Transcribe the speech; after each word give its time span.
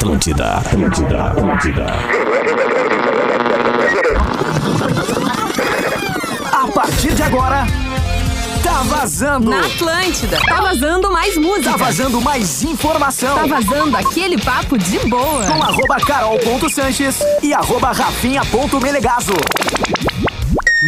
Atlântida, 0.00 0.54
Atlântida, 0.54 1.24
Atlântida. 1.26 1.86
A 6.50 6.66
partir 6.72 7.12
de 7.12 7.22
agora, 7.22 7.66
tá 8.62 8.82
vazando. 8.84 9.50
Na 9.50 9.60
Atlântida. 9.60 10.38
Tá 10.48 10.62
vazando 10.62 11.12
mais 11.12 11.36
música. 11.36 11.72
Tá 11.72 11.76
vazando 11.76 12.18
mais 12.22 12.62
informação. 12.62 13.36
Tá 13.40 13.46
vazando 13.46 13.94
aquele 13.94 14.40
papo 14.40 14.78
de 14.78 14.98
boa. 15.00 15.44
Com 15.44 15.62
arroba 15.62 15.96
carol.sanches 15.96 17.18
e 17.42 17.52
arroba 17.52 17.92
rafinha.melegazo. 17.92 19.34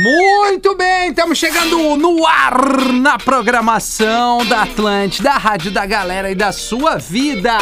Muito 0.03 0.77
bem, 0.77 1.11
estamos 1.11 1.39
chegando 1.39 1.97
no 1.97 2.27
ar 2.27 2.57
na 2.93 3.17
programação 3.21 4.45
da 4.47 4.63
Atlântida, 4.63 5.31
a 5.31 5.39
rádio 5.39 5.71
da 5.71 5.87
galera 5.87 6.29
e 6.29 6.35
da 6.35 6.51
sua 6.51 6.97
vida. 6.97 7.57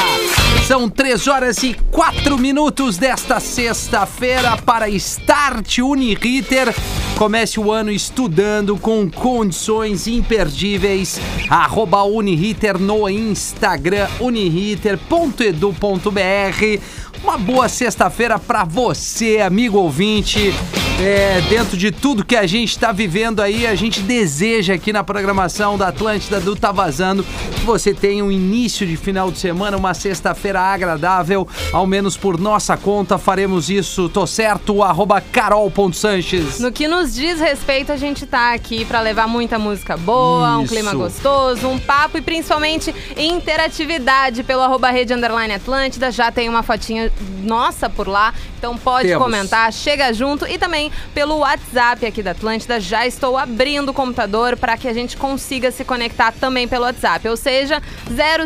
São 0.67 0.89
três 0.89 1.29
horas 1.29 1.63
e 1.63 1.75
quatro 1.91 2.39
minutos 2.39 2.97
desta 2.97 3.41
sexta-feira 3.41 4.57
para 4.57 4.89
Start 4.89 5.81
Uniriter. 5.81 6.75
Comece 7.19 7.61
o 7.61 7.71
ano 7.71 7.91
estudando 7.91 8.79
com 8.79 9.11
condições 9.11 10.07
imperdíveis. 10.07 11.21
Arroba 11.51 12.05
Uniriter 12.05 12.79
no 12.79 13.07
Instagram, 13.07 14.09
uniriter.edu.br. 14.19 16.81
Uma 17.23 17.37
boa 17.37 17.69
sexta-feira 17.69 18.39
para 18.39 18.65
você, 18.65 19.41
amigo 19.41 19.77
ouvinte. 19.77 20.55
É, 21.03 21.41
dentro 21.49 21.79
de 21.79 21.91
tudo 21.91 22.23
que 22.23 22.37
a 22.37 22.47
gente 22.47 22.73
está 22.73 22.93
vivendo 22.93 23.41
aí, 23.41 23.67
a 23.67 23.75
gente 23.75 24.03
deseja 24.03 24.75
aqui 24.75 24.93
na 24.93 25.03
programação 25.03 25.79
da 25.79 25.89
Atlântida 25.89 26.39
do 26.39 26.55
Tá 26.55 26.73
Vazando 26.73 27.25
que 27.61 27.65
você 27.65 27.95
tenha 27.95 28.23
um 28.23 28.31
início 28.31 28.87
de 28.87 28.99
final 28.99 29.31
de 29.31 29.39
semana, 29.39 29.79
uma 29.79 29.95
sexta-feira 29.95 30.61
agradável, 30.61 31.49
ao 31.73 31.87
menos 31.87 32.19
por 32.19 32.39
nossa 32.39 32.77
conta, 32.77 33.17
faremos 33.17 33.71
isso, 33.71 34.11
tô 34.11 34.27
certo? 34.27 34.83
Arroba 34.83 35.23
carol.sanches. 35.23 36.59
No 36.59 36.71
que 36.71 36.87
nos 36.87 37.15
diz 37.15 37.41
respeito, 37.41 37.93
a 37.93 37.97
gente 37.97 38.27
tá 38.27 38.53
aqui 38.53 38.85
para 38.85 39.01
levar 39.01 39.27
muita 39.27 39.59
música 39.59 39.97
boa, 39.97 40.59
um 40.59 40.65
Isso. 40.65 40.75
clima 40.75 40.93
gostoso, 40.93 41.67
um 41.67 41.79
papo 41.79 42.19
e 42.19 42.21
principalmente 42.23 42.95
interatividade 43.17 44.43
pelo 44.43 44.63
arroba 44.63 44.91
rede 44.91 45.15
underline 45.15 45.55
Atlântida. 45.55 46.11
Já 46.11 46.31
tem 46.31 46.49
uma 46.49 46.63
fotinha 46.63 47.11
nossa 47.43 47.89
por 47.89 48.07
lá, 48.07 48.35
então 48.59 48.77
pode 48.77 49.09
Temos. 49.09 49.23
comentar, 49.23 49.73
chega 49.73 50.13
junto 50.13 50.47
e 50.47 50.59
também 50.59 50.90
pelo 51.15 51.39
WhatsApp 51.39 52.05
aqui 52.07 52.23
da 52.23 52.33
Atlântida. 52.33 52.81
Já 52.81 53.07
estou 53.07 53.37
abrindo 53.37 53.91
o 53.91 53.95
computador 53.95 54.57
para 54.57 54.77
que 54.77 54.89
a 54.89 54.93
gente 54.93 55.17
consiga 55.17 55.71
se 55.71 55.85
conectar 55.85 56.33
também 56.33 56.67
pelo 56.67 56.85
WhatsApp, 56.85 57.29
ou 57.29 57.37
seja, 57.37 57.83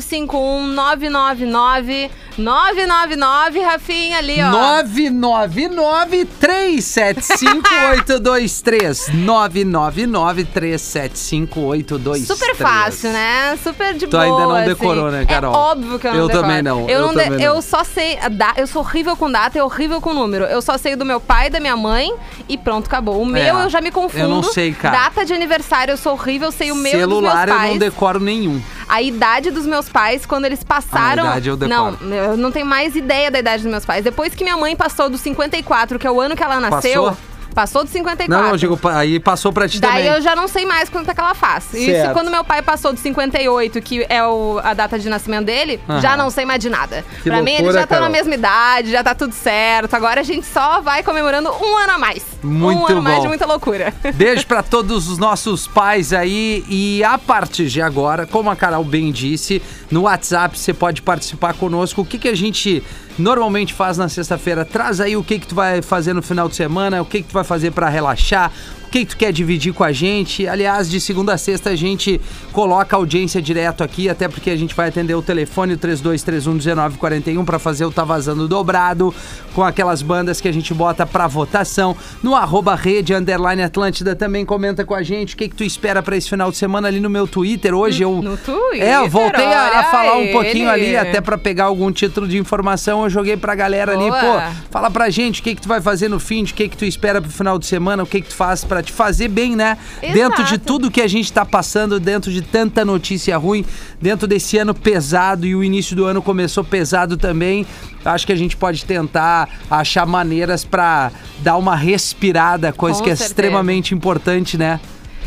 051 0.00 0.66
999 0.68 2.10
999, 2.36 3.60
Rafinha 3.60 4.18
ali, 4.18 4.42
ó. 4.42 4.50
999 4.50 6.24
375 6.40 7.68
823 7.90 9.08
999 9.14 10.44
375 10.44 11.60
823 11.60 12.26
Super 12.38 12.54
fácil, 12.56 13.10
né? 13.12 13.56
Super 13.62 13.94
de 13.94 14.06
Tu 14.06 14.10
boa. 14.10 14.22
ainda 14.24 14.38
não 14.40 14.56
assim. 14.56 14.68
decorou, 14.68 15.10
né, 15.10 15.24
Carol? 15.24 15.54
É 15.54 15.56
óbvio 15.56 15.98
que 15.98 16.06
eu 16.06 16.12
não 16.12 16.18
Eu 16.20 16.26
decoro. 16.28 16.42
também 16.48 16.62
não, 16.62 16.80
Eu, 16.82 16.88
eu 16.88 17.00
não 17.02 17.08
de- 17.08 17.14
também 17.22 17.30
não. 17.38 17.44
eu 17.56 17.62
só 17.62 17.84
sei. 17.84 18.16
da- 18.30 18.54
Eu 18.56 18.66
sou 18.66 18.82
horrível 18.82 19.16
com 19.16 19.30
data 19.30 19.58
e 19.58 19.60
horrível 19.60 20.00
com 20.00 20.12
número. 20.12 20.44
Eu 20.44 20.60
só 20.62 20.76
sei 20.78 20.96
do 20.96 21.04
meu 21.04 21.20
pai, 21.20 21.50
da 21.50 21.60
minha 21.60 21.76
mãe 21.76 22.12
e 22.48 22.56
pronto, 22.58 22.86
acabou. 22.86 23.20
O 23.20 23.26
meu 23.26 23.58
eu 23.60 23.68
já 23.70 23.80
me 23.80 23.90
confundo. 23.90 24.20
É, 24.22 24.24
eu 24.24 24.28
não 24.28 24.42
sei, 24.42 24.72
cara. 24.72 24.96
Data 25.04 25.24
de 25.24 25.32
aniversário 25.32 25.92
eu 25.92 25.96
sou 25.96 26.12
horrível, 26.12 26.50
sei 26.52 26.70
o 26.72 26.74
meu 26.76 26.92
Celular 26.92 27.46
dos 27.46 27.54
eu 27.54 27.60
meus 27.60 27.60
não 27.62 27.78
pais. 27.78 27.78
decoro 27.78 28.20
nenhum. 28.20 28.60
A 28.88 29.02
idade 29.02 29.50
dos 29.50 29.66
meus 29.66 29.88
pais, 29.88 30.26
quando 30.26 30.44
eles 30.44 30.62
passaram. 30.62 31.24
A 31.24 31.30
idade 31.32 31.48
eu 31.48 31.56
decoro. 31.56 31.98
Não, 32.00 32.14
eu 32.14 32.36
não 32.36 32.50
tenho 32.50 32.66
mais 32.66 32.94
ideia 32.94 33.30
da 33.30 33.38
idade 33.38 33.62
dos 33.62 33.70
meus 33.70 33.84
pais. 33.84 34.04
Depois 34.04 34.34
que 34.34 34.44
minha 34.44 34.56
mãe 34.56 34.76
passou 34.76 35.08
dos 35.08 35.20
54, 35.20 35.98
que 35.98 36.06
é 36.06 36.10
o 36.10 36.20
ano 36.20 36.36
que 36.36 36.42
ela 36.42 36.60
nasceu. 36.60 37.04
Passou? 37.04 37.33
Passou 37.54 37.84
dos 37.84 37.92
54. 37.92 38.28
Não, 38.42 38.50
não, 38.50 38.56
digo, 38.56 38.78
aí 38.92 39.20
passou 39.20 39.52
pra 39.52 39.68
ti 39.68 39.80
Daí 39.80 39.90
também. 40.04 40.06
eu 40.08 40.20
já 40.20 40.34
não 40.34 40.48
sei 40.48 40.66
mais 40.66 40.88
quanto 40.88 41.10
é 41.10 41.14
que 41.14 41.20
ela 41.20 41.34
faz. 41.34 41.72
Isso 41.72 41.86
Certo. 41.86 42.12
quando 42.12 42.30
meu 42.30 42.42
pai 42.44 42.62
passou 42.62 42.92
do 42.92 42.98
58, 42.98 43.80
que 43.80 44.04
é 44.08 44.24
o- 44.26 44.60
a 44.62 44.74
data 44.74 44.98
de 44.98 45.08
nascimento 45.08 45.44
dele, 45.46 45.80
Aham. 45.88 46.00
já 46.00 46.16
não 46.16 46.30
sei 46.30 46.44
mais 46.44 46.58
de 46.60 46.68
nada. 46.68 47.04
Que 47.22 47.30
pra 47.30 47.40
mim, 47.42 47.52
ele 47.52 47.62
loucura, 47.62 47.80
já 47.80 47.86
tá 47.86 47.94
Carol. 47.96 48.04
na 48.04 48.10
mesma 48.10 48.34
idade, 48.34 48.90
já 48.90 49.04
tá 49.04 49.14
tudo 49.14 49.32
certo. 49.32 49.94
Agora 49.94 50.20
a 50.20 50.24
gente 50.24 50.46
só 50.46 50.80
vai 50.80 51.02
comemorando 51.02 51.48
um 51.50 51.76
ano 51.78 51.92
a 51.92 51.98
mais. 51.98 52.24
Muito 52.42 52.80
um 52.82 52.86
ano 52.86 52.98
a 52.98 53.02
mais 53.02 53.16
bom. 53.16 53.22
de 53.22 53.28
muita 53.28 53.46
loucura. 53.46 53.94
Beijo 54.14 54.46
pra 54.46 54.62
todos 54.62 55.08
os 55.08 55.16
nossos 55.18 55.66
pais 55.68 56.12
aí 56.12 56.64
e 56.68 57.02
a 57.04 57.16
partir 57.18 57.66
de 57.68 57.80
agora, 57.80 58.26
como 58.26 58.50
a 58.50 58.56
Carol 58.56 58.84
bem 58.84 59.12
disse, 59.12 59.62
no 59.90 60.02
WhatsApp 60.02 60.58
você 60.58 60.74
pode 60.74 61.02
participar 61.02 61.54
conosco. 61.54 62.00
O 62.02 62.04
que, 62.04 62.18
que 62.18 62.28
a 62.28 62.34
gente 62.36 62.82
normalmente 63.18 63.72
faz 63.72 63.98
na 63.98 64.08
sexta-feira? 64.08 64.64
Traz 64.64 65.00
aí 65.00 65.16
o 65.16 65.22
que 65.22 65.38
que 65.38 65.46
tu 65.46 65.54
vai 65.54 65.82
fazer 65.82 66.12
no 66.12 66.22
final 66.22 66.48
de 66.48 66.56
semana, 66.56 67.00
o 67.00 67.04
que 67.04 67.22
que 67.22 67.28
tu 67.28 67.34
vai 67.34 67.44
fazer 67.44 67.70
pra 67.70 67.88
relaxar, 67.88 68.50
que 68.94 69.04
que 69.04 69.10
tu 69.10 69.16
quer 69.16 69.32
dividir 69.32 69.72
com 69.72 69.82
a 69.82 69.90
gente. 69.90 70.46
Aliás, 70.46 70.88
de 70.88 71.00
segunda 71.00 71.32
a 71.34 71.36
sexta 71.38 71.70
a 71.70 71.74
gente 71.74 72.20
coloca 72.52 72.94
a 72.94 72.98
audiência 72.98 73.42
direto 73.42 73.82
aqui, 73.82 74.08
até 74.08 74.28
porque 74.28 74.48
a 74.50 74.56
gente 74.56 74.72
vai 74.72 74.88
atender 74.88 75.14
o 75.16 75.20
telefone 75.22 75.74
o 75.74 75.78
32311941 75.78 77.44
pra 77.44 77.58
fazer 77.58 77.84
o 77.84 77.90
Tá 77.90 78.04
Vazando 78.04 78.46
dobrado 78.46 79.12
com 79.52 79.64
aquelas 79.64 80.00
bandas 80.00 80.40
que 80.40 80.46
a 80.46 80.52
gente 80.52 80.72
bota 80.72 81.04
pra 81.04 81.26
votação. 81.26 81.96
No 82.22 82.36
arroba 82.36 82.76
rede 82.76 83.12
underline 83.12 83.62
Atlântida 83.62 84.14
também 84.14 84.44
comenta 84.44 84.84
com 84.84 84.94
a 84.94 85.02
gente 85.02 85.34
o 85.34 85.38
que, 85.38 85.48
que 85.48 85.56
tu 85.56 85.64
espera 85.64 86.00
pra 86.00 86.16
esse 86.16 86.28
final 86.28 86.52
de 86.52 86.56
semana 86.56 86.86
ali 86.86 87.00
no 87.00 87.10
meu 87.10 87.26
Twitter. 87.26 87.74
Hoje 87.74 88.04
eu. 88.04 88.22
No 88.22 88.36
Twitter, 88.36 88.80
É, 88.82 88.96
eu 88.96 89.08
voltei 89.08 89.44
a, 89.44 89.80
a 89.80 89.84
falar 89.84 90.18
um 90.18 90.22
ele. 90.22 90.32
pouquinho 90.32 90.70
ali, 90.70 90.96
até 90.96 91.20
pra 91.20 91.36
pegar 91.36 91.64
algum 91.64 91.90
título 91.90 92.28
de 92.28 92.38
informação. 92.38 93.02
Eu 93.02 93.10
joguei 93.10 93.36
pra 93.36 93.56
galera 93.56 93.92
ali, 93.92 94.08
Boa. 94.08 94.20
pô, 94.20 94.54
fala 94.70 94.88
pra 94.88 95.10
gente 95.10 95.40
o 95.40 95.42
que, 95.42 95.56
que 95.56 95.62
tu 95.62 95.68
vai 95.68 95.80
fazer 95.80 96.08
no 96.08 96.20
fim, 96.20 96.44
de 96.44 96.52
o 96.52 96.54
que, 96.54 96.68
que 96.68 96.76
tu 96.76 96.84
espera 96.84 97.20
pro 97.20 97.30
final 97.30 97.58
de 97.58 97.66
semana, 97.66 98.02
o 98.02 98.06
que, 98.06 98.20
que 98.20 98.28
tu 98.28 98.34
faz 98.36 98.64
pra 98.64 98.83
te 98.84 98.92
fazer 98.92 99.28
bem, 99.28 99.56
né? 99.56 99.76
Exato. 100.02 100.18
Dentro 100.18 100.44
de 100.44 100.58
tudo 100.58 100.90
que 100.90 101.00
a 101.00 101.08
gente 101.08 101.32
tá 101.32 101.44
passando, 101.44 101.98
dentro 101.98 102.30
de 102.30 102.42
tanta 102.42 102.84
notícia 102.84 103.36
ruim, 103.36 103.64
dentro 104.00 104.26
desse 104.26 104.58
ano 104.58 104.74
pesado 104.74 105.46
e 105.46 105.54
o 105.54 105.64
início 105.64 105.96
do 105.96 106.04
ano 106.04 106.22
começou 106.22 106.62
pesado 106.62 107.16
também. 107.16 107.66
Acho 108.04 108.26
que 108.26 108.32
a 108.32 108.36
gente 108.36 108.56
pode 108.56 108.84
tentar 108.84 109.48
achar 109.70 110.06
maneiras 110.06 110.64
pra 110.64 111.10
dar 111.40 111.56
uma 111.56 111.74
respirada, 111.74 112.72
coisa 112.72 112.98
Com 112.98 113.04
que 113.04 113.10
é 113.10 113.16
certeza. 113.16 113.32
extremamente 113.32 113.94
importante, 113.94 114.58
né? 114.58 114.78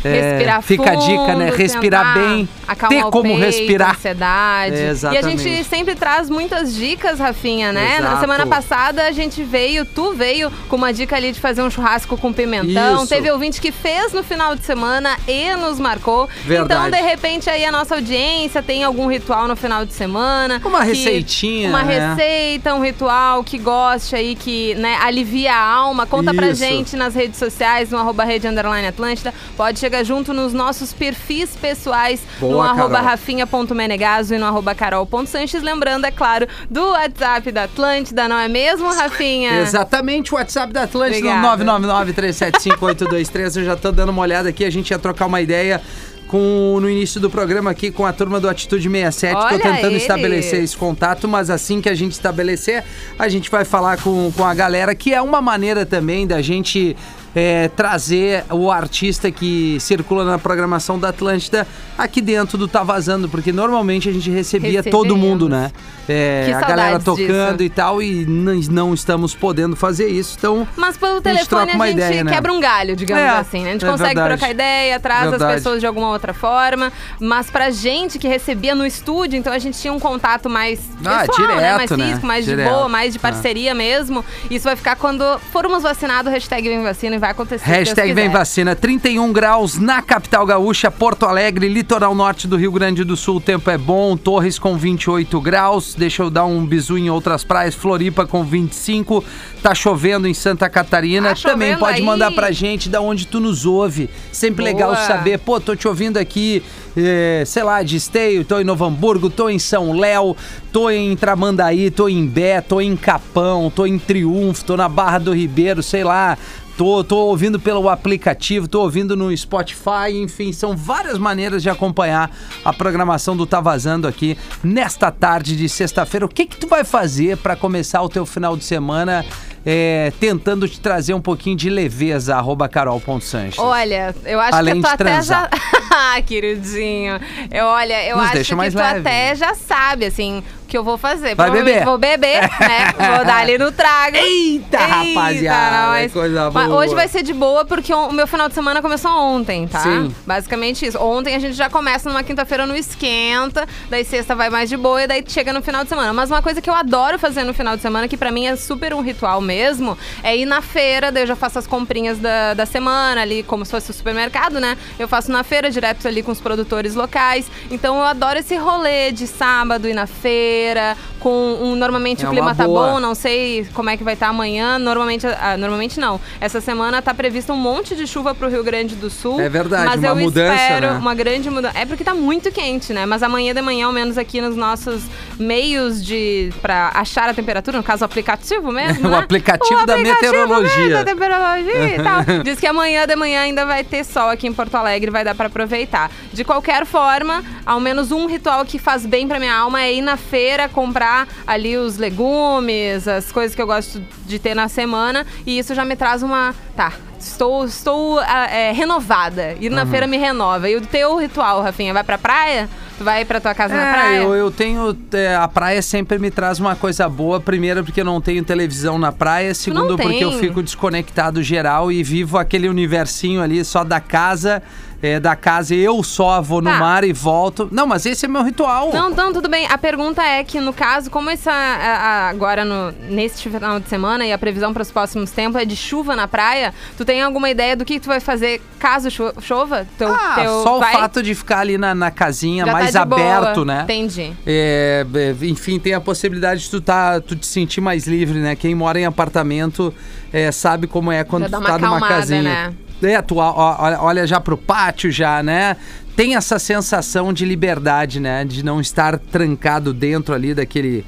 É, 0.04 0.10
Respirar 0.32 0.62
fica 0.62 0.92
a 0.92 0.96
dica, 0.96 1.36
né? 1.36 1.48
fundo, 1.48 1.58
Respirar 1.58 2.14
bem, 2.14 2.50
acalmar 2.68 3.00
ter 3.02 3.08
o 3.08 3.12
como 3.12 3.24
peito, 3.24 3.40
respirar. 3.40 3.92
ansiedade. 3.96 4.76
É, 4.76 4.80
e 4.80 4.88
a 4.88 4.92
exatamente. 4.92 5.44
gente 5.44 5.64
sempre 5.64 5.96
traz 5.96 6.30
muitas 6.30 6.74
dicas, 6.76 7.20
Rafinha, 7.20 7.72
né? 7.72 7.96
Na 8.00 8.08
Exato. 8.10 8.20
semana 8.22 8.46
passada 8.48 9.04
a 9.08 9.12
gente 9.12 9.44
veio, 9.44 9.86
tu 9.86 10.14
veio 10.14 10.52
com 10.70 10.76
uma 10.76 10.94
dica 10.94 11.16
ali 11.16 11.32
de 11.32 11.40
fazer 11.40 11.62
um 11.62 11.70
churrasco 11.70 12.18
com 12.18 12.32
pimentão. 12.32 12.98
Isso. 13.04 13.08
Teve 13.08 13.30
ouvinte 13.32 13.60
que 13.60 13.72
fez 13.72 14.14
no 14.14 14.24
final 14.24 14.56
de 14.56 14.64
semana 14.64 15.18
e 15.28 15.54
nos 15.56 15.80
marcou. 15.80 16.30
Verdade. 16.46 16.88
Então, 16.90 16.90
de 17.02 17.06
repente, 17.08 17.50
aí 17.50 17.66
a 17.66 17.72
nossa 17.72 17.96
audiência 17.96 18.62
tem 18.62 18.84
algum 18.84 19.08
ritual 19.08 19.48
no 19.48 19.56
final 19.56 19.86
de 19.86 19.94
semana. 19.94 20.62
Uma 20.64 20.82
que- 20.82 20.88
receitinha, 20.94 21.70
Uma 21.70 21.84
né? 21.84 22.14
receita, 22.16 22.74
um 22.76 22.82
ritual 22.82 23.44
que 23.44 23.58
goste 23.58 24.16
aí, 24.16 24.36
que 24.36 24.76
né, 24.76 24.98
alivia 25.02 25.54
a 25.54 25.60
alma. 25.62 26.06
Conta 26.06 26.34
pra 26.34 26.48
Isso. 26.50 26.60
gente 26.60 26.96
nas 26.96 27.16
redes 27.16 27.38
sociais, 27.38 27.90
no 27.92 27.98
arroba 27.98 28.24
rede 28.24 28.48
underline 28.48 28.88
Atlântida. 28.88 29.34
Pode 29.56 29.80
chegar 29.88 30.04
junto 30.04 30.34
nos 30.34 30.52
nossos 30.52 30.92
perfis 30.92 31.56
pessoais, 31.56 32.22
no 32.42 32.50
Boa, 32.50 32.66
arroba 32.68 32.96
Carol. 32.96 33.10
rafinha.menegaso 33.10 34.36
e 34.36 34.38
no 34.38 34.46
arroba 34.46 34.76
carol.sanches. 34.76 35.64
Lembrando, 35.64 36.06
é 36.06 36.12
claro, 36.12 36.46
do 36.70 36.90
WhatsApp 36.90 37.52
da 37.54 37.64
Atlântida, 37.64 38.28
não 38.28 38.38
é 38.38 38.50
mesmo, 38.50 38.94
Rafinha? 38.94 39.62
Exatamente, 39.62 40.34
o 40.34 40.38
WhatsApp 40.38 40.74
da 40.74 40.84
Atlântida 40.84 41.30
Obrigada. 41.30 41.64
no 41.64 41.88
999-375-823. 41.88 43.58
Eu 43.58 43.66
já 43.66 43.76
tô 43.78 43.92
dando 43.92 44.10
uma 44.10 44.22
olhada 44.22 44.50
aqui, 44.50 44.66
a 44.66 44.70
gente 44.70 44.92
ia 44.92 45.00
trocar 45.00 45.26
uma 45.26 45.40
ideia 45.40 45.82
com 46.28 46.78
no 46.82 46.90
início 46.90 47.22
do 47.22 47.30
programa 47.30 47.72
aqui 47.72 47.90
com 47.90 48.06
a 48.06 48.12
turma 48.12 48.38
do 48.38 48.50
Atitude 48.50 48.90
67. 48.90 49.36
Olha 49.36 49.50
tô 49.50 49.64
tentando 49.64 49.92
eles. 49.92 50.02
estabelecer 50.02 50.62
esse 50.62 50.76
contato, 50.76 51.26
mas 51.28 51.50
assim 51.50 51.80
que 51.80 51.88
a 51.88 51.96
gente 51.96 52.12
estabelecer, 52.12 52.84
a 53.18 53.30
gente 53.30 53.50
vai 53.50 53.64
falar 53.64 53.98
com, 54.02 54.30
com 54.36 54.44
a 54.44 54.54
galera, 54.54 54.94
que 54.94 55.14
é 55.14 55.22
uma 55.22 55.42
maneira 55.42 55.86
também 55.86 56.28
da 56.28 56.42
gente 56.42 56.98
é, 57.40 57.68
trazer 57.68 58.44
o 58.50 58.72
artista 58.72 59.30
que 59.30 59.78
circula 59.80 60.26
na 60.26 60.40
programação 60.40 60.98
da 60.98 61.10
Atlântida 61.10 61.68
aqui 61.96 62.20
dentro 62.20 62.58
do 62.58 62.68
Tá 62.68 62.82
Vazando, 62.84 63.30
porque 63.30 63.52
normalmente 63.52 64.10
a 64.10 64.12
gente 64.12 64.32
recebia 64.32 64.82
todo 64.82 65.16
mundo, 65.16 65.48
né? 65.48 65.72
É, 66.10 66.46
Que 66.48 66.54
a 66.54 66.62
galera 66.62 67.00
tocando 67.00 67.58
disso. 67.58 67.64
e 67.64 67.70
tal, 67.70 68.02
e 68.02 68.26
não 68.26 68.92
estamos 68.94 69.36
podendo 69.36 69.76
fazer 69.76 70.08
isso, 70.08 70.36
então 70.38 70.68
Mas 70.76 70.98
pelo 70.98 71.12
A 71.14 71.16
gente 71.16 71.24
telefone 71.50 71.72
a 71.72 71.86
gente 71.86 71.92
ideia, 71.94 72.24
né? 72.24 72.32
quebra 72.32 72.52
um 72.54 72.60
galho, 72.60 72.96
digamos 72.96 73.24
É, 73.24 73.28
assim. 73.30 73.62
né? 73.64 73.70
A 73.70 73.74
gente 73.74 73.86
é 73.86 73.90
consegue 73.92 74.16
verdade. 74.16 74.38
trocar 74.40 74.52
ideia, 74.54 75.00
traz 75.00 75.30
Verdade. 75.30 75.44
as 75.52 75.56
pessoas 75.58 75.80
de 75.80 75.86
alguma 75.86 76.10
outra 76.10 76.34
forma. 76.34 76.92
Mas 77.20 77.52
pra 77.52 77.70
gente 77.70 78.18
que 78.18 78.28
recebia 78.28 78.74
no 78.74 78.86
estúdio, 78.86 79.38
então 79.38 79.54
a 79.54 79.60
gente 79.60 79.78
tinha 79.80 79.94
um 79.94 80.00
contato 80.00 80.50
mais 80.50 80.80
Ah, 81.06 81.26
pessoal, 81.28 81.48
né? 81.50 81.56
Mais 81.56 81.90
direto, 81.90 81.98
né? 81.98 82.06
físico, 82.08 82.26
mais 82.26 82.46
Direto. 82.46 82.68
de 82.68 82.74
boa, 82.74 82.90
mais 82.90 83.14
de 83.14 83.20
parceria 83.20 83.74
mesmo. 83.76 84.26
Isso 84.50 84.64
vai 84.64 84.76
ficar 84.76 84.96
quando 84.96 85.24
formos 85.52 85.84
vacinados, 85.84 86.32
hashtag 86.32 86.68
vem 86.70 86.82
vacina 86.84 87.16
e 87.16 87.20
vai 87.20 87.27
acontecer. 87.32 87.64
se 87.64 87.70
Deus 87.70 87.78
Hashtag 87.88 88.14
vem 88.14 88.30
vacina. 88.30 88.76
31 88.76 89.32
graus 89.32 89.78
na 89.78 90.02
capital 90.02 90.46
gaúcha, 90.46 90.90
Porto 90.90 91.26
Alegre, 91.26 91.68
litoral 91.68 92.14
norte 92.16 92.48
do 92.48 92.56
Rio 92.56 92.72
Grande 92.72 93.04
do 93.04 93.16
Sul. 93.16 93.38
O 93.38 93.42
tempo 93.42 93.70
é 93.70 93.78
bom. 93.78 94.16
Torres 94.18 94.58
com 94.60 94.78
28 94.78 95.40
graus. 95.42 95.96
Deixa 95.96 96.24
eu 96.24 96.30
dar 96.30 96.46
um 96.46 96.66
bisu 96.66 96.98
em 96.98 97.10
outras 97.10 97.44
praias. 97.44 97.76
Floripa 97.76 98.26
com 98.26 98.44
25. 98.44 99.24
Tá 99.62 99.74
chovendo 99.74 100.28
em 100.28 100.34
Santa 100.34 100.70
Catarina. 100.70 101.36
Tá 101.36 101.50
Também 101.52 101.78
pode 101.78 102.00
aí. 102.00 102.04
mandar 102.04 102.32
pra 102.32 102.52
gente 102.52 102.90
da 102.90 103.02
onde 103.02 103.28
tu 103.28 103.40
nos 103.40 103.66
ouve. 103.66 104.10
Sempre 104.32 104.64
Boa. 104.64 104.74
legal 104.74 104.96
saber. 104.96 105.40
Pô, 105.40 105.60
tô 105.60 105.76
te 105.76 105.88
ouvindo 105.88 106.18
aqui, 106.18 106.64
eh, 106.96 107.44
sei 107.46 107.64
lá, 107.64 107.84
de 107.84 107.96
Esteio, 107.96 108.44
tô 108.46 108.60
em 108.60 108.64
Novo 108.64 108.86
Hamburgo, 108.86 109.30
tô 109.30 109.50
em 109.50 109.60
São 109.60 109.94
Léo, 109.98 110.36
tô 110.72 110.90
em 110.90 111.16
Tramandaí, 111.16 111.90
tô 111.90 112.08
em 112.08 112.26
Bé, 112.26 112.62
tô 112.62 112.82
em 112.82 112.96
Capão, 112.96 113.72
tô 113.74 113.86
em 113.86 113.98
Triunfo, 113.98 114.64
tô 114.64 114.78
na 114.78 114.88
Barra 114.90 115.20
do 115.20 115.34
Ribeiro, 115.34 115.82
sei 115.82 116.04
lá. 116.04 116.38
Tô, 116.78 117.04
tô 117.04 117.18
ouvindo 117.18 117.60
pelo 117.60 117.90
aplicativo, 117.90 118.68
tô 118.68 118.82
ouvindo 118.82 119.16
no 119.16 119.36
Spotify, 119.36 120.12
enfim, 120.14 120.54
são 120.54 120.78
várias 120.78 121.18
maneiras 121.18 121.64
de 121.64 121.72
acompanhar 121.72 122.30
a 122.64 122.72
programação 122.72 123.36
do 123.36 123.48
Tá 123.48 123.60
Vazando 123.60 124.08
aqui 124.08 124.38
nesta 124.64 125.10
tarde 125.12 125.56
de 125.56 125.68
sexta-feira. 125.68 126.28
O 126.28 126.30
que 126.30 126.46
que 126.46 126.56
tu 126.56 126.68
vai 126.68 126.84
fazer 126.84 127.36
pra 127.38 127.56
começar 127.56 128.04
o 128.04 128.10
teu 128.10 128.28
final 128.28 128.56
de 128.56 128.64
semana 128.64 129.26
é, 129.66 130.14
tentando 130.20 130.70
te 130.70 130.80
trazer 130.80 131.16
um 131.16 131.20
pouquinho 131.20 131.58
de 131.58 131.68
leveza, 131.68 132.36
arroba 132.36 132.70
carol.sanches? 132.70 133.58
Olha, 133.58 134.14
eu 134.24 134.40
acho 134.40 134.56
Além 134.56 134.76
que 134.76 134.88
tu 134.88 134.94
até 134.94 135.22
já. 135.24 135.50
ah, 135.92 136.22
queridinho. 136.22 137.20
Eu, 137.50 137.66
olha, 137.66 138.08
eu 138.08 138.18
Nos 138.18 138.26
acho 138.28 138.56
que 138.56 138.70
tu 138.72 138.78
leve. 138.78 139.00
até 139.00 139.36
já 139.36 139.56
sabe, 139.56 140.06
assim, 140.06 140.44
que 140.68 140.78
eu 140.78 140.84
vou 140.84 140.98
fazer. 140.98 141.36
Vai 141.36 141.50
beber. 141.50 141.84
Vou 141.86 141.98
beber, 141.98 142.42
né? 142.42 142.94
vou 143.16 143.26
dar 143.26 143.38
ali 143.38 143.58
no 143.58 143.72
trago. 143.72 144.18
Eita, 144.18 144.78
rapaziada, 144.78 145.88
nós. 145.88 146.14
coisa 146.14 146.52
Mas 146.52 146.68
boa. 146.68 146.80
hoje 146.80 146.96
vai 146.96 147.08
ser 147.08 147.24
de 147.24 147.34
boa 147.34 147.66
porque 147.66 147.94
o 147.94 148.12
meu 148.12 148.28
final 148.28 148.48
de 148.48 148.54
semana 148.54 148.82
começou 148.82 149.12
ontem, 149.12 149.68
tá? 149.68 149.82
Sim. 149.82 150.14
Basicamente 150.26 150.86
isso. 150.86 151.00
Ontem 151.00 151.36
a 151.36 151.40
gente 151.40 151.54
já 151.54 151.70
começa 151.70 152.10
numa 152.10 152.24
quinta-feira 152.24 152.66
no 152.66 152.76
esquenta, 152.76 153.68
daí 153.90 154.04
sexta 154.04 154.36
vai 154.36 154.50
mais 154.50 154.70
de 154.70 154.78
boa 154.78 155.04
e 155.04 155.08
daí 155.08 155.24
chega 155.28 155.54
no 155.54 155.62
final 155.62 155.84
de 155.84 155.90
semana. 155.90 156.12
Mas 156.14 156.30
uma 156.30 156.42
coisa 156.42 156.62
que 156.62 156.70
eu 156.70 156.74
adoro 156.76 157.18
fazer 157.18 157.44
no 157.44 157.54
final 157.54 157.76
de 157.76 157.82
semana, 157.82 158.08
que 158.08 158.18
pra 158.18 158.32
mim 158.32 158.46
é 158.46 158.56
super 158.56 158.94
um 158.94 159.02
ritual 159.02 159.40
mesmo, 159.40 159.98
é 160.24 160.36
ir 160.36 160.46
na 160.46 160.62
feira, 160.62 161.12
daí 161.12 161.24
eu 161.24 161.28
já 161.28 161.36
faço 161.36 161.60
as 161.60 161.68
comprinhas 161.68 162.18
da, 162.20 162.54
da 162.54 162.66
semana 162.66 163.22
ali, 163.22 163.44
como 163.44 163.66
se 163.66 163.72
fosse 163.72 163.92
o 163.92 163.94
supermercado, 163.94 164.60
né? 164.60 164.78
Eu 165.00 165.08
faço 165.08 165.32
na 165.32 165.44
feira, 165.44 165.70
direto 165.70 166.08
ali 166.08 166.22
com 166.22 166.32
os 166.32 166.42
produtores 166.42 166.96
locais. 166.96 167.50
Então 167.72 167.98
eu 167.98 168.04
adoro 168.04 168.40
esse 168.40 168.56
rolê 168.56 169.12
de 169.12 169.28
sábado 169.28 169.88
ir 169.88 169.94
na 169.94 170.08
feira, 170.08 170.57
brasileira, 170.58 170.98
com 171.20 171.58
um, 171.62 171.76
normalmente 171.76 172.24
É 172.24 172.28
o 172.28 172.32
clima 172.32 172.54
tá 172.56 172.66
boa. 172.66 172.94
bom, 172.94 173.00
não 173.00 173.14
sei 173.16 173.68
como 173.74 173.90
é 173.90 173.98
que 173.98 174.04
vai 174.04 174.14
estar 174.14 174.28
amanhã. 174.28 174.78
Normalmente, 174.80 175.26
ah, 175.28 175.58
normalmente 175.58 176.00
não. 176.00 176.20
Essa 176.40 176.62
semana 176.62 177.02
tá 177.02 177.14
previsto 177.14 177.52
um 177.54 177.58
monte 177.58 177.96
de 177.96 178.06
chuva 178.08 178.34
pro 178.36 178.50
Rio 178.50 178.64
Grande 178.64 178.96
do 178.96 179.10
Sul. 179.10 179.40
É 179.42 179.50
verdade, 179.50 179.86
mas 179.86 180.00
uma 180.00 180.08
eu 180.08 180.16
mudança, 180.16 180.54
espero 180.62 180.88
né? 180.94 180.98
uma 181.00 181.14
grande 181.16 181.50
mudança. 181.50 181.78
É 181.78 181.86
porque 181.86 182.04
tá 182.04 182.14
muito 182.14 182.52
quente, 182.52 182.94
né? 182.94 183.06
Mas 183.06 183.24
amanhã 183.24 183.54
de 183.54 183.62
manhã, 183.62 183.88
ao 183.88 183.92
menos 183.94 184.18
aqui 184.18 184.42
nos 184.42 184.56
nossos 184.56 185.04
meios 185.40 186.04
de 186.04 186.52
para 186.62 186.92
achar 186.94 187.30
a 187.30 187.34
temperatura, 187.34 187.78
no 187.78 187.84
caso 187.84 188.04
o 188.04 188.06
aplicativo 188.06 188.72
mesmo, 188.72 189.08
O 189.08 189.12
né? 189.12 189.18
aplicativo 189.18 189.86
da 189.86 189.94
aplicativo 189.96 190.32
meteorologia. 190.32 190.78
mesmo, 190.88 191.06
da 191.06 191.16
meteorologia 191.16 191.96
e 191.96 192.04
tal. 192.04 192.24
Diz 192.44 192.60
que 192.60 192.68
amanhã 192.68 193.06
de 193.06 193.16
manhã 193.16 193.42
ainda 193.42 193.66
vai 193.66 193.84
ter 193.84 194.04
sol 194.04 194.30
aqui 194.30 194.48
em 194.48 194.54
Porto 194.54 194.76
Alegre, 194.76 195.12
vai 195.12 195.24
dar 195.24 195.36
pra 195.36 195.48
aproveitar. 195.48 196.12
De 196.34 196.44
qualquer 196.44 196.86
forma, 196.86 197.44
ao 197.66 197.80
menos 197.80 198.12
um 198.12 198.26
ritual 198.28 198.66
que 198.66 198.78
faz 198.80 199.06
bem 199.06 199.28
pra 199.28 199.40
minha 199.40 199.56
alma 199.56 199.82
é 199.82 199.94
ir 199.94 200.02
na 200.02 200.18
feira 200.18 200.68
comprar 200.68 201.07
ali 201.46 201.78
os 201.78 201.98
legumes, 201.98 203.08
as 203.08 203.32
coisas 203.32 203.56
que 203.56 203.62
eu 203.62 203.68
gosto 203.68 204.02
de 204.26 204.40
ter 204.40 204.56
na 204.56 204.68
semana, 204.68 205.26
e 205.46 205.58
isso 205.58 205.74
já 205.76 205.84
me 205.84 205.96
traz 205.96 206.24
uma, 206.24 206.54
tá, 206.76 206.94
Estou, 207.20 207.66
estou 207.66 208.20
ah, 208.20 208.48
é, 208.50 208.72
renovada. 208.72 209.56
Ir 209.60 209.72
na 209.72 209.86
feira 209.86 210.06
me 210.06 210.18
renova. 210.18 210.70
E 210.70 210.76
o 210.76 210.82
teu 210.82 211.18
ritual, 211.18 211.62
Rafinha, 211.64 211.94
vai 211.94 212.04
pra 212.04 212.18
praia? 212.18 212.70
Tu 212.98 213.04
vai 213.04 213.26
pra 213.26 213.40
tua 213.42 213.56
casa 213.56 213.76
na 213.76 213.88
É, 213.88 213.92
praia? 213.92 214.18
eu, 214.18 214.36
eu 214.36 214.52
tenho. 214.52 214.96
é, 215.14 215.36
a 215.36 215.48
praia 215.48 215.82
sempre 215.82 216.20
me 216.20 216.30
traz 216.30 216.60
uma 216.60 216.76
coisa 216.76 217.10
boa. 217.10 217.40
Primeiro, 217.40 217.84
porque 217.84 218.02
eu 218.02 218.06
não 218.06 218.22
tenho 218.22 218.44
televisão 218.44 219.00
na 219.00 219.12
praia. 219.12 219.54
Segundo, 219.56 219.98
porque 219.98 220.24
eu 220.24 220.32
fico 220.34 220.62
desconectado 220.62 221.42
geral 221.42 221.92
e 221.92 222.04
vivo 222.04 222.38
aquele 222.38 222.70
universinho 222.70 223.42
ali 223.42 223.66
só 223.66 223.84
da 223.84 224.00
casa. 224.00 224.62
É, 225.02 225.20
da 225.20 225.36
casa 225.36 225.76
eu 225.76 226.02
só 226.04 226.42
vou 226.42 226.62
no 226.62 226.70
Tá. 226.72 226.78
mar 226.80 227.04
e 227.04 227.14
volto. 227.14 227.68
Não, 227.72 227.86
mas 227.86 228.06
esse 228.06 228.26
é 228.26 228.28
meu 228.30 228.44
ritual. 228.44 228.92
Não, 228.94 229.10
não, 229.10 229.32
tudo 229.32 229.48
bem. 229.48 229.68
A 229.68 229.78
pergunta 229.78 230.22
é 230.24 230.44
que, 230.44 230.60
no 230.60 230.74
caso, 230.74 231.10
como 231.12 231.30
essa, 231.30 231.52
a- 231.52 231.56
a- 231.56 232.30
agora 232.30 232.66
no, 232.66 232.92
neste 233.10 233.50
final 233.50 233.80
de 233.80 233.88
semana 233.88 234.26
e 234.26 234.34
a 234.34 234.38
previsão 234.38 234.74
para 234.74 234.82
os 234.82 234.92
próximos 234.92 235.30
tempos 235.32 235.62
é 235.62 235.66
de 235.66 235.76
chuva 235.76 236.16
na 236.16 236.28
praia, 236.28 236.74
tu 236.98 237.06
tem 237.06 237.22
alguma 237.22 237.50
ideia 237.50 237.76
do 237.76 237.86
que 237.86 238.00
tu 238.00 238.08
vai 238.08 238.20
fazer 238.20 238.62
caso 238.80 239.12
cho- 239.12 239.34
chova? 239.42 239.86
Teu, 239.98 240.08
Ah, 240.14 240.36
teu- 240.36 240.64
só 240.64 240.78
o 240.78 240.80
vai- 240.80 240.94
fato 240.94 241.22
de 241.22 241.36
ficar 241.36 241.60
ali 241.60 241.78
na, 241.78 241.94
na 241.94 242.10
casinha 242.12 242.66
já 242.66 242.72
tá 242.72 242.78
mais 242.80 242.92
de 242.94 243.06
boa. 243.06 243.38
aberto, 243.38 243.64
né? 243.66 243.82
Entendi. 243.84 244.34
É, 244.46 245.06
é, 245.14 245.46
enfim, 245.46 245.78
tem 245.80 245.94
a 245.94 246.02
possibilidade 246.02 246.62
de 246.64 246.70
tu, 246.72 246.82
tá, 246.82 247.20
tu 247.22 247.36
te 247.36 247.46
sentir 247.46 247.82
mais 247.82 248.08
livre, 248.08 248.40
né? 248.40 248.56
Quem 248.56 248.74
mora 248.74 249.00
em 249.00 249.06
apartamento 249.06 249.94
é, 250.34 250.52
sabe 250.52 250.88
como 250.88 251.12
é 251.12 251.24
quando 251.24 251.44
Já 251.44 251.50
tu 251.50 251.52
dá 251.52 251.58
uma 251.60 251.68
tá 251.68 251.78
numa 251.78 251.88
acalmada, 251.98 252.16
casinha. 252.16 252.42
né? 252.44 252.74
É, 253.02 253.22
tu 253.22 253.36
olha, 253.38 254.02
olha 254.02 254.28
já 254.28 254.40
pro 254.40 254.58
pátio 254.58 255.12
já, 255.12 255.42
né? 255.44 255.78
Tem 256.16 256.36
essa 256.36 256.58
sensação 256.58 257.32
de 257.32 257.46
liberdade, 257.46 258.20
né? 258.20 258.44
De 258.44 258.64
não 258.66 258.82
estar 258.82 259.20
trancado 259.20 259.94
dentro 259.94 260.34
ali 260.34 260.54
daquele... 260.54 261.06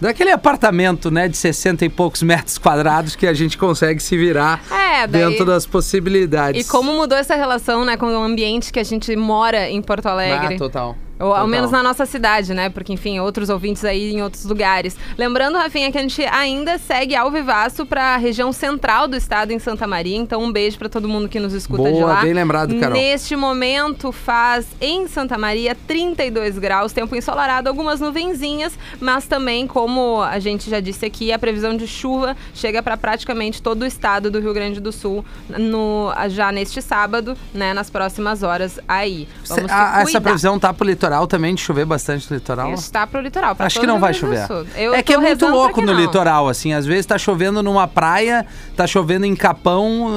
Daquele 0.00 0.32
apartamento, 0.32 1.08
né, 1.10 1.28
de 1.28 1.36
60 1.36 1.84
e 1.84 1.88
poucos 1.88 2.20
metros 2.22 2.58
quadrados 2.58 3.14
que 3.16 3.26
a 3.26 3.32
gente 3.32 3.56
consegue 3.56 4.02
se 4.02 4.16
virar 4.16 4.60
É, 4.70 5.06
daí- 5.06 5.24
dentro 5.30 5.46
das 5.46 5.64
possibilidades. 5.64 6.66
E 6.66 6.68
como 6.68 6.92
mudou 6.92 7.16
essa 7.16 7.36
relação, 7.36 7.84
né, 7.84 7.96
com 7.96 8.06
o 8.06 8.22
ambiente 8.22 8.72
que 8.72 8.80
a 8.80 8.84
gente 8.84 9.14
mora 9.16 9.70
em 9.70 9.80
Porto 9.80 10.06
Alegre? 10.06 10.56
Ah, 10.56 10.58
total. 10.58 10.96
Ou 11.18 11.32
ao 11.34 11.46
menos 11.46 11.70
na 11.70 11.82
nossa 11.82 12.04
cidade, 12.06 12.52
né? 12.54 12.68
Porque, 12.68 12.92
enfim, 12.92 13.20
outros 13.20 13.48
ouvintes 13.48 13.84
aí 13.84 14.12
em 14.12 14.22
outros 14.22 14.44
lugares. 14.44 14.96
Lembrando, 15.16 15.56
Rafinha, 15.58 15.90
que 15.92 15.98
a 15.98 16.00
gente 16.00 16.22
ainda 16.24 16.76
segue 16.78 17.14
ao 17.14 17.30
vivaço 17.30 17.86
pra 17.86 18.16
região 18.16 18.52
central 18.52 19.06
do 19.06 19.16
estado, 19.16 19.52
em 19.52 19.58
Santa 19.58 19.86
Maria. 19.86 20.16
Então, 20.16 20.42
um 20.42 20.50
beijo 20.52 20.78
pra 20.78 20.88
todo 20.88 21.08
mundo 21.08 21.28
que 21.28 21.38
nos 21.38 21.52
escuta 21.52 21.84
de 21.84 21.98
Boa, 22.00 22.14
lá. 22.14 22.20
bem 22.22 22.32
lembrado, 22.32 22.74
Carol. 22.80 22.96
Neste 22.96 23.36
momento, 23.36 24.10
faz 24.10 24.66
em 24.80 25.06
Santa 25.06 25.38
Maria 25.38 25.76
32 25.86 26.58
graus, 26.58 26.92
tempo 26.92 27.14
ensolarado, 27.14 27.68
algumas 27.68 28.00
nuvenzinhas, 28.00 28.76
mas 29.00 29.26
também, 29.26 29.66
como 29.66 30.20
a 30.22 30.38
gente 30.38 30.68
já 30.68 30.80
disse 30.80 31.06
aqui, 31.06 31.32
a 31.32 31.38
previsão 31.38 31.76
de 31.76 31.86
chuva 31.86 32.36
chega 32.54 32.82
pra 32.82 32.96
praticamente 32.96 33.62
todo 33.62 33.82
o 33.82 33.86
estado 33.86 34.30
do 34.30 34.40
Rio 34.40 34.52
Grande 34.52 34.80
do 34.80 34.90
Sul 34.92 35.24
no, 35.48 36.12
já 36.28 36.50
neste 36.50 36.82
sábado, 36.82 37.36
né? 37.52 37.72
Nas 37.72 37.88
próximas 37.88 38.42
horas 38.42 38.78
aí. 38.88 39.28
Vamos 39.48 39.70
A- 39.70 39.94
se 40.04 40.10
essa 40.10 40.20
previsão 40.20 40.58
tá 40.58 40.72
pro 40.72 40.84
litoral 41.04 41.26
também, 41.26 41.54
de 41.54 41.60
chover 41.60 41.84
bastante 41.84 42.30
no 42.30 42.36
litoral? 42.36 42.72
Está 42.72 43.06
pro 43.06 43.20
litoral. 43.20 43.54
Acho 43.58 43.80
que 43.80 43.86
não 43.86 44.00
vai 44.00 44.14
chover. 44.14 44.46
é 44.94 45.02
que 45.02 45.12
é 45.12 45.18
muito 45.18 45.46
louco 45.46 45.80
no 45.80 45.92
não. 45.92 46.00
litoral, 46.00 46.48
assim. 46.48 46.72
Às 46.72 46.86
vezes 46.86 47.06
tá 47.06 47.18
chovendo 47.18 47.62
numa 47.62 47.86
praia, 47.86 48.46
tá 48.76 48.86
chovendo 48.86 49.26
em 49.26 49.34
Capão, 49.36 50.08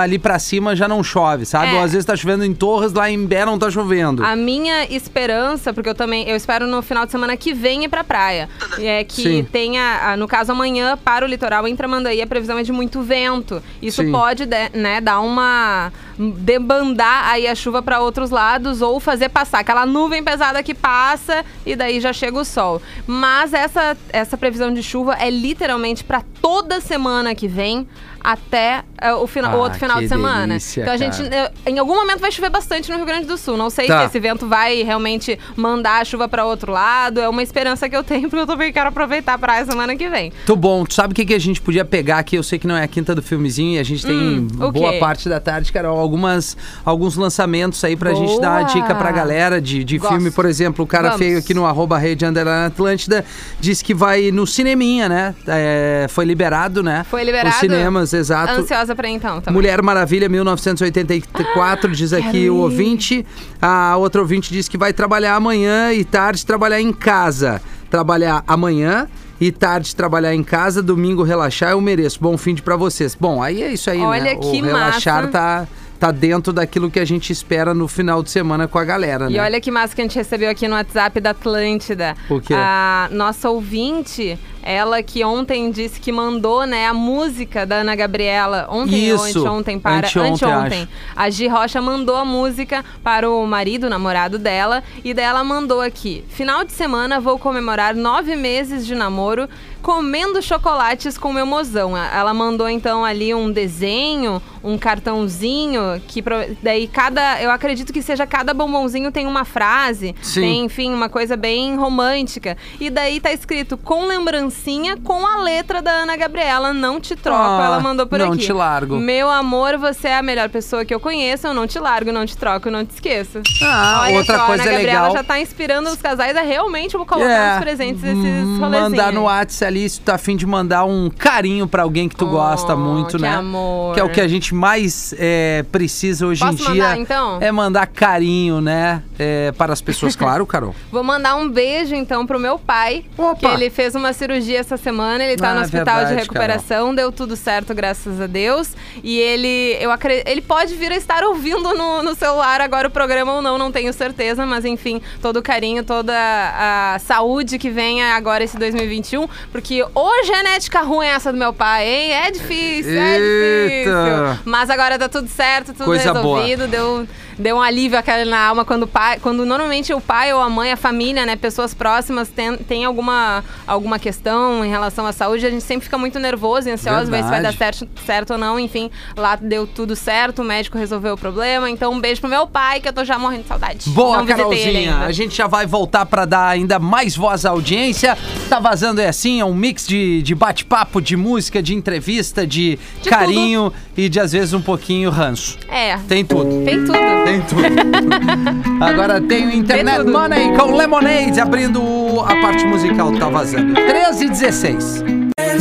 ali 0.00 0.18
pra 0.18 0.38
cima 0.38 0.76
já 0.76 0.86
não 0.86 1.02
chove, 1.02 1.46
sabe? 1.46 1.72
É. 1.72 1.74
Ou 1.74 1.80
às 1.82 1.92
vezes 1.92 2.04
tá 2.04 2.14
chovendo 2.16 2.44
em 2.44 2.54
Torres, 2.54 2.92
lá 2.92 3.10
em 3.10 3.24
Bé 3.24 3.44
não 3.44 3.58
tá 3.58 3.70
chovendo. 3.70 4.24
A 4.24 4.36
minha 4.36 4.84
esperança, 4.92 5.72
porque 5.72 5.88
eu 5.88 5.94
também, 5.94 6.28
eu 6.28 6.36
espero 6.36 6.66
no 6.66 6.82
final 6.82 7.06
de 7.06 7.12
semana 7.12 7.36
que 7.36 7.54
vem 7.54 7.84
ir 7.84 7.88
pra 7.88 8.04
praia, 8.04 8.48
é 8.78 9.02
que 9.04 9.22
Sim. 9.22 9.48
tenha, 9.50 10.16
no 10.16 10.28
caso 10.28 10.52
amanhã, 10.52 10.98
para 11.02 11.24
o 11.24 11.28
litoral 11.28 11.66
em 11.66 11.74
Tramandaí, 11.74 12.20
a 12.20 12.26
previsão 12.26 12.58
é 12.58 12.62
de 12.62 12.72
muito 12.72 13.02
vento. 13.02 13.62
Isso 13.80 14.02
Sim. 14.02 14.12
pode, 14.12 14.46
de- 14.46 14.70
né, 14.74 15.00
dar 15.00 15.20
uma 15.20 15.92
debandar 16.18 17.28
aí 17.28 17.46
a 17.46 17.54
chuva 17.54 17.82
para 17.82 18.00
outros 18.00 18.30
lados 18.30 18.82
ou 18.82 19.00
fazer 19.00 19.28
passar 19.28 19.60
aquela 19.60 19.84
nuvem 19.84 20.22
pesada 20.22 20.62
que 20.62 20.74
passa 20.74 21.44
e 21.66 21.74
daí 21.74 22.00
já 22.00 22.12
chega 22.12 22.38
o 22.38 22.44
sol. 22.44 22.80
Mas 23.06 23.52
essa 23.52 23.96
essa 24.12 24.36
previsão 24.36 24.72
de 24.72 24.82
chuva 24.82 25.14
é 25.14 25.30
literalmente 25.30 26.04
para 26.04 26.22
toda 26.44 26.78
semana 26.78 27.34
que 27.34 27.48
vem 27.48 27.88
até 28.22 28.82
eh, 29.02 29.12
o, 29.14 29.26
final, 29.26 29.52
o 29.52 29.56
Ah, 29.56 29.62
outro 29.64 29.78
final 29.78 29.96
que 29.98 30.04
de 30.04 30.08
semana. 30.08 30.46
delícia, 30.48 30.80
então 30.80 30.94
a 30.94 30.96
gente 30.96 31.22
cara. 31.28 31.52
em 31.66 31.78
algum 31.78 31.94
momento 31.94 32.20
vai 32.20 32.32
chover 32.32 32.48
bastante 32.48 32.90
no 32.90 32.96
Rio 32.96 33.04
Grande 33.04 33.26
do 33.26 33.36
Sul. 33.36 33.54
Não 33.56 33.68
sei 33.68 33.86
Tá. 33.86 34.00
se 34.00 34.06
esse 34.06 34.20
vento 34.20 34.46
vai 34.48 34.82
realmente 34.82 35.38
mandar 35.56 36.00
a 36.00 36.04
chuva 36.06 36.26
para 36.26 36.46
outro 36.46 36.72
lado. 36.72 37.20
É 37.20 37.28
uma 37.28 37.42
esperança 37.42 37.86
que 37.86 37.94
eu 37.94 38.02
tenho, 38.02 38.22
porque 38.30 38.40
eu 38.42 38.46
também 38.46 38.72
quero 38.72 38.88
aproveitar 38.88 39.34
a 39.34 39.38
praia 39.38 39.64
semana 39.66 39.94
que 39.94 40.08
vem. 40.08 40.32
Muito 40.34 40.56
bom. 40.56 40.86
Tu 40.86 40.94
sabe 40.94 41.12
o 41.12 41.14
que, 41.14 41.24
que 41.26 41.34
a 41.34 41.38
gente 41.38 41.60
podia 41.60 41.84
pegar 41.84 42.18
aqui? 42.18 42.36
Eu 42.36 42.42
sei 42.42 42.58
que 42.58 42.66
não 42.66 42.74
é 42.76 42.82
a 42.84 42.88
quinta 42.88 43.14
do 43.14 43.22
filmezinho 43.22 43.76
e 43.76 43.78
a 43.78 43.82
gente 43.84 44.04
tem 44.06 44.14
Hum, 44.14 44.48
o 44.58 44.72
boa 44.72 44.94
parte 44.94 45.28
da 45.28 45.38
tarde, 45.38 45.70
Carol, 45.70 45.98
algumas, 45.98 46.56
alguns 46.82 47.16
lançamentos 47.16 47.82
aí 47.84 47.94
pra 47.94 48.14
gente 48.14 48.40
dar 48.40 48.52
uma 48.52 48.64
Boa. 48.64 48.72
dica 48.82 48.94
pra 48.94 49.12
galera 49.12 49.60
de, 49.60 49.84
de 49.84 49.98
Gosto. 49.98 50.12
filme. 50.14 50.30
Por 50.30 50.46
exemplo, 50.46 50.82
o 50.84 50.88
cara 50.88 51.10
Vamos. 51.10 51.18
feio 51.18 51.38
aqui 51.38 51.52
no 51.52 51.66
arroba 51.66 51.98
rede 51.98 52.24
Atlântida 52.24 53.22
disse 53.60 53.84
que 53.84 53.92
vai 53.92 54.30
no 54.30 54.46
cineminha, 54.46 55.08
né? 55.10 55.34
É, 55.46 56.06
foi 56.08 56.24
liberado, 56.34 56.82
né? 56.82 57.04
Foi 57.08 57.22
liberado? 57.22 57.54
Os 57.54 57.60
cinemas, 57.60 58.12
exato. 58.12 58.52
Ansiosa 58.60 58.94
pra 58.96 59.08
então 59.08 59.40
também. 59.40 59.54
Mulher 59.54 59.80
Maravilha 59.80 60.28
1984, 60.28 61.92
diz 61.92 62.12
aqui 62.12 62.50
o 62.50 62.56
ouvinte. 62.56 63.24
A 63.62 63.96
outra 63.96 64.20
ouvinte 64.20 64.52
diz 64.52 64.68
que 64.68 64.76
vai 64.76 64.92
trabalhar 64.92 65.36
amanhã 65.36 65.92
e 65.92 66.04
tarde 66.04 66.44
trabalhar 66.44 66.80
em 66.80 66.92
casa. 66.92 67.62
Trabalhar 67.88 68.42
amanhã 68.48 69.08
e 69.40 69.52
tarde 69.52 69.94
trabalhar 69.94 70.34
em 70.34 70.42
casa, 70.42 70.82
domingo 70.82 71.22
relaxar, 71.22 71.70
eu 71.70 71.80
mereço. 71.80 72.18
Bom 72.20 72.36
fim 72.36 72.54
de 72.54 72.62
pra 72.62 72.74
vocês. 72.76 73.14
Bom, 73.14 73.40
aí 73.40 73.62
é 73.62 73.72
isso 73.72 73.88
aí, 73.88 73.98
né? 73.98 74.04
Olha 74.06 74.34
O 74.36 74.40
que 74.40 74.60
relaxar 74.60 75.22
massa. 75.26 75.28
tá 75.28 75.66
tá 75.98 76.10
dentro 76.10 76.52
daquilo 76.52 76.90
que 76.90 76.98
a 77.00 77.04
gente 77.04 77.32
espera 77.32 77.72
no 77.72 77.88
final 77.88 78.22
de 78.22 78.28
semana 78.30 78.68
com 78.68 78.78
a 78.78 78.84
galera, 78.84 79.30
E 79.30 79.34
né? 79.34 79.40
olha 79.42 79.58
que 79.60 79.70
massa 79.70 79.94
que 79.94 80.02
a 80.02 80.04
gente 80.04 80.16
recebeu 80.16 80.50
aqui 80.50 80.68
no 80.68 80.74
WhatsApp 80.74 81.18
da 81.18 81.30
Atlântida. 81.30 82.14
O 82.28 82.40
quê? 82.42 82.52
A 82.54 83.08
nossa 83.10 83.48
ouvinte, 83.48 84.38
ela 84.64 85.02
que 85.02 85.22
ontem 85.22 85.70
disse 85.70 86.00
que 86.00 86.10
mandou, 86.10 86.66
né, 86.66 86.86
a 86.86 86.94
música 86.94 87.66
da 87.66 87.76
Ana 87.76 87.94
Gabriela. 87.94 88.66
Ontem 88.70 89.12
ou 89.12 89.26
Isso. 89.28 89.40
anteontem 89.40 89.78
para... 89.78 90.06
Anteontem, 90.08 90.32
anteontem. 90.32 90.88
A 91.14 91.28
Gi 91.28 91.46
Rocha 91.46 91.80
mandou 91.82 92.16
a 92.16 92.24
música 92.24 92.84
para 93.02 93.30
o 93.30 93.46
marido, 93.46 93.86
o 93.86 93.90
namorado 93.90 94.38
dela. 94.38 94.82
E 95.04 95.12
daí 95.12 95.24
ela 95.26 95.44
mandou 95.44 95.80
aqui. 95.80 96.24
Final 96.28 96.64
de 96.64 96.72
semana 96.72 97.20
vou 97.20 97.38
comemorar 97.38 97.94
nove 97.94 98.34
meses 98.34 98.86
de 98.86 98.94
namoro 98.94 99.48
comendo 99.82 100.40
chocolates 100.40 101.18
com 101.18 101.30
meu 101.30 101.44
mozão. 101.44 101.94
Ela 101.94 102.32
mandou 102.32 102.66
então 102.70 103.04
ali 103.04 103.34
um 103.34 103.52
desenho, 103.52 104.40
um 104.62 104.78
cartãozinho 104.78 106.00
que 106.08 106.22
pro- 106.22 106.56
daí 106.62 106.88
cada, 106.88 107.42
eu 107.42 107.50
acredito 107.50 107.92
que 107.92 108.00
seja 108.00 108.26
cada 108.26 108.54
bombonzinho 108.54 109.12
tem 109.12 109.26
uma 109.26 109.44
frase, 109.44 110.14
Sim. 110.22 110.40
tem 110.40 110.64
enfim 110.64 110.94
uma 110.94 111.10
coisa 111.10 111.36
bem 111.36 111.76
romântica. 111.76 112.56
E 112.80 112.88
daí 112.88 113.20
tá 113.20 113.30
escrito 113.30 113.76
com 113.76 114.06
lembrancinha 114.54 114.96
com 114.96 115.26
a 115.26 115.38
letra 115.42 115.82
da 115.82 115.90
Ana 115.90 116.16
Gabriela, 116.16 116.72
não 116.72 117.00
te 117.00 117.16
troco. 117.16 117.38
Ah, 117.42 117.62
ela 117.66 117.80
mandou 117.80 118.06
por 118.06 118.18
não 118.18 118.32
aqui. 118.32 118.38
te 118.46 118.52
largo. 118.52 118.96
Meu 118.98 119.28
amor, 119.28 119.76
você 119.76 120.08
é 120.08 120.16
a 120.18 120.22
melhor 120.22 120.48
pessoa 120.48 120.84
que 120.84 120.94
eu 120.94 121.00
conheço. 121.00 121.46
Eu 121.46 121.54
não 121.54 121.66
te 121.66 121.78
largo, 121.78 122.12
não 122.12 122.24
te 122.24 122.36
troco, 122.36 122.70
não 122.70 122.84
te 122.84 122.90
esqueço. 122.94 123.40
Ah, 123.62 124.02
Olha 124.04 124.18
outra 124.18 124.38
só, 124.38 124.46
coisa 124.46 124.62
a 124.62 124.66
Ana 124.66 124.72
Gabriela 124.76 125.00
legal. 125.08 125.16
já 125.16 125.24
tá 125.24 125.40
inspirando 125.40 125.88
os 125.90 126.00
casais 126.00 126.36
a 126.36 126.42
realmente 126.42 126.92
colocar 126.92 127.18
os 127.56 127.60
presentes 127.62 128.02
nesses 128.02 128.24
hum, 128.46 128.58
rolezinhos. 128.60 128.90
Mandar 128.90 129.12
no 129.12 129.22
WhatsApp 129.24 129.64
ali 129.64 129.88
se 129.88 130.00
tu 130.00 130.04
tá 130.04 130.14
afim 130.14 130.36
de 130.36 130.46
mandar 130.46 130.84
um 130.84 131.10
carinho 131.10 131.66
pra 131.66 131.82
alguém 131.82 132.08
que 132.08 132.16
tu 132.16 132.24
Oh, 132.26 132.30
gosta 132.30 132.74
muito, 132.76 133.16
que 133.16 133.22
né? 133.22 133.34
amor. 133.34 133.94
Que 133.94 134.00
é 134.00 134.04
o 134.04 134.08
que 134.08 134.20
a 134.20 134.26
gente 134.28 134.54
mais 134.54 135.14
é, 135.18 135.64
precisa 135.70 136.26
hoje 136.26 136.40
Posso 136.40 136.54
em 136.70 136.72
dia. 136.72 136.82
mandar, 136.84 136.98
então? 136.98 137.38
É 137.40 137.52
mandar 137.52 137.86
carinho, 137.86 138.60
né? 138.60 139.02
É, 139.18 139.52
para 139.52 139.72
as 139.72 139.80
pessoas, 139.80 140.14
claro, 140.16 140.46
Carol. 140.46 140.74
Vou 140.90 141.02
mandar 141.04 141.36
um 141.36 141.48
beijo 141.48 141.94
então 141.94 142.26
pro 142.26 142.38
meu 142.40 142.58
pai, 142.58 143.04
Opa! 143.16 143.36
que 143.36 143.46
ele 143.46 143.68
fez 143.70 143.94
uma 143.94 144.12
cirurgia 144.12 144.43
essa 144.52 144.76
semana, 144.76 145.22
ele 145.24 145.36
tá 145.36 145.50
Ah, 145.50 145.54
no 145.54 145.60
hospital 145.62 145.84
verdade, 145.98 146.14
de 146.16 146.20
recuperação, 146.20 146.92
deu 146.94 147.12
tudo 147.12 147.36
certo, 147.36 147.72
graças 147.72 148.20
a 148.20 148.26
Deus. 148.26 148.70
E 149.02 149.18
ele, 149.18 149.76
eu 149.80 149.90
acredito, 149.92 150.26
ele 150.26 150.40
pode 150.42 150.74
vir 150.74 150.90
a 150.90 150.96
estar 150.96 151.22
ouvindo 151.22 151.72
no, 151.74 152.02
no 152.02 152.14
celular 152.16 152.60
agora 152.60 152.88
o 152.88 152.90
programa 152.90 153.32
ou 153.34 153.40
não, 153.42 153.56
não 153.56 153.70
tenho 153.70 153.92
certeza, 153.92 154.44
mas 154.44 154.64
enfim, 154.64 155.00
todo 155.22 155.38
o 155.38 155.42
carinho, 155.42 155.84
toda 155.84 156.12
a 156.14 156.98
saúde 156.98 157.58
que 157.58 157.70
venha 157.70 158.14
agora 158.16 158.42
esse 158.42 158.58
2021, 158.58 159.28
porque 159.52 159.82
ô 159.94 160.10
genética 160.24 160.80
ruim 160.82 161.06
essa 161.06 161.30
do 161.32 161.38
meu 161.38 161.52
pai, 161.52 161.86
hein? 161.86 162.12
É 162.12 162.30
difícil, 162.30 162.98
é 162.98 163.18
Eita! 163.18 163.90
difícil. 163.90 164.42
Mas 164.44 164.68
agora 164.70 164.98
tá 164.98 165.08
tudo 165.08 165.28
certo, 165.28 165.72
tudo 165.72 165.84
Coisa 165.84 166.12
boa. 166.14 166.40
resolvido, 166.40 166.66
deu, 166.68 167.06
deu 167.38 167.56
um 167.56 167.60
alívio 167.60 167.98
aquela 167.98 168.24
na 168.24 168.38
alma 168.38 168.64
quando 168.64 168.86
pai, 168.86 169.18
quando 169.20 169.44
normalmente 169.44 169.92
o 169.92 170.00
pai 170.00 170.32
ou 170.32 170.40
a 170.40 170.48
mãe, 170.48 170.72
a 170.72 170.76
família, 170.76 171.26
né, 171.26 171.36
pessoas 171.36 171.74
próximas 171.74 172.28
tem, 172.28 172.56
tem 172.56 172.84
alguma, 172.84 173.44
alguma 173.66 173.98
questão 173.98 174.64
em 174.64 174.70
relação 174.70 175.06
à 175.06 175.12
saúde, 175.12 175.46
a 175.46 175.50
gente 175.50 175.64
sempre 175.64 175.84
fica 175.84 175.98
muito 175.98 176.18
nervoso 176.18 176.68
e 176.68 176.72
ansioso, 176.72 177.10
ver 177.10 177.22
se 177.22 177.30
vai 177.30 177.42
dar 177.42 177.54
certo, 177.54 177.88
certo 178.04 178.32
ou 178.32 178.38
não, 178.38 178.58
enfim, 178.58 178.90
lá 179.16 179.36
deu 179.36 179.66
tudo 179.66 179.96
certo, 179.96 180.42
o 180.42 180.44
médico 180.44 180.78
resolveu 180.78 181.14
o 181.14 181.18
problema, 181.18 181.68
então 181.70 181.92
um 181.92 182.00
beijo 182.00 182.20
pro 182.20 182.30
meu 182.30 182.46
pai, 182.46 182.80
que 182.80 182.88
eu 182.88 182.92
tô 182.92 183.04
já 183.04 183.18
morrendo 183.18 183.42
de 183.42 183.48
saudade. 183.48 183.90
Boa, 183.90 184.18
não 184.18 184.26
Carolzinha. 184.26 184.98
A 184.98 185.12
gente 185.12 185.36
já 185.36 185.46
vai 185.46 185.66
voltar 185.66 186.06
pra 186.06 186.24
dar 186.24 186.48
ainda 186.48 186.78
mais 186.78 187.16
voz 187.16 187.44
à 187.44 187.50
audiência. 187.50 188.16
Tá 188.48 188.60
vazando 188.60 189.00
é 189.00 189.08
assim, 189.08 189.40
é 189.40 189.44
um 189.44 189.54
mix 189.54 189.86
de, 189.86 190.22
de 190.22 190.34
bate-papo, 190.34 191.00
de 191.00 191.16
música, 191.16 191.62
de 191.62 191.74
entrevista, 191.74 192.46
de, 192.46 192.78
De 193.02 193.08
carinho 193.08 193.72
e 193.96 194.08
de 194.08 194.20
às 194.20 194.32
vezes 194.32 194.52
um 194.52 194.60
pouquinho 194.60 195.10
ranço. 195.10 195.58
É, 195.68 195.96
Tem 196.08 196.24
tudo. 196.24 196.64
tem 196.64 196.84
tudo. 196.84 197.23
Tem 197.24 197.40
tudo. 197.42 197.62
Agora 198.84 199.20
tem 199.20 199.46
o 199.46 199.52
Internet 199.52 199.98
tudo. 199.98 200.12
Money 200.12 200.56
com 200.56 200.76
Lemonade 200.76 201.40
abrindo 201.40 201.80
a 202.20 202.36
parte 202.40 202.64
musical 202.66 203.12
Tá 203.12 203.28
Vazando. 203.28 203.74
13 203.74 204.24
e 204.24 204.28
16. 204.28 205.04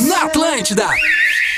Na 0.08 0.24
Atlântida. 0.24 0.86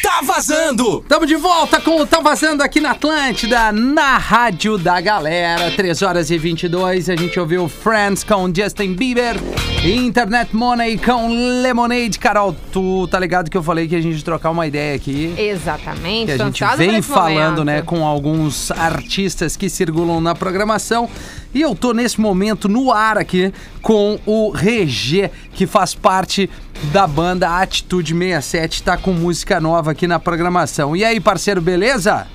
Tá 0.06 0.22
vazando. 0.22 1.04
Tamo 1.10 1.26
de 1.26 1.36
volta 1.36 1.82
com 1.82 2.00
o 2.00 2.06
Tá 2.06 2.20
Vazando 2.20 2.62
aqui 2.62 2.80
na 2.80 2.92
Atlântida, 2.92 3.72
na 3.72 4.20
Rádio 4.20 4.78
da 4.78 5.02
Galera. 5.02 5.72
3 5.72 6.00
horas 6.04 6.30
e 6.30 6.38
22. 6.38 7.10
A 7.10 7.16
gente 7.16 7.40
ouviu 7.40 7.68
Friends 7.68 8.24
com 8.24 8.54
Justin 8.54 8.94
Bieber. 8.94 9.36
Internet 9.84 10.56
Money 10.56 11.00
com 11.00 11.28
Lemonade. 11.64 12.20
Carol, 12.20 12.56
tu 12.72 13.08
tá 13.08 13.20
ligado 13.20 13.50
que 13.50 13.58
eu 13.58 13.64
falei 13.64 13.88
que 13.88 13.96
a 13.96 14.02
gente 14.02 14.18
ia 14.18 14.24
trocar 14.24 14.52
uma 14.52 14.68
ideia 14.68 14.96
aqui. 14.96 15.34
Exatamente. 15.36 16.36
Que 16.36 16.42
a 16.42 16.46
gente 16.46 16.64
vem 16.78 17.02
falando, 17.02 17.60
momento. 17.60 17.64
né, 17.64 17.82
com 17.82 18.06
alguns 18.06 18.70
artistas 18.70 19.58
que 19.58 19.68
circulam 19.72 20.22
na 20.22 20.36
programação. 20.36 21.10
E 21.56 21.62
eu 21.62 21.74
tô 21.74 21.94
nesse 21.94 22.20
momento 22.20 22.68
no 22.68 22.92
ar 22.92 23.18
aqui 23.18 23.54
com 23.82 24.20
o 24.26 24.50
Regê, 24.50 25.32
que 25.54 25.66
faz 25.66 25.96
parte 25.96 26.50
da 26.92 27.08
banda 27.08 27.62
Atitude 27.62 28.14
67, 28.14 28.84
tá 28.84 28.98
com 28.98 29.14
música 29.14 29.58
nova 29.62 29.92
aqui 29.92 30.06
na 30.06 30.20
programação. 30.20 30.98
E 30.98 31.06
aí, 31.06 31.18
parceiro, 31.22 31.62
beleza? 31.62 32.28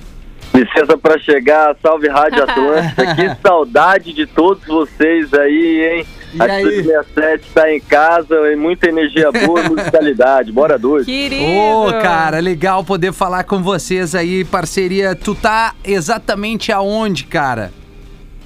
Licença 0.55 0.97
pra 0.97 1.19
chegar, 1.19 1.77
salve 1.83 2.09
Rádio 2.09 2.43
Atlântica, 2.49 3.15
que 3.15 3.37
saudade 3.47 4.15
de 4.15 4.27
todos 4.27 4.67
vocês 4.67 5.35
aí, 5.35 5.99
hein? 5.99 6.07
E? 6.33 6.41
Atitude 6.41 6.85
67 6.85 7.51
tá 7.53 7.71
em 7.71 7.81
casa, 7.81 8.35
e 8.51 8.57
muita 8.57 8.89
energia 8.89 9.31
boa, 9.31 9.63
musicalidade, 9.69 10.51
bora 10.51 10.79
dois. 10.79 11.05
Querido. 11.05 11.45
Ô, 11.45 11.93
cara, 12.01 12.39
legal 12.39 12.83
poder 12.83 13.13
falar 13.13 13.45
com 13.45 13.63
vocês 13.63 14.15
aí, 14.15 14.47
parceria. 14.47 15.15
Tu 15.15 15.35
tá 15.35 15.75
exatamente 15.85 16.73
aonde, 16.73 17.25
cara? 17.25 17.71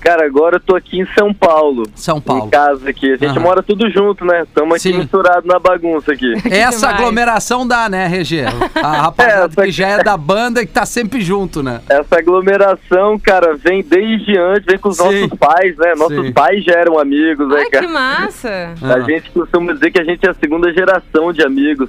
Cara, 0.05 0.27
agora 0.27 0.57
eu 0.57 0.61
tô 0.61 0.77
aqui 0.77 1.01
em 1.01 1.07
São 1.15 1.33
Paulo. 1.33 1.85
São 1.95 2.21
Paulo. 2.21 2.47
Em 2.47 2.51
casa 2.51 2.91
aqui, 2.91 3.07
a 3.15 3.17
gente 3.17 3.31
Aham. 3.31 3.41
mora 3.41 3.63
tudo 3.63 3.89
junto, 3.91 4.23
né? 4.23 4.43
Estamos 4.43 4.77
aqui 4.77 4.93
misturados 4.93 5.47
na 5.47 5.59
bagunça 5.59 6.13
aqui. 6.13 6.35
Essa 6.51 6.91
aglomeração 6.91 7.67
dá, 7.67 7.89
né, 7.89 8.07
Regê? 8.07 8.45
A 8.75 8.93
rapaziada 9.05 9.51
É, 9.57 9.65
que 9.65 9.71
já 9.73 9.89
é 9.89 10.03
da 10.05 10.15
banda 10.15 10.61
e 10.61 10.67
que 10.67 10.73
tá 10.75 10.85
sempre 10.85 11.23
junto, 11.23 11.63
né? 11.63 11.81
Essa 11.89 12.19
aglomeração, 12.19 13.19
cara, 13.19 13.57
vem 13.57 13.83
desde 13.83 14.37
antes, 14.37 14.67
vem 14.67 14.79
com 14.79 14.91
os 14.91 14.99
Sim. 14.99 15.05
nossos 15.23 15.39
pais, 15.39 15.75
né? 15.79 15.95
Nossos 15.97 16.27
Sim. 16.27 16.33
pais 16.33 16.63
já 16.63 16.75
eram 16.75 16.99
amigos, 16.99 17.49
né, 17.49 17.61
Ai, 17.61 17.65
que 17.65 17.71
cara? 17.71 17.89
massa. 17.89 18.75
A 18.83 19.01
gente 19.01 19.31
costuma 19.31 19.73
dizer 19.73 19.91
que 19.91 20.01
a 20.01 20.05
gente 20.05 20.27
é 20.27 20.29
a 20.31 20.35
segunda 20.35 20.71
geração 20.71 21.33
de 21.33 21.43
amigos. 21.43 21.89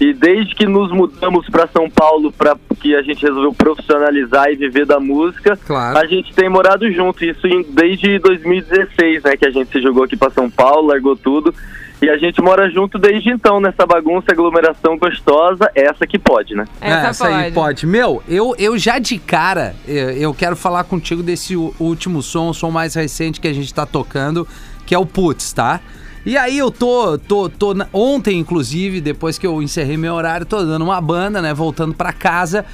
E 0.00 0.12
desde 0.12 0.54
que 0.54 0.66
nos 0.66 0.90
mudamos 0.90 1.46
para 1.48 1.68
São 1.68 1.88
Paulo, 1.88 2.32
para 2.32 2.56
que 2.80 2.94
a 2.96 3.02
gente 3.02 3.22
resolveu 3.22 3.52
profissionalizar 3.54 4.48
e 4.50 4.56
viver 4.56 4.84
da 4.84 4.98
música, 4.98 5.56
Claro. 5.64 5.96
a 5.98 6.06
gente 6.06 6.32
tem 6.34 6.48
morado 6.48 6.90
junto. 6.90 7.24
Isso 7.24 7.46
em- 7.46 7.62
desde 7.62 8.18
2016, 8.18 9.22
né? 9.22 9.36
Que 9.36 9.46
a 9.46 9.50
gente 9.50 9.70
se 9.70 9.80
jogou 9.80 10.02
aqui 10.04 10.16
para 10.16 10.30
São 10.30 10.50
Paulo, 10.50 10.88
largou 10.88 11.16
tudo. 11.16 11.54
E 12.00 12.10
a 12.10 12.16
gente 12.16 12.42
mora 12.42 12.68
junto 12.68 12.98
desde 12.98 13.30
então, 13.30 13.60
nessa 13.60 13.86
bagunça, 13.86 14.32
aglomeração 14.32 14.98
gostosa, 14.98 15.70
essa 15.72 16.04
que 16.04 16.18
pode, 16.18 16.52
né? 16.52 16.66
Essa, 16.80 17.24
pode. 17.26 17.32
É, 17.36 17.36
aí 17.44 17.52
pode. 17.52 17.86
Meu, 17.86 18.20
eu, 18.28 18.56
eu 18.58 18.76
já 18.76 18.98
de 18.98 19.18
cara, 19.18 19.76
eu, 19.86 20.10
eu 20.10 20.34
quero 20.34 20.56
falar 20.56 20.82
contigo 20.82 21.22
desse 21.22 21.54
último 21.54 22.20
som, 22.20 22.48
o 22.48 22.54
som 22.54 22.72
mais 22.72 22.96
recente 22.96 23.40
que 23.40 23.46
a 23.46 23.52
gente 23.52 23.72
tá 23.72 23.86
tocando, 23.86 24.48
que 24.84 24.96
é 24.96 24.98
o 24.98 25.06
Putz, 25.06 25.52
tá? 25.52 25.80
E 26.24 26.36
aí 26.36 26.56
eu 26.56 26.70
tô, 26.70 27.18
tô, 27.18 27.48
tô 27.48 27.74
ontem, 27.92 28.38
inclusive, 28.38 29.00
depois 29.00 29.38
que 29.38 29.46
eu 29.46 29.60
encerrei 29.60 29.96
meu 29.96 30.14
horário, 30.14 30.46
tô 30.46 30.64
dando 30.64 30.84
uma 30.84 31.00
banda, 31.00 31.42
né, 31.42 31.52
voltando 31.52 31.94
pra 31.94 32.12
casa. 32.12 32.64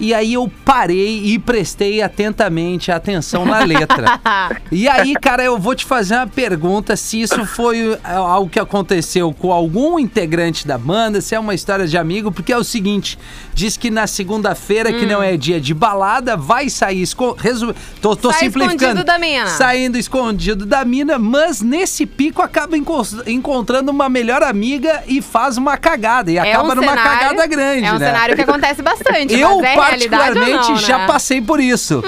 E 0.00 0.14
aí 0.14 0.32
eu 0.32 0.50
parei 0.64 1.24
e 1.26 1.38
prestei 1.38 2.00
atentamente 2.02 2.90
atenção 2.90 3.44
na 3.44 3.60
letra. 3.60 4.18
E 4.72 4.88
aí, 4.88 5.14
cara, 5.14 5.42
eu 5.42 5.58
vou 5.58 5.74
te 5.74 5.84
fazer 5.84 6.14
uma 6.14 6.26
pergunta 6.26 6.96
se 6.96 7.20
isso 7.20 7.44
foi 7.44 7.92
é, 8.04 8.14
algo 8.14 8.48
que 8.48 8.58
aconteceu 8.58 9.32
com 9.32 9.52
algum 9.52 9.98
integrante 9.98 10.66
da 10.66 10.78
banda, 10.78 11.20
se 11.20 11.34
é 11.34 11.40
uma 11.40 11.54
história 11.54 11.86
de 11.88 11.98
amigo, 11.98 12.30
porque 12.30 12.52
é 12.52 12.56
o 12.56 12.62
seguinte, 12.62 13.18
diz 13.52 13.76
que 13.76 13.90
na 13.90 14.06
segunda-feira, 14.06 14.92
que 14.92 15.04
não 15.06 15.20
é 15.22 15.36
dia 15.36 15.60
de 15.60 15.74
balada, 15.74 16.36
vai 16.36 16.70
sair 16.70 17.02
esco... 17.02 17.32
resu... 17.38 17.74
tô, 18.00 18.14
tô 18.14 18.30
Sai 18.30 18.40
simplificando. 18.42 18.82
escondido 18.84 19.04
da 19.04 19.18
mina. 19.18 19.46
Saindo 19.48 19.98
escondido 19.98 20.64
da 20.64 20.84
mina, 20.84 21.18
mas 21.18 21.60
nesse 21.60 22.06
pico 22.06 22.40
acaba 22.42 22.76
enco- 22.76 23.02
encontrando 23.26 23.90
uma 23.90 24.08
melhor 24.08 24.42
amiga 24.42 25.02
e 25.06 25.20
faz 25.20 25.56
uma 25.56 25.76
cagada. 25.76 26.30
E 26.30 26.36
É 26.38 26.40
acaba 26.52 26.72
um 26.72 26.74
numa 26.76 26.88
cenário- 26.96 27.02
cagada 27.20 27.46
grande, 27.46 27.84
É 27.86 27.92
um 27.92 27.98
né? 27.98 28.06
cenário 28.06 28.36
que 28.36 28.42
acontece 28.42 28.82
bastante. 28.82 29.34
Eu, 29.38 29.64
é 29.64 29.74
realidade 29.90 30.22
particularmente, 30.34 30.68
não, 30.70 30.76
já 30.76 30.98
né? 30.98 31.04
Hum. 31.04 31.06
passei 31.06 31.40
por 31.40 31.60
isso. 31.60 32.02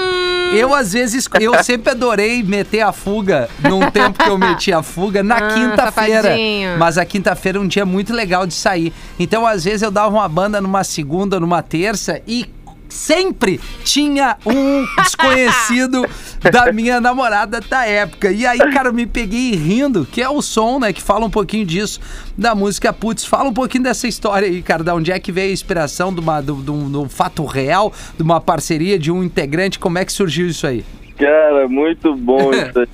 Eu, 0.53 0.73
às 0.75 0.93
vezes, 0.93 1.27
eu 1.39 1.51
sempre 1.63 1.91
adorei 1.91 2.43
meter 2.43 2.81
a 2.81 2.91
fuga 2.91 3.49
num 3.59 3.89
tempo 3.89 4.23
que 4.23 4.29
eu 4.29 4.37
meti 4.37 4.71
a 4.71 4.83
fuga 4.83 5.23
na 5.23 5.37
Ah, 5.37 5.53
quinta-feira. 5.53 6.35
Mas 6.77 6.97
a 6.97 7.05
quinta-feira 7.05 7.57
é 7.57 7.61
um 7.61 7.67
dia 7.67 7.85
muito 7.85 8.13
legal 8.13 8.45
de 8.45 8.53
sair. 8.53 8.93
Então, 9.19 9.47
às 9.47 9.63
vezes, 9.63 9.81
eu 9.81 9.89
dava 9.89 10.09
uma 10.09 10.29
banda 10.29 10.61
numa 10.61 10.83
segunda, 10.83 11.39
numa 11.39 11.63
terça 11.63 12.21
e 12.27 12.45
sempre 12.93 13.59
tinha 13.83 14.37
um 14.45 14.85
desconhecido 15.01 16.07
da 16.51 16.71
minha 16.71 17.01
namorada 17.01 17.59
da 17.59 17.85
época. 17.85 18.31
E 18.31 18.45
aí, 18.45 18.59
cara, 18.71 18.89
eu 18.89 18.93
me 18.93 19.05
peguei 19.05 19.55
rindo, 19.55 20.07
que 20.09 20.21
é 20.21 20.29
o 20.29 20.41
som, 20.41 20.79
né, 20.79 20.93
que 20.93 21.01
fala 21.01 21.25
um 21.25 21.29
pouquinho 21.29 21.65
disso, 21.65 21.99
da 22.37 22.53
música 22.53 22.93
Putz. 22.93 23.25
Fala 23.25 23.49
um 23.49 23.53
pouquinho 23.53 23.83
dessa 23.83 24.07
história 24.07 24.47
aí, 24.47 24.61
cara, 24.61 24.83
da 24.83 24.93
onde 24.93 25.11
é 25.11 25.19
que 25.19 25.31
veio 25.31 25.49
a 25.49 25.53
inspiração 25.53 26.13
de, 26.13 26.19
uma, 26.19 26.39
de, 26.39 26.53
de 26.53 26.71
um, 26.71 26.89
de 26.89 26.97
um 26.97 27.09
fato 27.09 27.43
real, 27.45 27.91
de 28.15 28.23
uma 28.23 28.39
parceria, 28.39 28.99
de 28.99 29.11
um 29.11 29.23
integrante, 29.23 29.79
como 29.79 29.97
é 29.97 30.05
que 30.05 30.13
surgiu 30.13 30.47
isso 30.47 30.67
aí? 30.67 30.85
Cara, 31.17 31.67
muito 31.67 32.15
bom 32.15 32.51
isso 32.53 32.79
aí. 32.79 32.87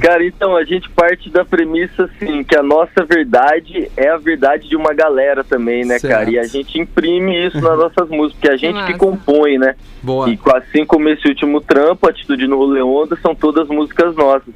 Cara, 0.00 0.24
então 0.24 0.56
a 0.56 0.62
gente 0.62 0.88
parte 0.90 1.28
da 1.28 1.44
premissa 1.44 2.04
assim 2.04 2.44
que 2.44 2.56
a 2.56 2.62
nossa 2.62 3.04
verdade 3.04 3.90
é 3.96 4.08
a 4.08 4.16
verdade 4.16 4.68
de 4.68 4.76
uma 4.76 4.94
galera 4.94 5.42
também, 5.42 5.84
né, 5.84 5.98
Certo. 5.98 6.12
cara? 6.12 6.30
E 6.30 6.38
a 6.38 6.44
gente 6.44 6.78
imprime 6.78 7.46
isso 7.46 7.60
nas 7.60 7.76
nossas 7.78 8.08
músicas, 8.08 8.34
porque 8.34 8.48
a 8.50 8.56
gente 8.56 8.84
que 8.86 8.94
compõe, 8.96 9.58
né? 9.58 9.74
Boa. 10.02 10.30
E 10.30 10.38
assim 10.54 10.84
como 10.84 11.08
esse 11.08 11.26
último 11.26 11.60
trampo, 11.60 12.08
Atitude 12.08 12.46
no 12.46 12.56
Rolê 12.56 12.82
Onda, 12.82 13.16
são 13.16 13.34
todas 13.34 13.66
músicas 13.68 14.14
nossas. 14.14 14.54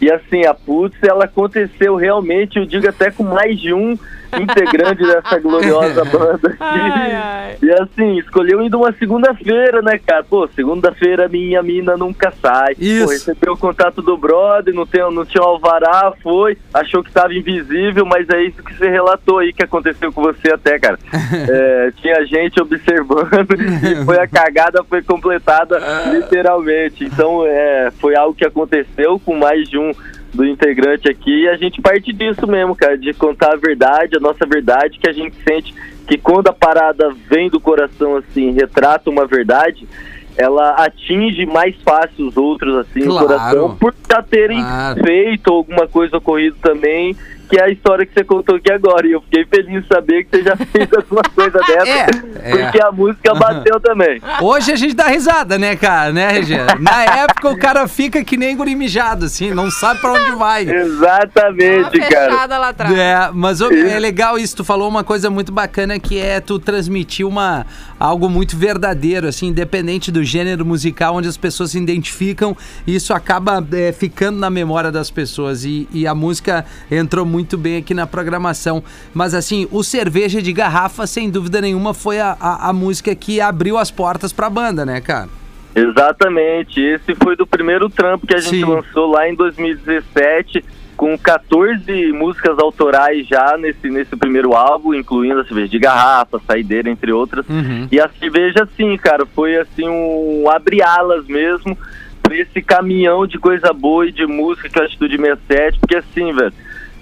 E 0.00 0.10
assim, 0.10 0.44
a 0.44 0.54
Putz, 0.54 0.96
ela 1.02 1.24
aconteceu 1.24 1.96
realmente, 1.96 2.58
eu 2.58 2.66
digo 2.66 2.88
até 2.88 3.10
com 3.10 3.22
mais 3.22 3.58
de 3.60 3.72
um 3.72 3.98
integrante 4.40 5.02
dessa 5.02 5.38
gloriosa 5.38 6.04
banda 6.06 6.48
aqui. 6.48 6.56
Ai, 6.60 7.12
ai. 7.12 7.56
E 7.62 7.70
assim, 7.72 8.18
escolheu 8.18 8.62
indo 8.62 8.78
uma 8.78 8.92
segunda-feira, 8.92 9.82
né, 9.82 9.98
cara? 9.98 10.24
Pô, 10.24 10.48
segunda-feira 10.48 11.28
minha 11.28 11.62
mina 11.62 11.96
nunca 11.96 12.32
sai. 12.42 12.74
Isso. 12.78 13.04
Pô, 13.04 13.10
recebeu 13.10 13.52
o 13.54 13.58
contato 13.58 14.02
do 14.02 14.16
brother, 14.16 14.74
não, 14.74 14.86
tem, 14.86 15.00
não 15.12 15.24
tinha 15.24 15.42
um 15.42 15.46
alvará, 15.46 16.12
foi, 16.22 16.56
achou 16.72 17.02
que 17.02 17.12
tava 17.12 17.34
invisível, 17.34 18.04
mas 18.04 18.28
é 18.28 18.42
isso 18.42 18.62
que 18.62 18.74
você 18.74 18.88
relatou 18.88 19.38
aí 19.38 19.52
que 19.52 19.62
aconteceu 19.62 20.12
com 20.12 20.22
você 20.22 20.52
até, 20.52 20.78
cara. 20.78 20.98
É, 21.54 21.92
tinha 22.00 22.24
gente 22.26 22.60
observando 22.60 23.52
e 23.58 24.04
foi 24.04 24.18
a 24.18 24.26
cagada 24.26 24.82
foi 24.84 25.02
completada 25.02 25.78
literalmente. 26.10 27.04
Então, 27.04 27.44
é, 27.44 27.90
foi 28.00 28.16
algo 28.16 28.34
que 28.34 28.44
aconteceu 28.44 29.18
com 29.18 29.36
mais 29.36 29.68
de 29.68 29.78
um 29.78 29.92
do 30.34 30.44
integrante 30.44 31.08
aqui 31.08 31.44
e 31.44 31.48
a 31.48 31.56
gente 31.56 31.80
parte 31.80 32.12
disso 32.12 32.46
mesmo, 32.46 32.74
cara, 32.74 32.98
de 32.98 33.14
contar 33.14 33.52
a 33.52 33.56
verdade, 33.56 34.16
a 34.16 34.20
nossa 34.20 34.44
verdade, 34.44 34.98
que 34.98 35.08
a 35.08 35.12
gente 35.12 35.36
sente 35.46 35.72
que 36.06 36.18
quando 36.18 36.48
a 36.48 36.52
parada 36.52 37.14
vem 37.30 37.48
do 37.48 37.60
coração 37.60 38.16
assim, 38.16 38.50
retrata 38.50 39.08
uma 39.08 39.26
verdade, 39.26 39.88
ela 40.36 40.70
atinge 40.72 41.46
mais 41.46 41.74
fácil 41.82 42.26
os 42.26 42.36
outros 42.36 42.76
assim, 42.78 43.02
Claro. 43.04 43.14
o 43.24 43.28
coração, 43.28 43.76
por 43.76 43.94
já 44.10 44.22
terem 44.22 44.60
Claro. 44.60 45.02
feito 45.04 45.52
alguma 45.52 45.86
coisa 45.88 46.16
ocorrido 46.18 46.56
também, 46.60 47.16
que 47.54 47.60
é 47.60 47.64
a 47.66 47.68
história 47.70 48.04
que 48.04 48.12
você 48.12 48.24
contou 48.24 48.56
aqui 48.56 48.72
agora. 48.72 49.06
E 49.06 49.12
eu 49.12 49.20
fiquei 49.20 49.46
feliz 49.46 49.82
de 49.82 49.88
saber 49.88 50.24
que 50.24 50.36
você 50.36 50.42
já 50.42 50.56
fez 50.56 50.88
alguma 50.92 51.22
coisa 51.22 51.60
dessa, 51.60 52.10
É, 52.42 52.50
porque 52.50 52.82
a 52.82 52.90
música 52.90 53.32
bateu 53.32 53.78
também. 53.78 54.20
Hoje 54.42 54.72
a 54.72 54.76
gente 54.76 54.94
dá 54.94 55.06
risada, 55.06 55.56
né, 55.56 55.76
cara, 55.76 56.12
né, 56.12 56.32
Regina? 56.32 56.66
Na 56.80 57.04
época 57.04 57.48
o 57.50 57.56
cara 57.56 57.86
fica 57.86 58.24
que 58.24 58.36
nem 58.36 58.56
guri 58.56 58.74
mijado, 58.74 59.26
assim, 59.26 59.54
não 59.54 59.70
sabe 59.70 60.00
pra 60.00 60.14
onde 60.14 60.32
vai. 60.32 60.64
Uma 60.64 60.74
Exatamente, 60.74 61.98
cara. 62.00 62.32
fechada 62.32 62.58
lá 62.58 62.68
atrás. 62.70 62.98
É, 62.98 63.30
mas 63.32 63.60
ô, 63.60 63.70
é 63.70 64.00
legal 64.00 64.36
isso, 64.36 64.56
tu 64.56 64.64
falou 64.64 64.88
uma 64.88 65.04
coisa 65.04 65.30
muito 65.30 65.52
bacana 65.52 66.00
que 66.00 66.18
é 66.18 66.40
tu 66.40 66.58
transmitir 66.58 67.24
uma, 67.24 67.64
algo 68.00 68.28
muito 68.28 68.56
verdadeiro, 68.56 69.28
assim, 69.28 69.46
independente 69.48 70.10
do 70.10 70.24
gênero 70.24 70.66
musical, 70.66 71.14
onde 71.14 71.28
as 71.28 71.36
pessoas 71.36 71.70
se 71.70 71.78
identificam, 71.78 72.56
isso 72.84 73.14
acaba 73.14 73.64
é, 73.72 73.92
ficando 73.92 74.40
na 74.40 74.50
memória 74.50 74.90
das 74.90 75.08
pessoas 75.08 75.64
e, 75.64 75.88
e 75.92 76.04
a 76.04 76.14
música 76.16 76.64
entrou 76.90 77.24
muito 77.24 77.43
bem 77.56 77.76
aqui 77.76 77.94
na 77.94 78.06
programação. 78.06 78.82
Mas 79.12 79.34
assim, 79.34 79.68
o 79.70 79.82
Cerveja 79.82 80.40
de 80.40 80.52
Garrafa, 80.52 81.06
sem 81.06 81.30
dúvida 81.30 81.60
nenhuma, 81.60 81.92
foi 81.92 82.20
a, 82.20 82.36
a, 82.40 82.70
a 82.70 82.72
música 82.72 83.14
que 83.14 83.40
abriu 83.40 83.76
as 83.76 83.90
portas 83.90 84.32
pra 84.32 84.48
banda, 84.48 84.84
né, 84.84 85.00
cara? 85.00 85.28
Exatamente. 85.74 86.80
Esse 86.80 87.14
foi 87.14 87.36
do 87.36 87.46
primeiro 87.46 87.88
trampo 87.88 88.26
que 88.26 88.34
a 88.34 88.38
gente 88.38 88.56
Sim. 88.56 88.64
lançou 88.64 89.10
lá 89.10 89.28
em 89.28 89.34
2017, 89.34 90.64
com 90.96 91.18
14 91.18 92.12
músicas 92.12 92.58
autorais 92.58 93.26
já 93.26 93.56
nesse, 93.58 93.90
nesse 93.90 94.16
primeiro 94.16 94.54
álbum, 94.54 94.94
incluindo 94.94 95.40
a 95.40 95.44
cerveja 95.44 95.68
de 95.68 95.78
garrafa, 95.78 96.40
saideira, 96.46 96.88
entre 96.88 97.12
outras. 97.12 97.44
Uhum. 97.48 97.88
E 97.90 97.98
a 97.98 98.08
cerveja, 98.08 98.62
assim, 98.62 98.96
cara, 98.96 99.26
foi 99.26 99.56
assim 99.56 99.88
um 99.88 100.48
abre-alas 100.48 101.26
mesmo 101.26 101.76
pra 102.22 102.36
esse 102.36 102.62
caminhão 102.62 103.26
de 103.26 103.38
coisa 103.38 103.72
boa 103.72 104.06
e 104.06 104.12
de 104.12 104.26
música 104.26 104.68
que 104.68 104.78
é 104.78 104.82
a 104.82 104.86
Atitude 104.86 105.18
67, 105.18 105.78
porque 105.78 105.96
assim, 105.96 106.32
velho, 106.32 106.52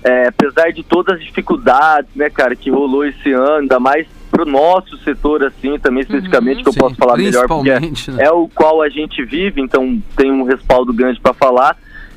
é, 0.05 0.29
apesar 0.29 0.73
de 0.73 0.83
todas 0.83 1.17
as 1.17 1.25
dificuldades, 1.25 2.11
né, 2.15 2.29
cara, 2.29 2.57
que 2.57 2.71
rolou 2.71 3.05
esse 3.05 3.33
ano, 3.33 3.61
ainda 3.61 3.79
mais 3.79 4.07
pro 4.31 4.45
nosso 4.47 4.97
setor, 4.99 5.45
assim, 5.45 5.79
também 5.79 6.03
especificamente, 6.03 6.63
que 6.63 6.69
eu 6.69 6.73
Sim, 6.73 6.81
posso 6.81 6.97
falar 6.97 7.17
melhor, 7.17 7.47
porque 7.47 7.71
é, 7.71 7.79
principalmente, 7.79 8.11
né? 8.11 8.25
é 8.25 8.31
o 8.31 8.49
qual 8.49 8.83
a 8.83 8.89
gente 8.89 9.23
vive, 9.25 9.61
então 9.61 10.03
tem 10.17 10.33
um 10.33 10.43
respaldo 10.43 10.93
grande 10.93 11.21
pra 11.21 11.35
falar, 11.35 11.77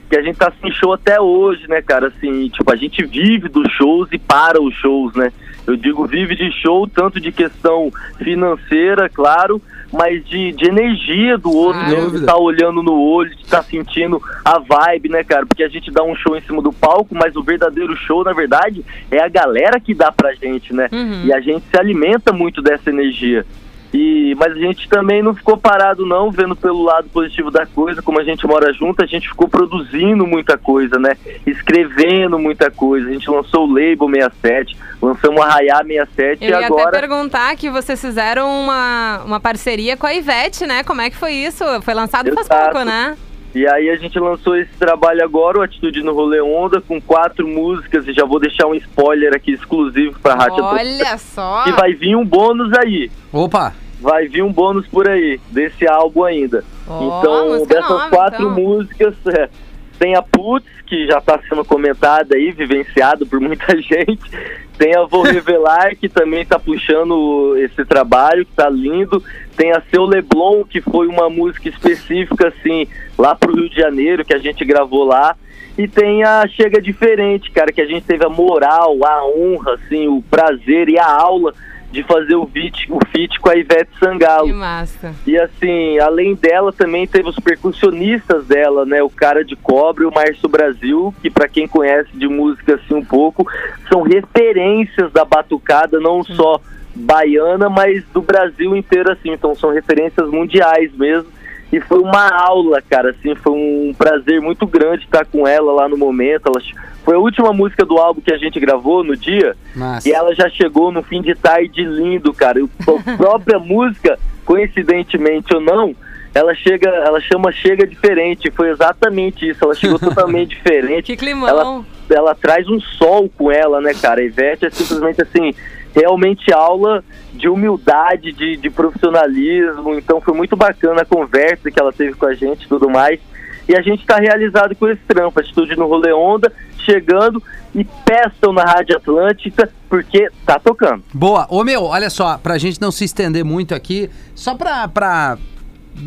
que 0.09 0.15
a 0.15 0.21
gente 0.21 0.37
tá 0.37 0.51
sem 0.61 0.71
show 0.71 0.93
até 0.93 1.19
hoje, 1.19 1.67
né, 1.67 1.81
cara, 1.81 2.07
assim, 2.07 2.49
tipo, 2.49 2.71
a 2.71 2.75
gente 2.75 3.03
vive 3.05 3.49
dos 3.49 3.71
shows 3.73 4.07
e 4.11 4.17
para 4.17 4.61
os 4.61 4.73
shows, 4.75 5.13
né, 5.13 5.31
eu 5.67 5.75
digo 5.75 6.05
vive 6.05 6.35
de 6.35 6.51
show, 6.51 6.87
tanto 6.87 7.19
de 7.19 7.31
questão 7.31 7.91
financeira, 8.17 9.09
claro, 9.09 9.61
mas 9.91 10.23
de, 10.25 10.51
de 10.51 10.67
energia 10.67 11.37
do 11.37 11.51
outro, 11.51 11.81
Sem 11.81 11.89
mesmo, 11.89 12.11
de 12.11 12.17
estar 12.17 12.37
olhando 12.37 12.83
no 12.83 12.99
olho, 12.99 13.35
de 13.35 13.41
estar 13.41 13.63
sentindo 13.63 14.21
a 14.43 14.59
vibe, 14.59 15.09
né, 15.09 15.23
cara? 15.23 15.45
Porque 15.45 15.63
a 15.63 15.69
gente 15.69 15.91
dá 15.91 16.03
um 16.03 16.15
show 16.15 16.35
em 16.35 16.41
cima 16.41 16.61
do 16.61 16.73
palco, 16.73 17.15
mas 17.15 17.35
o 17.35 17.43
verdadeiro 17.43 17.95
show, 17.95 18.23
na 18.23 18.33
verdade, 18.33 18.83
é 19.09 19.19
a 19.19 19.29
galera 19.29 19.79
que 19.79 19.93
dá 19.93 20.11
pra 20.11 20.33
gente, 20.33 20.73
né? 20.73 20.89
Uhum. 20.91 21.25
E 21.25 21.33
a 21.33 21.39
gente 21.39 21.65
se 21.69 21.79
alimenta 21.79 22.33
muito 22.33 22.61
dessa 22.61 22.89
energia. 22.89 23.45
E, 23.93 24.35
mas 24.35 24.51
a 24.51 24.59
gente 24.59 24.89
também 24.89 25.21
não 25.21 25.33
ficou 25.33 25.57
parado 25.57 26.05
não, 26.05 26.31
vendo 26.31 26.55
pelo 26.55 26.83
lado 26.83 27.07
positivo 27.09 27.49
da 27.49 27.65
coisa, 27.65 28.01
como 28.01 28.19
a 28.19 28.23
gente 28.23 28.45
mora 28.45 28.73
junto, 28.73 29.03
a 29.03 29.05
gente 29.05 29.29
ficou 29.29 29.47
produzindo 29.47 30.27
muita 30.27 30.57
coisa, 30.57 30.99
né? 30.99 31.15
Escrevendo 31.45 32.37
muita 32.37 32.69
coisa. 32.69 33.09
A 33.09 33.13
gente 33.13 33.29
lançou 33.29 33.67
o 33.67 33.71
Label 33.71 34.09
67, 34.09 34.77
lançamos 35.01 35.41
a 35.41 35.47
Raiá 35.47 35.77
67 35.77 36.43
Eu 36.43 36.49
e 36.49 36.51
ia 36.51 36.65
agora 36.65 36.89
até 36.89 36.99
perguntar 36.99 37.55
que 37.55 37.69
vocês 37.69 37.99
fizeram 37.99 38.49
uma, 38.49 39.21
uma 39.25 39.39
parceria 39.39 39.95
com 39.95 40.05
a 40.05 40.13
Ivete, 40.13 40.65
né? 40.65 40.83
Como 40.83 41.01
é 41.01 41.09
que 41.09 41.15
foi 41.15 41.33
isso? 41.33 41.63
Foi 41.81 41.93
lançado 41.93 42.33
faz 42.33 42.47
Exato. 42.47 42.71
pouco, 42.71 42.85
né? 42.85 43.15
E 43.55 43.65
aí 43.65 43.89
a 43.89 43.95
gente 43.95 44.19
lançou 44.19 44.57
esse 44.57 44.73
trabalho 44.73 45.23
agora, 45.23 45.59
o 45.59 45.61
Atitude 45.61 46.03
no 46.03 46.13
Rolê 46.13 46.41
Onda, 46.41 46.81
com 46.81 46.99
quatro 46.99 47.47
músicas, 47.47 48.05
e 48.05 48.11
já 48.11 48.25
vou 48.25 48.37
deixar 48.37 48.67
um 48.67 48.75
spoiler 48.75 49.33
aqui 49.33 49.53
exclusivo 49.53 50.19
pra 50.19 50.35
Rádio 50.35 50.61
Olha 50.61 51.17
só! 51.17 51.63
E 51.65 51.71
vai 51.71 51.93
vir 51.93 52.17
um 52.17 52.25
bônus 52.25 52.73
aí. 52.77 53.09
Opa! 53.31 53.73
Vai 54.01 54.27
vir 54.27 54.43
um 54.43 54.51
bônus 54.51 54.85
por 54.87 55.07
aí, 55.07 55.39
desse 55.51 55.87
álbum 55.87 56.25
ainda. 56.25 56.65
Ó, 56.85 57.19
então, 57.19 57.65
dessas 57.65 57.89
nova, 57.89 58.09
quatro 58.09 58.51
então. 58.51 58.61
músicas, 58.61 59.15
é, 59.27 59.49
tem 59.97 60.15
a 60.15 60.21
Putz, 60.21 60.67
que 60.85 61.07
já 61.07 61.19
está 61.19 61.39
sendo 61.47 61.63
comentada 61.63 62.35
aí, 62.35 62.51
vivenciado 62.51 63.25
por 63.25 63.39
muita 63.39 63.75
gente. 63.81 64.29
Tem 64.77 64.93
a 64.95 65.03
Vou 65.03 65.23
Revelar, 65.23 65.95
que 65.95 66.09
também 66.09 66.41
está 66.41 66.59
puxando 66.59 67.55
esse 67.57 67.85
trabalho, 67.85 68.45
que 68.45 68.51
tá 68.51 68.69
lindo. 68.69 69.23
Tem 69.55 69.71
a 69.71 69.81
Seu 69.89 70.03
Leblon, 70.03 70.65
que 70.65 70.81
foi 70.81 71.07
uma 71.07 71.29
música 71.29 71.69
específica, 71.69 72.49
assim, 72.49 72.85
lá 73.17 73.35
pro 73.35 73.53
Rio 73.53 73.69
de 73.69 73.75
Janeiro, 73.75 74.25
que 74.25 74.33
a 74.33 74.39
gente 74.39 74.63
gravou 74.65 75.03
lá. 75.03 75.35
E 75.77 75.87
tem 75.87 76.23
a 76.23 76.47
Chega 76.47 76.81
Diferente, 76.81 77.51
cara, 77.51 77.71
que 77.71 77.81
a 77.81 77.85
gente 77.85 78.05
teve 78.05 78.25
a 78.25 78.29
moral, 78.29 78.97
a 79.03 79.25
honra, 79.25 79.73
assim, 79.73 80.07
o 80.07 80.21
prazer 80.21 80.87
e 80.87 80.97
a 80.97 81.05
aula 81.05 81.53
de 81.95 82.03
fazer 82.03 82.35
o 82.35 82.45
feat, 82.45 82.91
o 82.91 82.99
feat 83.07 83.39
com 83.39 83.49
a 83.49 83.55
Ivete 83.55 83.89
Sangalo. 83.99 84.47
Que 84.47 84.53
massa. 84.53 85.15
E 85.25 85.37
assim, 85.37 85.97
além 85.99 86.35
dela 86.35 86.73
também 86.73 87.07
teve 87.07 87.29
os 87.29 87.39
percussionistas 87.39 88.45
dela, 88.47 88.85
né? 88.85 89.01
O 89.01 89.09
cara 89.09 89.45
de 89.45 89.55
cobre 89.55 90.03
e 90.03 90.07
o 90.07 90.13
Márcio 90.13 90.49
Brasil, 90.49 91.15
que 91.21 91.29
para 91.29 91.47
quem 91.47 91.67
conhece 91.67 92.09
de 92.13 92.27
música 92.27 92.75
assim 92.75 92.95
um 92.95 93.05
pouco, 93.05 93.47
são 93.87 94.01
referências 94.01 95.09
da 95.13 95.23
batucada, 95.23 95.97
não 95.99 96.21
só 96.21 96.59
baiana, 96.93 97.69
mas 97.69 98.03
do 98.13 98.21
Brasil 98.21 98.75
inteiro 98.75 99.11
assim. 99.11 99.31
Então 99.31 99.55
são 99.55 99.71
referências 99.71 100.29
mundiais 100.29 100.91
mesmo. 100.93 101.29
E 101.71 101.79
foi 101.79 101.99
uma 101.99 102.29
aula, 102.29 102.81
cara, 102.81 103.09
assim, 103.09 103.35
foi 103.35 103.51
um 103.51 103.93
prazer 103.97 104.39
muito 104.39 104.65
grande 104.67 105.03
estar 105.03 105.25
com 105.25 105.47
ela 105.47 105.71
lá 105.73 105.89
no 105.89 105.97
momento. 105.97 106.47
Ela 106.47 106.61
foi 107.03 107.15
a 107.15 107.19
última 107.19 107.51
música 107.51 107.85
do 107.85 107.97
álbum 107.97 108.21
que 108.21 108.33
a 108.33 108.37
gente 108.37 108.59
gravou 108.59 109.03
no 109.03 109.15
dia. 109.15 109.55
Massa. 109.75 110.07
E 110.07 110.11
ela 110.11 110.33
já 110.33 110.49
chegou 110.49 110.91
no 110.91 111.03
fim 111.03 111.21
de 111.21 111.35
tarde 111.35 111.83
lindo, 111.83 112.33
cara. 112.33 112.59
E 112.59 112.63
a 112.63 113.17
própria 113.17 113.59
música, 113.59 114.17
coincidentemente 114.45 115.53
ou 115.53 115.61
não, 115.61 115.95
ela 116.33 116.53
chega, 116.53 116.89
ela 116.89 117.19
chama 117.19 117.51
Chega 117.51 117.87
Diferente. 117.87 118.51
Foi 118.51 118.69
exatamente 118.69 119.49
isso. 119.49 119.63
Ela 119.63 119.73
chegou 119.73 119.97
totalmente 119.99 120.49
diferente. 120.49 121.05
Que 121.05 121.17
climão. 121.17 121.47
Ela, 121.47 121.83
ela 122.09 122.35
traz 122.35 122.67
um 122.67 122.79
sol 122.79 123.29
com 123.37 123.51
ela, 123.51 123.81
né, 123.81 123.93
cara? 123.93 124.21
A 124.21 124.23
Ivete 124.23 124.65
é 124.65 124.69
simplesmente 124.69 125.21
assim, 125.21 125.53
realmente 125.95 126.51
aula 126.51 127.03
de 127.33 127.47
humildade, 127.47 128.33
de, 128.33 128.57
de 128.57 128.69
profissionalismo. 128.69 129.93
Então 129.95 130.19
foi 130.19 130.33
muito 130.33 130.55
bacana 130.55 131.03
a 131.03 131.05
conversa 131.05 131.71
que 131.71 131.79
ela 131.79 131.93
teve 131.93 132.13
com 132.13 132.25
a 132.25 132.33
gente 132.33 132.65
e 132.65 132.67
tudo 132.67 132.89
mais. 132.89 133.19
E 133.67 133.75
a 133.75 133.81
gente 133.81 134.01
está 134.01 134.17
realizado 134.17 134.75
com 134.75 134.87
esse 134.87 135.01
trampo, 135.07 135.39
atitude 135.39 135.75
no 135.75 135.87
rolê 135.87 136.13
onda, 136.13 136.51
chegando 136.79 137.41
e 137.73 137.83
pestam 137.83 138.53
na 138.53 138.63
Rádio 138.63 138.95
Atlântica 138.95 139.71
porque 139.89 140.29
tá 140.45 140.59
tocando. 140.59 141.03
Boa. 141.13 141.47
Ô, 141.49 141.63
meu, 141.63 141.85
olha 141.85 142.09
só, 142.09 142.37
pra 142.37 142.59
gente 142.59 142.79
não 142.79 142.91
se 142.91 143.05
estender 143.05 143.43
muito 143.43 143.73
aqui, 143.73 144.09
só 144.35 144.53
pra, 144.53 144.87
pra 144.87 145.37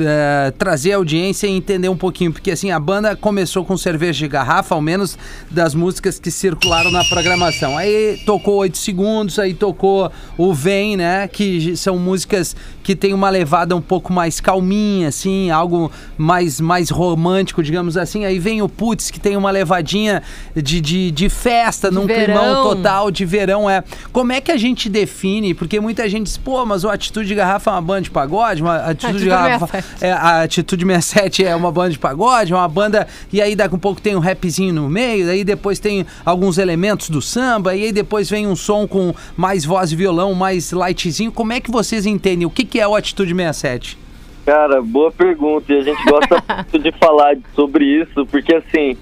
é, 0.01 0.53
trazer 0.59 0.93
a 0.93 0.97
audiência 0.97 1.47
e 1.47 1.51
entender 1.51 1.89
um 1.89 1.97
pouquinho, 1.97 2.33
porque 2.33 2.51
assim, 2.51 2.71
a 2.71 2.79
banda 2.79 3.17
começou 3.17 3.65
com 3.65 3.77
cerveja 3.77 4.19
de 4.19 4.29
garrafa, 4.29 4.75
ao 4.75 4.81
menos 4.81 5.19
das 5.51 5.75
músicas 5.75 6.19
que 6.19 6.31
circularam 6.31 6.91
na 6.91 7.05
programação. 7.05 7.77
Aí 7.77 8.21
tocou 8.25 8.57
8 8.57 8.77
segundos, 8.77 9.39
aí 9.39 9.55
tocou 9.55 10.11
o 10.37 10.53
Vem, 10.53 10.97
né? 10.97 11.29
Que 11.29 11.77
são 11.77 11.99
músicas 11.99 12.55
que 12.83 12.97
tem 12.97 13.13
uma 13.13 13.31
levada 13.31 13.77
um 13.77 13.81
pouco 13.81 14.13
mais 14.13 14.41
calminha, 14.41 15.09
assim, 15.09 15.51
algo 15.51 15.91
mais, 16.17 16.61
mais 16.61 16.91
romântico, 16.91 17.63
digamos 17.63 17.97
assim. 17.97 18.25
Aí 18.25 18.39
vem 18.39 18.63
o 18.63 18.69
Putz, 18.69 19.11
que 19.11 19.21
tem 19.21 19.37
uma 19.37 19.51
levadinha 19.51 20.23
de, 20.55 20.81
de, 20.81 21.11
de 21.11 21.29
festa, 21.29 21.91
num 21.91 22.07
verão. 22.07 22.25
climão 22.25 22.63
total 22.63 23.11
de 23.11 23.25
verão. 23.25 23.69
É. 23.69 23.85
Como 24.13 24.33
é 24.33 24.41
que 24.41 24.51
a 24.51 24.57
gente 24.57 24.89
define? 24.89 25.55
Porque 25.55 25.79
muita 25.81 26.09
gente 26.09 26.25
diz, 26.25 26.37
pô, 26.37 26.65
mas 26.65 26.85
o 26.85 26.89
Atitude 26.89 27.29
de 27.29 27.35
Garrafa 27.35 27.71
é 27.71 27.75
uma 27.75 27.83
banda 27.83 28.03
de 28.03 28.11
pagode, 28.11 28.63
uma 28.63 28.77
Atitude, 28.77 29.07
Atitude 29.07 29.25
de 29.25 29.31
Garrafa 29.31 29.67
67. 29.67 29.78
é, 30.01 30.13
a 30.13 30.43
Atitude 30.43 30.85
67 30.85 31.45
é 31.45 31.55
uma 31.55 31.71
banda 31.71 31.91
de 31.91 31.99
pagode, 31.99 32.53
é 32.53 32.57
uma 32.57 32.69
banda. 32.69 33.07
E 33.33 33.41
aí 33.41 33.55
daqui 33.55 33.75
a 33.75 33.77
um 33.77 33.81
pouco 33.81 34.01
tem 34.01 34.17
um 34.17 34.21
rapzinho 34.21 34.73
no 34.73 34.89
meio, 34.89 35.27
daí 35.27 35.45
depois 35.45 35.79
tem 35.79 36.07
alguns 36.25 36.59
elementos 36.59 37.11
do 37.11 37.21
samba, 37.21 37.75
e 37.75 37.85
aí 37.85 37.93
depois 37.93 38.29
vem 38.29 38.47
um 38.47 38.57
som 38.57 38.87
com 38.87 39.15
mais 39.37 39.65
voz 39.65 39.93
e 39.93 39.97
violão, 39.97 40.35
mais 40.35 40.73
lightzinho. 40.73 41.33
Como 41.33 41.53
é 41.53 41.61
que 41.61 41.71
vocês 41.71 42.07
entendem? 42.07 42.47
O 42.47 42.51
que, 42.51 42.65
que 42.65 42.81
é 42.81 42.87
o 42.87 42.95
Atitude 42.95 43.35
67? 43.35 43.99
Cara, 44.45 44.81
boa 44.81 45.13
pergunta. 45.13 45.73
E 45.73 45.79
a 45.79 45.83
gente 45.83 46.03
gosta 46.05 46.43
muito 46.55 46.79
de 46.79 46.93
falar 46.93 47.37
sobre 47.55 47.85
isso, 47.85 48.25
porque 48.27 48.55
assim, 48.55 48.97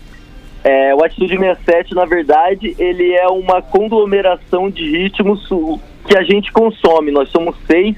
é, 0.64 0.92
o 0.92 1.04
Atitude 1.04 1.38
67, 1.38 1.94
na 1.94 2.04
verdade, 2.04 2.74
ele 2.76 3.12
é 3.12 3.28
uma 3.28 3.62
conglomeração 3.62 4.68
de 4.68 4.90
ritmos 4.90 5.48
que 6.08 6.18
a 6.18 6.24
gente 6.24 6.50
consome. 6.50 7.12
Nós 7.12 7.28
somos 7.30 7.54
seis, 7.66 7.96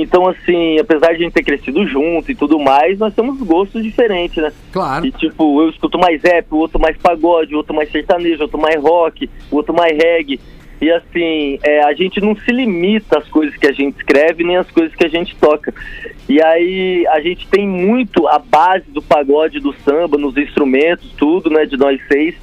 então 0.00 0.26
assim, 0.26 0.78
apesar 0.78 1.08
de 1.08 1.14
a 1.14 1.18
gente 1.18 1.32
ter 1.32 1.44
crescido 1.44 1.86
junto 1.86 2.30
e 2.30 2.34
tudo 2.34 2.58
mais, 2.58 2.98
nós 2.98 3.14
temos 3.14 3.40
gostos 3.40 3.82
diferentes, 3.82 4.42
né? 4.42 4.52
Claro. 4.72 5.06
E 5.06 5.12
tipo, 5.12 5.62
eu 5.62 5.70
escuto 5.70 5.98
mais 5.98 6.22
rap, 6.22 6.46
o 6.50 6.56
outro 6.56 6.80
mais 6.80 6.96
pagode, 6.96 7.54
o 7.54 7.58
outro 7.58 7.74
mais 7.74 7.90
sertanejo, 7.90 8.40
o 8.40 8.42
outro 8.42 8.58
mais 8.58 8.80
rock, 8.80 9.28
o 9.50 9.56
outro 9.56 9.74
mais 9.74 9.96
reggae. 9.96 10.40
E 10.80 10.90
assim, 10.90 11.58
é, 11.64 11.82
a 11.82 11.92
gente 11.92 12.20
não 12.20 12.36
se 12.36 12.52
limita 12.52 13.18
às 13.18 13.28
coisas 13.28 13.56
que 13.56 13.66
a 13.66 13.72
gente 13.72 13.96
escreve, 13.96 14.44
nem 14.44 14.56
às 14.56 14.70
coisas 14.70 14.94
que 14.94 15.04
a 15.04 15.08
gente 15.08 15.34
toca. 15.36 15.74
E 16.28 16.40
aí 16.40 17.04
a 17.08 17.20
gente 17.20 17.48
tem 17.48 17.66
muito 17.66 18.28
a 18.28 18.38
base 18.38 18.88
do 18.88 19.02
pagode, 19.02 19.58
do 19.58 19.72
samba, 19.84 20.16
nos 20.16 20.36
instrumentos, 20.36 21.12
tudo, 21.16 21.50
né, 21.50 21.66
de 21.66 21.76
nós 21.76 22.00
seis. 22.06 22.36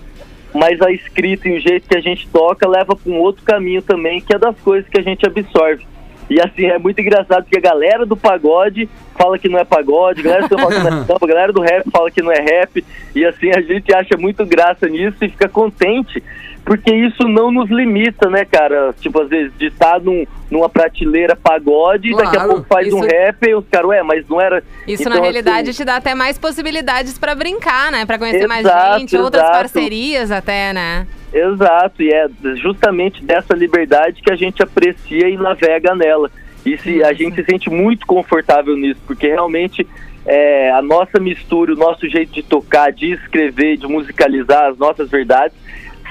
Mas 0.54 0.82
a 0.82 0.92
escrita 0.92 1.48
e 1.48 1.58
o 1.58 1.62
jeito 1.62 1.88
que 1.88 1.98
a 1.98 2.02
gente 2.02 2.28
toca 2.28 2.68
leva 2.68 2.96
para 2.96 3.12
um 3.12 3.20
outro 3.20 3.44
caminho 3.44 3.82
também, 3.82 4.20
que 4.20 4.34
é 4.34 4.40
das 4.40 4.58
coisas 4.60 4.90
que 4.90 5.00
a 5.00 5.04
gente 5.04 5.26
absorve. 5.26 5.86
E 6.30 6.42
assim, 6.42 6.66
é 6.66 6.80
muito 6.80 7.00
engraçado 7.00 7.44
porque 7.44 7.58
a 7.58 7.62
galera 7.62 8.06
do 8.06 8.18
pagode 8.18 8.90
fala 9.18 9.38
que 9.38 9.48
não 9.48 9.60
é 9.60 9.64
pagode, 9.64 10.22
a 10.22 10.24
galera 10.24 10.48
do 10.48 10.50
samba 10.50 10.70
não 10.70 11.02
é 11.02 11.18
a 11.22 11.28
galera 11.28 11.54
do 11.54 11.62
rap 11.62 11.90
fala 11.92 12.12
que 12.12 12.22
não 12.22 12.32
é 12.32 12.40
rap. 12.40 12.84
E 13.16 13.26
assim, 13.26 13.52
a 13.52 13.62
gente 13.62 13.94
acha 13.94 14.18
muito 14.18 14.46
graça 14.46 14.88
nisso 14.88 15.18
e 15.24 15.30
fica 15.30 15.48
contente, 15.48 16.22
porque 16.66 16.94
isso 16.94 17.28
não 17.28 17.52
nos 17.52 17.70
limita, 17.70 18.30
né, 18.30 18.44
cara? 18.44 18.94
Tipo, 19.00 19.22
às 19.22 19.30
vezes, 19.30 19.54
de 19.58 19.68
estar 19.68 20.00
num, 20.02 20.26
numa 20.50 20.68
prateleira 20.68 21.36
pagode 21.36 22.10
e 22.10 22.16
daqui 22.16 22.28
a 22.30 22.32
Claro, 22.32 22.50
pouco 22.50 22.68
faz 22.68 22.92
um 22.92 22.98
isso- 23.00 23.08
rap 23.08 23.48
e 23.48 23.54
os 23.56 23.66
caras, 23.70 23.88
ué, 23.90 24.02
mas 24.04 24.28
não 24.28 24.42
era. 24.42 24.64
Isso, 24.88 25.04
Então, 25.04 25.14
na 25.16 25.22
realidade, 25.22 25.70
assim, 25.70 25.78
te 25.84 25.86
dá 25.86 25.98
até 25.98 26.16
mais 26.16 26.38
possibilidades 26.40 27.18
pra 27.20 27.36
brincar, 27.36 27.92
né? 27.92 28.06
Pra 28.06 28.18
conhecer 28.18 28.48
mais 28.48 28.66
Exato, 28.66 29.00
gente, 29.00 29.16
outras 29.18 29.44
exato. 29.44 29.58
parcerias 29.60 30.32
até, 30.32 30.74
né? 30.74 31.08
Exato, 31.32 32.02
e 32.02 32.12
é 32.12 32.28
justamente 32.56 33.24
dessa 33.24 33.54
liberdade 33.54 34.22
que 34.22 34.32
a 34.32 34.36
gente 34.36 34.64
aprecia 34.64 35.30
e 35.30 35.38
navega 35.38 35.94
nela. 35.94 36.32
E 36.66 36.78
se, 36.78 37.04
a 37.04 37.14
gente 37.14 37.36
se 37.36 37.44
sente 37.44 37.70
muito 37.70 38.08
confortável 38.08 38.76
nisso, 38.76 39.00
porque 39.06 39.28
realmente 39.28 39.86
é, 40.26 40.72
a 40.72 40.82
nossa 40.82 41.20
mistura, 41.20 41.74
o 41.74 41.76
nosso 41.76 42.10
jeito 42.10 42.32
de 42.34 42.42
tocar, 42.42 42.92
de 42.92 43.12
escrever, 43.12 43.78
de 43.78 43.86
musicalizar 43.86 44.72
as 44.72 44.78
nossas 44.78 45.10
verdades, 45.12 45.56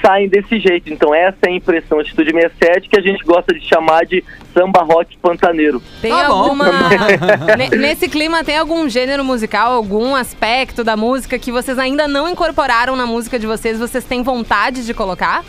saem 0.05 0.29
desse 0.29 0.59
jeito. 0.59 0.93
Então 0.93 1.15
essa 1.15 1.37
é 1.45 1.49
a 1.49 1.53
impressão 1.53 1.99
Atitude 2.01 2.33
67 2.33 2.89
que 2.89 2.99
a 2.99 3.03
gente 3.03 3.25
gosta 3.25 3.55
de 3.55 3.61
chamar 3.67 4.05
de 4.05 4.23
samba 4.53 4.83
rock 4.83 5.17
pantaneiro. 5.19 5.83
Tem 6.03 6.11
Tá 6.11 6.27
alguma. 6.27 6.67
Ne- 7.57 7.71
Nesse 7.77 8.09
clima, 8.09 8.45
tem 8.45 8.59
algum 8.59 8.89
gênero 8.89 9.25
musical, 9.25 9.73
algum 9.73 10.15
aspecto 10.15 10.85
da 10.85 10.97
música 10.97 11.39
que 11.39 11.51
vocês 11.53 11.79
ainda 11.79 12.07
não 12.09 12.29
incorporaram 12.29 12.97
na 12.97 13.07
música 13.07 13.39
de 13.39 13.47
vocês, 13.47 13.79
vocês 13.79 14.05
têm 14.05 14.23
vontade 14.23 14.85
de 14.85 14.93
colocar? 14.95 15.45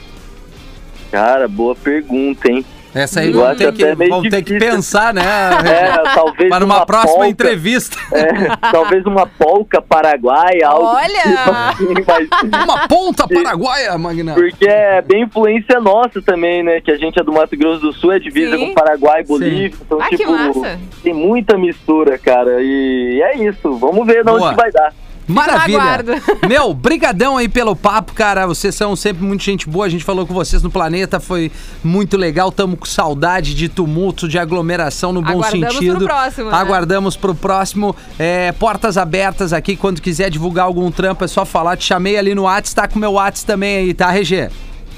Cara, 1.12 1.48
boa 1.48 1.76
pergunta, 1.76 2.50
hein? 2.52 2.66
Essa 2.96 3.20
aí 3.20 3.32
vão 3.32 3.46
acho 3.46 3.58
ter, 3.58 3.74
que, 3.74 3.94
vão 4.08 4.22
ter 4.22 4.42
que 4.42 4.58
pensar, 4.58 5.14
né? 5.14 5.22
É, 5.22 6.14
talvez 6.16 6.50
Para 6.50 6.64
uma 6.64 6.76
uma 6.78 6.86
próxima 6.86 7.12
polca. 7.14 7.28
entrevista. 7.28 7.98
É, 8.14 8.70
talvez 8.72 9.06
uma 9.06 9.28
polca 9.28 9.82
paraguaia, 9.82 10.66
algo 10.66 10.88
Olha! 10.88 11.10
tipo 11.10 11.52
assim, 11.52 11.94
mas 12.08 12.64
Uma 12.64 12.88
ponta 12.88 13.28
paraguaia, 13.28 13.98
Magna. 13.98 14.34
Porque 14.34 14.66
é 14.66 15.02
bem 15.02 15.24
influência 15.24 15.80
nossa 15.82 16.22
também, 16.22 16.64
né? 16.64 16.80
Que 16.80 16.92
a 16.92 16.98
gente 16.98 17.20
é 17.20 17.24
do 17.24 17.34
Mato 17.34 17.58
Grosso 17.58 17.82
do 17.82 17.92
Sul, 17.92 18.14
é 18.14 18.20
divisa 18.20 18.58
Sim. 18.58 18.68
com 18.68 18.74
Paraguai 18.74 19.22
e 19.22 19.26
Bolívia. 19.26 19.74
Então, 19.86 20.00
Ah, 20.02 20.08
que 20.08 20.16
tipo, 20.16 20.32
massa. 20.32 20.80
tem 21.04 21.14
muita 21.14 21.58
mistura, 21.58 22.18
cara. 22.18 22.62
E 22.62 23.22
é 23.22 23.38
isso. 23.44 23.74
Vamos 23.78 24.08
ver 24.08 24.24
de 24.24 24.32
onde 24.32 24.48
que 24.50 24.56
vai 24.56 24.72
dar. 24.72 24.94
Maravilha. 25.28 26.06
Meu, 26.48 26.74
brigadão 26.74 27.38
aí 27.38 27.50
pelo 27.50 27.76
papo, 27.76 28.14
cara. 28.14 28.46
Vocês 28.46 28.76
são 28.76 28.96
sempre 28.96 29.24
muito 29.24 29.44
gente 29.44 29.68
boa. 29.68 29.86
A 29.86 29.90
gente 29.90 30.04
falou 30.04 30.26
com 30.26 30.34
vocês 30.34 30.62
no 30.62 30.70
planeta, 30.70 31.20
foi 31.20 31.52
muito 31.84 32.18
legal. 32.18 32.52
Tamo 32.52 32.78
com 32.78 32.86
saudade 32.86 33.54
de 33.54 33.68
tumulto, 33.68 34.28
de 34.28 34.38
aglomeração 34.38 35.12
no 35.12 35.22
bom 35.22 35.40
Aguardamos 35.40 35.74
sentido. 35.76 35.98
pro 35.98 36.06
próximo, 36.06 36.52
né? 36.52 36.58
Aguardamos 36.58 37.18
pro 37.18 37.36
próximo. 37.36 37.96
É, 38.20 38.52
portas 38.54 38.98
abertas 38.98 39.54
aqui. 39.54 39.76
Quando 39.76 40.02
quiser 40.02 40.30
divulgar 40.30 40.66
algum 40.66 40.92
trampo, 40.92 41.24
é 41.24 41.28
só 41.28 41.46
falar. 41.46 41.78
Te 41.78 41.86
chamei 41.86 42.18
ali 42.18 42.36
no 42.36 42.44
Whats, 42.44 42.74
tá 42.74 42.88
com 42.88 42.96
o 42.96 43.00
meu 43.00 43.14
Whats 43.14 43.44
também 43.44 43.78
aí, 43.78 43.94
tá, 43.94 44.16
RG? 44.16 44.50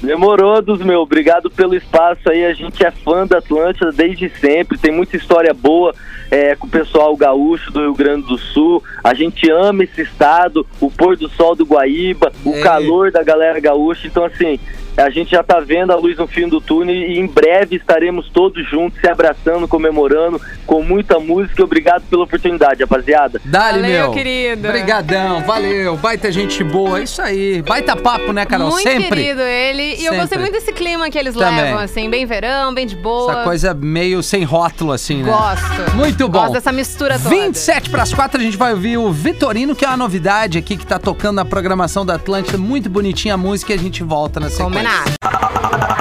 Demorou, 0.02 0.62
dos 0.62 0.80
meu. 0.80 1.00
Obrigado 1.00 1.50
pelo 1.50 1.74
espaço 1.74 2.30
aí. 2.30 2.44
A 2.44 2.52
gente 2.54 2.84
é 2.84 2.90
fã 2.90 3.26
da 3.26 3.38
Atlântida 3.38 3.90
desde 3.90 4.28
sempre. 4.30 4.78
Tem 4.78 4.92
muita 4.92 5.16
história 5.16 5.52
boa 5.52 5.92
é, 6.30 6.54
com 6.54 6.66
o 6.66 6.70
pessoal 6.70 7.16
gaúcho 7.16 7.72
do 7.72 7.80
Rio 7.80 7.94
Grande 7.94 8.26
do 8.26 8.38
Sul. 8.38 8.82
A 9.02 9.12
gente 9.12 9.50
ama 9.50 9.82
esse 9.82 10.02
estado, 10.02 10.64
o 10.80 10.88
pôr 10.90 11.16
do 11.16 11.28
sol 11.28 11.56
do 11.56 11.64
Guaíba, 11.64 12.32
o 12.44 12.54
É. 12.54 12.60
calor 12.60 13.10
da 13.10 13.22
galera 13.24 13.58
gaúcha. 13.58 14.06
Então, 14.06 14.24
assim, 14.24 14.58
a 15.02 15.10
gente 15.10 15.30
já 15.30 15.42
tá 15.42 15.60
vendo 15.60 15.92
a 15.92 15.96
luz 15.96 16.16
no 16.16 16.26
fim 16.26 16.48
do 16.48 16.60
túnel 16.60 16.94
e 16.94 17.18
em 17.18 17.26
breve 17.26 17.76
estaremos 17.76 18.28
todos 18.30 18.68
juntos, 18.68 19.00
se 19.00 19.08
abraçando, 19.08 19.68
comemorando, 19.68 20.40
com 20.66 20.82
muita 20.82 21.18
música. 21.18 21.62
Obrigado 21.62 22.02
pela 22.10 22.24
oportunidade, 22.24 22.82
rapaziada. 22.82 23.40
Dali, 23.44 23.80
Valeu, 23.80 24.02
meu. 24.02 24.10
querido. 24.12 24.68
Brigadão, 24.68 25.42
valeu. 25.44 25.96
Baita 25.96 26.30
gente 26.32 26.62
boa. 26.64 27.00
Isso 27.00 27.22
aí. 27.22 27.62
Baita 27.62 27.94
papo, 27.96 28.32
né, 28.32 28.44
Carol? 28.44 28.70
muito 28.70 28.82
Sempre. 28.82 29.08
querido 29.08 29.40
ele. 29.42 29.82
E 29.82 29.92
eu 29.92 29.98
Sempre. 30.12 30.18
gostei 30.18 30.38
muito 30.38 30.52
desse 30.52 30.72
clima 30.72 31.08
que 31.10 31.18
eles 31.18 31.34
Também. 31.34 31.62
levam, 31.62 31.78
assim, 31.78 32.10
bem 32.10 32.26
verão, 32.26 32.74
bem 32.74 32.86
de 32.86 32.96
boa. 32.96 33.32
Essa 33.32 33.44
coisa 33.44 33.74
meio 33.74 34.22
sem 34.22 34.42
rótulo, 34.44 34.92
assim, 34.92 35.22
né? 35.22 35.30
Gosto. 35.30 35.96
Muito 35.96 36.28
bom. 36.28 36.40
Gosto 36.40 36.52
dessa 36.54 36.72
mistura 36.72 37.18
toda. 37.18 37.30
27 37.30 37.90
para 37.90 38.02
as 38.02 38.12
4 38.12 38.40
a 38.40 38.42
gente 38.44 38.56
vai 38.56 38.72
ouvir 38.72 38.98
o 38.98 39.12
Vitorino, 39.12 39.74
que 39.76 39.84
é 39.84 39.88
uma 39.88 39.96
novidade 39.96 40.58
aqui 40.58 40.76
que 40.76 40.86
tá 40.86 40.98
tocando 40.98 41.36
na 41.36 41.44
programação 41.44 42.04
da 42.04 42.14
Atlântida. 42.16 42.58
Muito 42.58 42.90
bonitinha 42.90 43.34
a 43.34 43.36
música 43.36 43.72
e 43.72 43.76
a 43.76 43.78
gente 43.78 44.02
volta 44.02 44.40
na 44.40 44.48
sequência. 44.48 44.64
Combinado. 44.64 44.87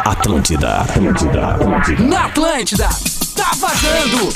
Atlântida, 0.05 0.77
Atlântida, 0.77 1.47
Atlântida. 1.49 2.03
Na 2.03 2.25
Atlântida, 2.25 2.87
tá 3.35 3.51
vazando! 3.57 4.29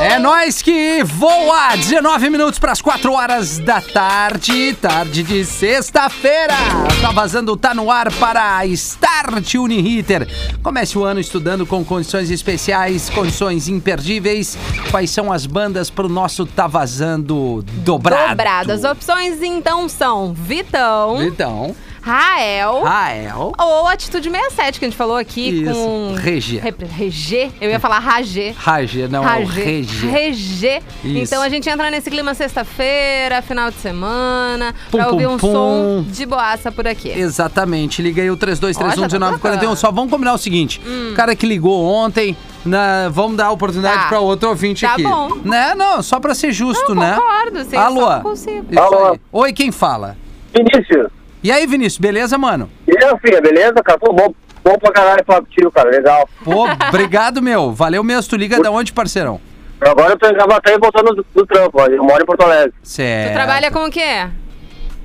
É 0.00 0.18
nós 0.18 0.62
que 0.62 1.04
voa! 1.04 1.76
19 1.76 2.30
minutos 2.30 2.58
para 2.58 2.72
as 2.72 2.80
4 2.80 3.12
horas 3.12 3.58
da 3.58 3.78
tarde, 3.82 4.72
tarde 4.80 5.22
de 5.22 5.44
sexta-feira. 5.44 6.54
Tá 7.02 7.10
vazando, 7.10 7.54
tá 7.58 7.74
no 7.74 7.90
ar 7.90 8.10
para 8.14 8.56
a 8.56 8.64
Start 8.64 9.54
Uniriter. 9.56 10.26
Comece 10.62 10.96
o 10.96 11.04
ano 11.04 11.20
estudando 11.20 11.66
com 11.66 11.84
condições 11.84 12.30
especiais, 12.30 13.10
condições 13.10 13.68
imperdíveis. 13.68 14.56
Quais 14.90 15.10
são 15.10 15.30
as 15.30 15.44
bandas 15.44 15.90
pro 15.90 16.08
nosso 16.08 16.46
Tá 16.46 16.66
Vazando 16.66 17.62
dobrado? 17.84 18.30
Dobrado. 18.30 18.72
As 18.72 18.82
opções, 18.82 19.42
então, 19.42 19.90
são 19.90 20.32
Vitão, 20.32 21.22
Então, 21.22 21.76
Rael... 22.02 22.82
Rael. 22.82 23.52
Ou 23.58 23.86
Atitude 23.86 24.30
67, 24.30 24.78
que 24.78 24.84
a 24.84 24.88
gente 24.88 24.96
falou 24.96 25.16
aqui 25.16 25.62
Isso, 25.62 25.72
com... 25.74 26.14
Regê. 26.16 26.60
Regê? 26.96 27.50
Eu 27.60 27.70
ia 27.70 27.78
falar 27.78 27.98
Ragê. 27.98 28.54
Ragê, 28.56 29.06
não, 29.08 29.26
é 29.28 29.38
o 29.40 29.44
Regê. 29.46 30.06
Regê. 30.06 30.82
Isso. 31.04 31.18
Então 31.18 31.42
a 31.42 31.48
gente 31.48 31.68
entra 31.68 31.90
nesse 31.90 32.10
clima 32.10 32.32
sexta-feira, 32.34 33.42
final 33.42 33.70
de 33.70 33.76
semana, 33.76 34.74
Pum, 34.90 34.96
pra 34.98 35.06
pum, 35.06 35.12
ouvir 35.12 35.26
um 35.28 35.36
pum. 35.36 35.52
som 35.52 36.04
de 36.10 36.24
boaça 36.26 36.72
por 36.72 36.86
aqui. 36.86 37.10
Exatamente. 37.10 38.00
Liga 38.00 38.22
aí 38.22 38.30
o 38.30 38.34
Ó, 38.34 38.36
já 38.36 38.44
tá 38.44 38.46
3231-1941. 38.46 39.32
tocando. 39.32 39.76
Só 39.76 39.90
vamos 39.92 40.10
combinar 40.10 40.34
o 40.34 40.38
seguinte: 40.38 40.80
o 41.10 41.14
cara 41.14 41.36
que 41.36 41.46
ligou 41.46 41.84
ontem, 41.84 42.36
na- 42.64 43.08
vamos 43.10 43.36
dar 43.36 43.46
a 43.46 43.50
oportunidade 43.50 44.02
Tá. 44.02 44.08
pra 44.08 44.20
outro 44.20 44.48
ouvinte 44.48 44.86
Tá 44.86 44.92
aqui. 44.94 45.02
bom. 45.02 45.36
Né? 45.44 45.74
Não, 45.74 46.02
só 46.02 46.18
pra 46.18 46.34
ser 46.34 46.52
justo, 46.52 46.94
Não, 46.94 47.02
né? 47.02 47.14
concordo, 47.16 47.64
sim, 47.64 47.76
Alô? 47.76 48.00
só 48.00 48.14
não 48.16 48.22
consigo. 48.22 48.66
Isso 48.70 48.80
Alô? 48.80 49.18
Oi, 49.32 49.52
quem 49.52 49.70
fala? 49.70 50.16
Vinícius, 50.54 51.08
E 51.42 51.50
aí, 51.50 51.66
Vinícius, 51.66 51.98
beleza, 51.98 52.36
mano? 52.36 52.70
E 52.86 52.92
aí, 53.04 53.18
filha, 53.20 53.40
beleza, 53.40 53.74
cara? 53.82 53.98
Pô, 53.98 54.12
bom, 54.12 54.34
bom 54.62 54.78
pra 54.78 54.92
caralho 54.92 55.24
falar 55.26 55.40
contigo, 55.40 55.70
cara. 55.70 55.90
Legal. 55.90 56.28
Pô, 56.44 56.66
obrigado, 56.88 57.40
meu. 57.40 57.72
Valeu 57.72 58.04
mesmo. 58.04 58.28
Tu 58.30 58.36
liga 58.36 58.60
da 58.62 58.70
onde, 58.70 58.92
parceirão? 58.92 59.40
Agora 59.80 60.12
eu 60.12 60.18
tô 60.18 60.28
em 60.28 60.34
Gravataí 60.34 60.76
voltando 60.78 61.14
do, 61.14 61.26
do 61.34 61.46
trampo, 61.46 61.80
ó. 61.80 61.86
Eu 61.86 62.04
moro 62.04 62.22
em 62.22 62.26
Porto 62.26 62.42
Alegre. 62.42 62.74
Certo. 62.82 63.30
Tu 63.30 63.34
trabalha 63.34 63.70
com 63.70 63.86
o 63.86 63.90
quê? 63.90 64.26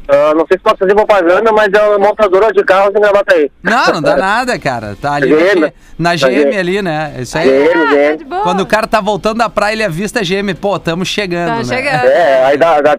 Ah, 0.07 0.33
não 0.35 0.45
sei 0.45 0.57
se 0.57 0.63
posso 0.63 0.75
fazer 0.77 0.93
propaganda, 0.93 1.51
mas 1.53 1.71
é 1.73 1.81
uma 1.81 1.97
montadora 2.09 2.51
de 2.51 2.63
carros 2.65 2.93
em 2.93 2.99
Gravataí. 2.99 3.49
Não, 3.63 3.85
não 3.93 4.01
dá 4.01 4.17
nada, 4.17 4.59
cara. 4.59 4.95
Tá 5.01 5.13
ali 5.13 5.29
GM. 5.33 5.61
na, 5.61 5.71
na 5.97 6.09
Tá 6.19 6.27
GM 6.27 6.43
GM. 6.51 6.57
ali, 6.59 6.81
né? 6.81 7.15
Isso 7.19 7.37
aí. 7.37 7.47
GM, 7.49 7.69
Ah, 7.71 7.73
tá 7.85 7.95
GM. 8.11 8.17
de 8.17 8.23
boa. 8.25 8.43
Quando 8.43 8.59
o 8.59 8.65
cara 8.65 8.85
tá 8.85 8.99
voltando 8.99 9.37
da 9.37 9.49
praia, 9.49 9.73
ele 9.73 9.83
avista 9.85 10.19
a 10.19 10.23
GM. 10.23 10.53
Pô, 10.53 10.77
tamo 10.77 11.05
chegando, 11.05 11.47
Tá 11.47 11.57
né? 11.57 11.63
chegando. 11.63 12.05
É, 12.05 12.43
aí 12.43 12.57
dá, 12.57 12.81
dá, 12.81 12.97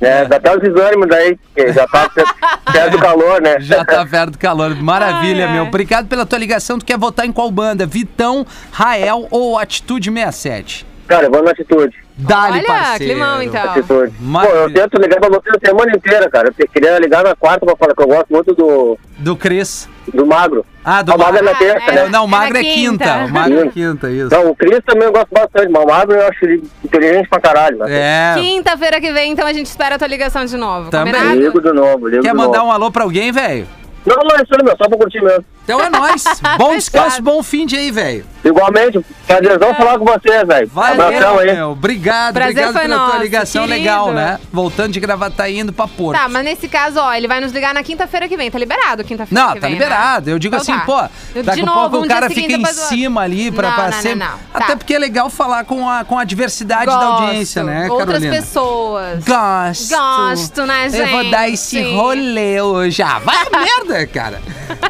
é, 0.00 0.24
dá 0.26 0.36
até 0.36 0.54
os 0.54 0.62
exames 0.64 1.08
daí, 1.08 1.38
que 1.56 1.72
já 1.72 1.86
tá 1.86 2.10
perto 2.74 2.90
do 2.92 2.98
calor, 2.98 3.40
né? 3.40 3.56
Já 3.60 3.84
tá 3.84 4.04
perto 4.04 4.32
do 4.32 4.38
calor. 4.38 4.74
Maravilha, 4.74 5.44
Ai, 5.44 5.50
ai. 5.50 5.54
meu. 5.54 5.64
Obrigado 5.66 6.06
pela 6.08 6.26
tua 6.26 6.38
ligação. 6.38 6.78
Tu 6.78 6.84
quer 6.84 6.98
votar 6.98 7.24
em 7.26 7.32
qual 7.32 7.50
banda? 7.50 7.86
Vitão, 7.86 8.46
Rael 8.72 9.26
ou 9.30 9.58
Atitude 9.58 10.10
67? 10.10 10.86
Cara, 11.06 11.24
eu 11.26 11.30
vou 11.30 11.42
na 11.42 11.50
atitude. 11.50 11.94
Dá-lhe, 12.16 12.58
Olha, 12.58 12.66
parceiro. 12.66 13.12
climão, 13.12 13.42
então. 13.42 13.62
Atitude. 13.62 14.12
Pô, 14.12 14.24
Maravilha. 14.24 14.60
eu 14.62 14.70
tento 14.88 15.00
ligar 15.02 15.18
pra 15.20 15.28
você 15.28 15.50
a 15.50 15.66
semana 15.66 15.96
inteira, 15.96 16.30
cara. 16.30 16.48
Eu 16.56 16.68
queria 16.68 16.98
ligar 16.98 17.24
na 17.24 17.34
quarta 17.34 17.66
pra 17.66 17.76
falar 17.76 17.94
que 17.94 18.02
eu 18.02 18.06
gosto 18.06 18.26
muito 18.30 18.54
do, 18.54 18.98
Do 19.18 19.36
Cris. 19.36 19.88
do 20.12 20.24
Magro. 20.24 20.64
Ah, 20.84 21.02
do 21.02 21.12
O 21.14 21.18
Magro 21.18 21.38
é 21.38 21.42
na 21.42 21.54
terça, 21.54 21.90
é. 21.90 21.94
né? 21.94 22.08
Não, 22.08 22.22
o 22.24 22.26
É 22.26 22.30
Magro 22.30 22.52
na 22.54 22.60
é 22.60 22.62
quinta. 22.62 23.04
quinta. 23.04 23.24
O 23.26 23.30
Magro 23.32 23.58
é 23.60 23.68
Quinta. 23.68 24.10
isso. 24.10 24.30
Não, 24.30 24.50
o 24.50 24.54
Cris 24.54 24.80
também 24.86 25.04
eu 25.04 25.12
gosto 25.12 25.28
bastante, 25.32 25.68
mas 25.72 25.82
o 25.82 25.86
Magro 25.86 26.14
eu 26.16 26.26
acho 26.28 26.44
ele 26.44 26.62
inteligente 26.84 27.28
pra 27.28 27.40
caralho, 27.40 27.78
né? 27.78 27.86
É. 27.90 28.34
Quinta-feira 28.40 29.00
que 29.00 29.12
vem, 29.12 29.32
então 29.32 29.46
a 29.46 29.52
gente 29.52 29.66
espera 29.66 29.96
a 29.96 29.98
tua 29.98 30.06
ligação 30.08 30.44
de 30.44 30.56
novo. 30.56 30.90
Também. 30.90 31.12
Combinado? 31.12 31.40
Ligo 31.40 31.60
de 31.60 31.72
novo, 31.72 32.08
ligo 32.08 32.22
Quer 32.22 32.30
de 32.30 32.36
mandar 32.36 32.58
novo. 32.58 32.70
um 32.70 32.72
alô 32.72 32.90
pra 32.92 33.02
alguém, 33.02 33.32
velho? 33.32 33.66
Não, 34.06 34.16
não, 34.16 34.36
isso 34.36 34.54
aí, 34.54 34.62
meu, 34.64 34.76
só 34.76 34.88
pra 34.88 34.98
curtir 34.98 35.22
mesmo. 35.22 35.44
Então 35.64 35.80
é 35.80 35.88
nóis. 35.88 36.22
Bom 36.58 36.76
descanso, 36.76 37.22
bom 37.22 37.42
fim 37.42 37.64
de 37.64 37.74
aí, 37.74 37.90
velho. 37.90 38.26
Igualmente, 38.44 39.00
prazerzão 39.26 39.74
falar 39.74 39.98
com 39.98 40.04
vocês, 40.04 40.46
velho. 40.46 40.68
Valeu, 40.68 41.38
aí. 41.40 41.54
meu. 41.54 41.70
Obrigado, 41.70 42.34
Prazer 42.34 42.68
obrigado 42.68 42.82
pela 42.82 42.96
tua 42.96 43.06
nosso, 43.06 43.22
ligação 43.22 43.62
querido. 43.62 43.78
legal, 43.80 44.12
né? 44.12 44.38
Voltando 44.52 44.92
de 44.92 45.00
gravata 45.00 45.48
indo 45.48 45.72
pra 45.72 45.88
Porto. 45.88 46.18
Tá, 46.18 46.28
mas 46.28 46.44
nesse 46.44 46.68
caso, 46.68 47.00
ó, 47.00 47.14
ele 47.14 47.26
vai 47.26 47.40
nos 47.40 47.50
ligar 47.52 47.72
na 47.72 47.82
quinta-feira 47.82 48.28
que 48.28 48.36
vem. 48.36 48.50
Tá 48.50 48.58
liberado 48.58 49.02
quinta-feira 49.04 49.42
Não, 49.42 49.54
que 49.54 49.60
tá 49.60 49.66
vem, 49.68 49.78
liberado. 49.78 50.26
né? 50.26 50.32
Eu 50.34 50.38
digo 50.38 50.54
Então 50.54 50.74
assim, 50.74 50.78
tá. 50.78 50.84
pô, 50.84 51.40
daqui 51.42 51.62
de 51.62 51.62
a 51.62 51.64
novo, 51.66 51.80
pouco 51.80 51.96
um 51.96 52.02
o 52.02 52.08
cara 52.08 52.28
seguinte, 52.28 52.56
fica 52.58 52.70
em 52.70 52.74
cima 52.74 53.22
ali 53.22 53.50
pra, 53.50 53.68
Não, 53.68 53.74
pra 53.74 53.84
não, 53.84 53.90
não, 53.92 54.02
sempre. 54.02 54.18
não. 54.18 54.34
Até 54.52 54.66
Tá. 54.66 54.76
porque 54.76 54.92
é 54.94 54.98
legal 54.98 55.30
falar 55.30 55.64
com 55.64 55.88
a, 55.88 56.04
com 56.04 56.18
a 56.18 56.24
diversidade 56.24 56.84
da 56.84 56.92
Gosto. 56.92 57.22
audiência, 57.22 57.64
né, 57.64 57.88
Outras 57.88 58.08
Carolina? 58.08 58.36
pessoas. 58.36 59.24
Gosto. 59.24 59.88
Gosto, 59.96 60.66
né, 60.66 60.88
Eu 60.92 61.06
vou 61.08 61.20
gente? 61.22 61.30
dar 61.30 61.48
esse 61.48 61.82
rolê 61.94 62.60
hoje. 62.60 63.02
Ah, 63.02 63.18
vai 63.20 63.36
a 63.38 63.44
merda, 63.94 64.06
cara. 64.06 64.40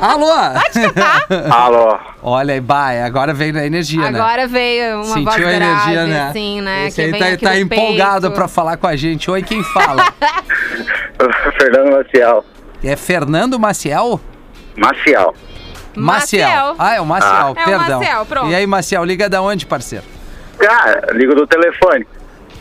Alô? 0.01 0.33
Alô. 1.51 1.99
Olha 2.23 2.55
aí, 2.55 2.61
vai, 2.61 3.03
agora 3.03 3.35
veio 3.35 3.57
a 3.59 3.67
energia, 3.67 4.11
né? 4.11 4.19
Agora 4.19 4.47
veio 4.47 4.97
uma 4.97 5.03
voz 5.03 5.13
Sentiu 5.15 5.31
a 5.49 5.53
grave, 5.53 5.57
energia, 5.57 6.07
né? 6.07 6.29
assim, 6.29 6.61
né? 6.61 6.87
Esse 6.87 7.13
que 7.13 7.23
aí 7.23 7.37
tá, 7.37 7.49
tá 7.49 7.53
do 7.55 7.59
empolgado 7.61 8.21
peito. 8.23 8.35
pra 8.35 8.49
falar 8.49 8.77
com 8.77 8.87
a 8.87 8.97
gente. 8.97 9.31
Oi, 9.31 9.43
quem 9.43 9.63
fala? 9.63 10.05
Fernando 11.59 11.93
Maciel. 11.93 12.45
é 12.83 12.97
Fernando 12.97 13.59
Maciel? 13.59 14.21
Maciel. 14.77 15.35
Maciel. 15.97 16.75
Ah, 16.79 16.95
é 16.97 17.01
o 17.01 17.07
Maciel, 17.07 17.33
Ah. 17.33 17.47
É 17.49 17.51
o 17.51 17.55
perdão. 17.55 17.99
Maciel, 18.01 18.27
pronto. 18.27 18.51
E 18.51 18.55
aí, 18.55 18.67
Maciel, 18.67 19.05
liga 19.05 19.29
da 19.29 19.41
onde, 19.43 19.65
parceiro? 19.67 20.05
Cara, 20.59 21.13
ligo 21.13 21.35
do 21.35 21.47
telefone. 21.47 22.07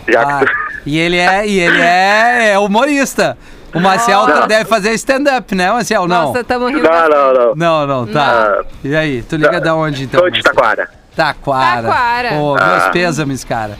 Já 0.07 0.21
Ah, 0.21 0.39
que 0.39 0.45
tu... 0.45 0.51
e 0.85 0.99
ele 0.99 1.17
é, 1.17 1.47
e 1.47 1.59
ele 1.59 1.81
é, 1.81 2.51
é 2.51 2.59
humorista. 2.59 3.37
O 3.73 3.79
Não. 3.79 4.47
deve 4.47 4.65
fazer 4.65 4.91
stand-up, 4.93 5.55
né, 5.55 5.71
Maciel? 5.71 6.07
Não. 6.07 6.27
Nossa, 6.27 6.43
tamo 6.43 6.67
rindo. 6.67 6.83
Não, 6.83 7.09
não, 7.09 7.33
não. 7.33 7.55
Não, 7.55 7.87
não, 7.87 8.07
tá. 8.07 8.57
Não. 8.83 8.91
E 8.91 8.95
aí, 8.95 9.23
tu 9.23 9.35
liga 9.35 9.59
da 9.59 9.75
onde 9.75 10.03
então? 10.03 10.19
Sou 10.19 10.29
de? 10.29 10.41
Taquara. 10.43 10.89
Taquara. 11.15 11.81
Taquara. 11.87 12.29
Pô, 12.29 12.53
meus 12.55 12.83
Ah. 12.83 12.89
pêsames, 12.91 13.43
cara. 13.43 13.77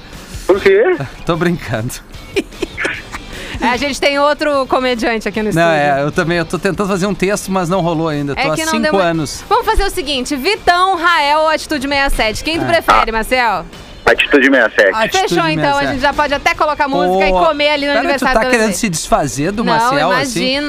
Por 0.47 0.59
quê? 0.59 0.97
Tô 1.25 1.35
brincando. 1.35 1.93
É, 3.61 3.67
a 3.69 3.77
gente 3.77 3.99
tem 4.01 4.19
outro 4.19 4.65
comediante 4.67 5.29
aqui 5.29 5.41
no 5.41 5.47
estúdio. 5.49 5.65
Não, 5.69 5.73
é, 5.73 6.01
eu 6.03 6.11
também, 6.11 6.37
eu 6.37 6.45
tô 6.45 6.59
tentando 6.59 6.85
fazer 6.85 7.05
um 7.05 7.13
texto, 7.15 7.49
mas 7.49 7.69
não 7.69 7.79
rolou 7.79 8.09
ainda. 8.09 8.35
Tô 8.35 8.41
É 8.41 8.43
há 8.45 8.47
não 8.49 8.55
cinco 8.57 8.81
deu 8.81 8.97
anos. 8.99 9.41
Vamos 9.47 9.65
fazer 9.65 9.85
o 9.85 9.89
seguinte: 9.89 10.35
Vitão, 10.35 10.97
Rael 10.97 11.39
ou 11.41 11.47
Atitude 11.47 11.87
67? 11.87 12.43
Quem 12.43 12.59
tu 12.59 12.65
prefere, 12.65 13.11
Marcel? 13.11 13.63
Atitude 14.05 14.49
67. 14.49 14.91
Ah, 14.93 14.99
Atitude 15.03 15.29
Fechou 15.29 15.47
então, 15.47 15.63
a 15.69 15.73
67. 15.79 15.91
gente 15.93 16.01
já 16.01 16.13
pode 16.13 16.33
até 16.33 16.53
colocar 16.53 16.87
música 16.87 17.25
Pô, 17.29 17.41
e 17.41 17.45
comer 17.47 17.69
ali 17.69 17.85
no 17.85 17.91
pera, 17.93 17.99
aniversário 17.99 18.35
tu 18.35 18.41
tá 18.41 18.45
do 18.47 18.51
querendo 18.51 18.73
se 18.73 18.89
desfazer 18.89 19.51
do 19.51 19.63
Não, 19.63 19.73
Maciel, 19.73 20.11
imagina. 20.11 20.21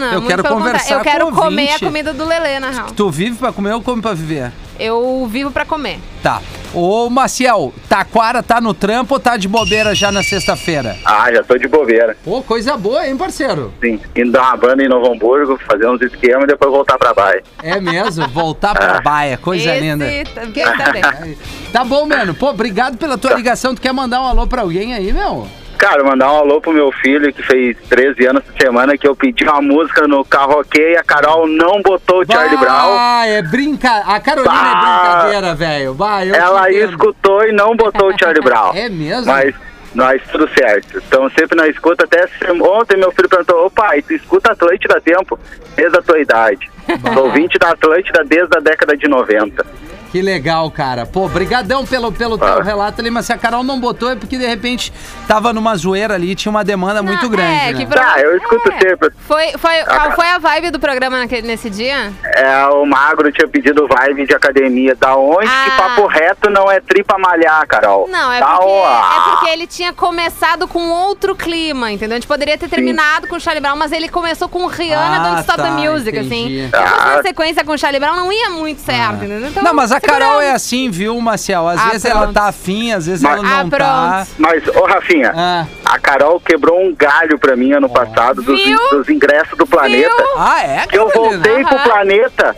assim? 0.07 0.15
Eu 0.15 0.21
muito 0.21 0.27
quero 0.29 0.45
conversar 0.45 0.79
contrário. 0.79 0.95
Eu 0.95 1.01
quero 1.01 1.27
com 1.27 1.33
comer 1.43 1.63
a 1.63 1.65
ouvinte. 1.73 1.85
comida 1.85 2.13
do 2.13 2.25
Lelê, 2.25 2.61
na 2.61 2.71
real. 2.71 2.87
Tu 2.95 3.11
vive 3.11 3.37
pra 3.37 3.53
comer 3.53 3.73
ou 3.73 3.83
come 3.83 4.01
pra 4.01 4.15
viver? 4.15 4.53
Eu 4.79 5.27
vivo 5.31 5.51
pra 5.51 5.65
comer. 5.65 5.99
Tá. 6.23 6.41
Ô, 6.73 7.09
Maciel, 7.09 7.73
Taquara 7.89 8.43
tá 8.43 8.61
no 8.61 8.75
trampo 8.75 9.15
ou 9.15 9.21
tá 9.21 9.37
de 9.37 9.47
bobeira 9.47 9.95
já 9.95 10.11
na 10.11 10.23
sexta-feira? 10.25 10.97
Ah, 11.05 11.33
já 11.33 11.43
tô 11.45 11.57
de 11.57 11.69
bobeira. 11.69 12.17
Ô, 12.27 12.43
coisa 12.43 12.77
boa, 12.77 13.07
hein, 13.07 13.17
parceiro? 13.17 13.73
Sim. 13.81 14.01
Indo 14.17 14.33
dar 14.33 14.43
uma 14.43 14.57
banda 14.57 14.83
em 14.83 14.89
Novo 14.89 15.13
Hamburgo, 15.13 15.57
fazer 15.71 15.89
uns 15.89 16.01
esquemas 16.03 16.45
e 16.45 16.47
depois 16.49 16.73
voltar 16.73 16.99
pra 16.99 17.15
baia. 17.15 17.43
É 17.63 17.81
mesmo, 17.81 18.27
voltar 18.29 18.75
pra 18.75 19.01
baia, 19.01 19.37
coisa 19.39 19.71
Esse 19.71 19.81
linda. 19.81 20.05
tá- 20.35 20.73
tá 20.85 20.93
bem. 20.93 21.39
Tá 21.73 21.85
bom, 21.85 22.07
mano. 22.07 22.35
Pô, 22.35 22.51
obrigado 22.51 22.97
pela 22.97 23.19
tua 23.19 23.35
ligação. 23.35 23.75
Tu 23.75 23.81
quer 23.81 23.93
mandar 23.93 24.21
um 24.23 24.27
alô 24.27 24.47
pra 24.47 24.63
alguém 24.63 24.95
aí, 24.95 25.13
meu? 25.13 25.47
Cara, 25.85 26.03
mandar 26.03 26.33
um 26.33 26.37
alô 26.37 26.63
pro 26.63 26.73
meu 26.73 26.91
filho 26.91 27.31
que 27.31 27.43
fez 27.43 27.77
13 27.91 28.27
anos 28.29 28.43
essa 28.49 28.59
semana 28.59 28.97
que 28.97 29.07
eu 29.07 29.15
pedi 29.15 29.45
uma 29.45 29.61
música 29.61 30.09
no 30.09 30.25
karaokê 30.25 30.93
e 30.93 30.97
a 30.97 31.05
Carol 31.05 31.47
não 31.47 31.83
botou 31.83 32.23
o 32.23 32.25
Charlie 32.27 32.57
Brown. 32.57 32.97
Ah, 32.99 33.27
é 33.27 33.43
brinca... 33.43 33.99
A 33.99 34.19
Carolina 34.19 34.51
Bah. 34.51 34.71
é 34.71 35.11
brincadeira, 35.11 35.55
velho. 35.55 35.97
Ela 36.35 36.71
escutou 36.71 37.47
e 37.47 37.53
não 37.53 37.77
botou 37.77 38.09
o 38.09 38.19
Charlie 38.19 38.43
Brown. 38.43 38.73
É 38.75 38.89
mesmo? 38.89 39.27
Mas 39.27 39.55
nós 39.95 40.23
tudo 40.33 40.49
certo. 40.59 41.03
Então 41.07 41.29
sempre 41.39 41.55
na 41.55 41.69
escuta, 41.69 42.05
até 42.05 42.27
ontem 42.63 42.97
meu 42.97 43.13
filho 43.13 43.29
perguntou, 43.29 43.67
ô 43.67 43.71
pai, 43.71 44.01
tu 44.01 44.15
escuta 44.15 44.53
Atlântida 44.53 44.97
há 44.97 45.01
tempo? 45.03 45.39
Desde 45.77 45.99
a 45.99 46.01
tua 46.01 46.19
idade. 46.19 46.71
Sou 47.13 47.25
ouvinte 47.25 47.59
da 47.59 47.73
Atlântida 47.73 48.25
desde 48.25 48.57
a 48.57 48.61
década 48.61 48.97
de 48.97 49.07
90. 49.07 49.67
Que 50.15 50.23
legal, 50.23 50.71
cara. 50.71 51.05
Pô, 51.05 51.29
brigadão 51.29 51.85
pelo, 51.85 52.13
pelo 52.13 52.39
teu 52.39 52.61
Ah. 52.61 52.63
relato 52.63 53.01
ali, 53.01 53.11
mas 53.11 53.27
se 53.27 53.33
a 53.33 53.37
Carol 53.37 53.65
não 53.65 53.81
botou 53.81 54.09
é 54.13 54.15
porque 54.15 54.39
de 54.39 54.47
repente 54.47 54.93
tava 55.27 55.53
numa 55.53 55.75
zoeira 55.77 56.15
ali, 56.15 56.37
tinha 56.37 56.51
uma 56.51 56.63
demanda 56.63 57.03
muito 57.03 57.25
Não, 57.25 57.31
grande, 57.31 57.53
é, 57.53 57.73
né? 57.73 57.79
que 57.81 57.85
pro- 57.85 57.99
Tá, 57.99 58.21
eu 58.21 58.37
escuto 58.37 58.71
é. 58.73 58.79
sempre. 58.79 59.11
Foi, 59.27 59.55
foi, 59.59 59.81
Ah, 59.81 59.85
qual 59.87 60.13
foi 60.13 60.29
a 60.29 60.39
vibe 60.39 60.71
do 60.71 60.79
programa 60.79 61.19
naquele, 61.19 61.49
nesse 61.49 61.69
dia? 61.69 62.13
É, 62.23 62.65
o 62.67 62.87
Magro 62.87 63.33
tinha 63.33 63.49
pedido 63.49 63.89
vibe 63.89 64.25
de 64.25 64.33
academia. 64.33 64.95
Da 64.95 65.17
onde 65.17 65.49
que 65.49 65.71
Ah. 65.73 65.77
papo 65.77 66.07
reto 66.07 66.49
não 66.49 66.71
é 66.71 66.79
tripa 66.81 67.19
malhar, 67.19 67.67
Carol? 67.67 68.07
Não, 68.09 68.31
é 68.31 68.39
Tá, 68.39 68.57
porque, 68.59 68.69
é 68.71 69.31
porque 69.33 69.51
ele 69.51 69.67
tinha 69.67 69.93
começado 69.93 70.69
com 70.69 70.91
outro 70.91 71.35
clima, 71.35 71.91
entendeu? 71.91 72.15
A 72.17 72.21
gente 72.21 72.29
poderia 72.29 72.57
ter 72.57 72.69
terminado 72.69 73.27
com 73.27 73.35
o 73.35 73.41
Charlie 73.41 73.61
Brown, 73.61 73.75
mas 73.75 73.91
ele 73.91 74.09
começou 74.09 74.49
com 74.49 74.65
Rihanna 74.69 75.17
Ah, 75.17 75.29
Don't 75.31 75.41
Stop 75.41 75.57
tá, 75.59 75.65
the 75.65 75.71
Music, 75.91 76.17
entendi. 76.17 76.61
assim. 76.61 76.71
Se 76.71 76.71
fosse 76.71 77.01
Ah. 77.11 77.17
na 77.17 77.23
sequência 77.23 77.65
com 77.65 77.73
o 77.73 77.79
Charlie 77.79 77.99
Brown, 77.99 78.15
não 78.15 78.31
ia 78.33 78.51
muito 78.51 78.81
certo, 78.81 79.17
entendeu? 79.25 79.49
Então, 79.49 79.61
Não, 79.65 79.75
mas 79.75 79.91
a 79.91 80.04
Carol 80.07 80.41
é 80.41 80.53
assim, 80.53 80.91
viu, 80.91 81.21
Marcial? 81.21 81.69
Às 81.69 81.81
Ah, 81.81 81.89
vezes 81.91 82.05
ela 82.05 82.21
pronto. 82.23 82.35
tá 82.35 82.49
afim, 82.49 82.93
às 82.93 83.07
vezes 83.07 83.23
Mas- 83.23 83.33
ela 83.35 83.43
não 83.43 83.61
Ah, 83.61 83.65
tá. 83.79 84.27
Mas, 84.39 84.67
ô 84.69 84.85
Rafinha, 84.85 85.33
Ah. 85.37 85.67
a 85.85 85.99
Carol 85.99 86.41
quebrou 86.41 86.81
um 86.81 86.95
galho 86.95 87.39
pra 87.39 87.57
mim 87.57 87.73
ano 87.73 87.89
passado 87.89 88.43
dos, 88.43 88.61
dos 88.91 89.09
ingressos 89.09 89.57
do 89.59 89.67
planeta. 89.67 90.09
Viu? 90.17 90.27
Ah, 90.39 90.63
é, 90.63 90.87
Que 90.87 90.99
eu 90.99 91.09
voltei 91.15 91.65
pro 91.65 91.75
Aham. 91.77 91.85
planeta. 91.85 92.57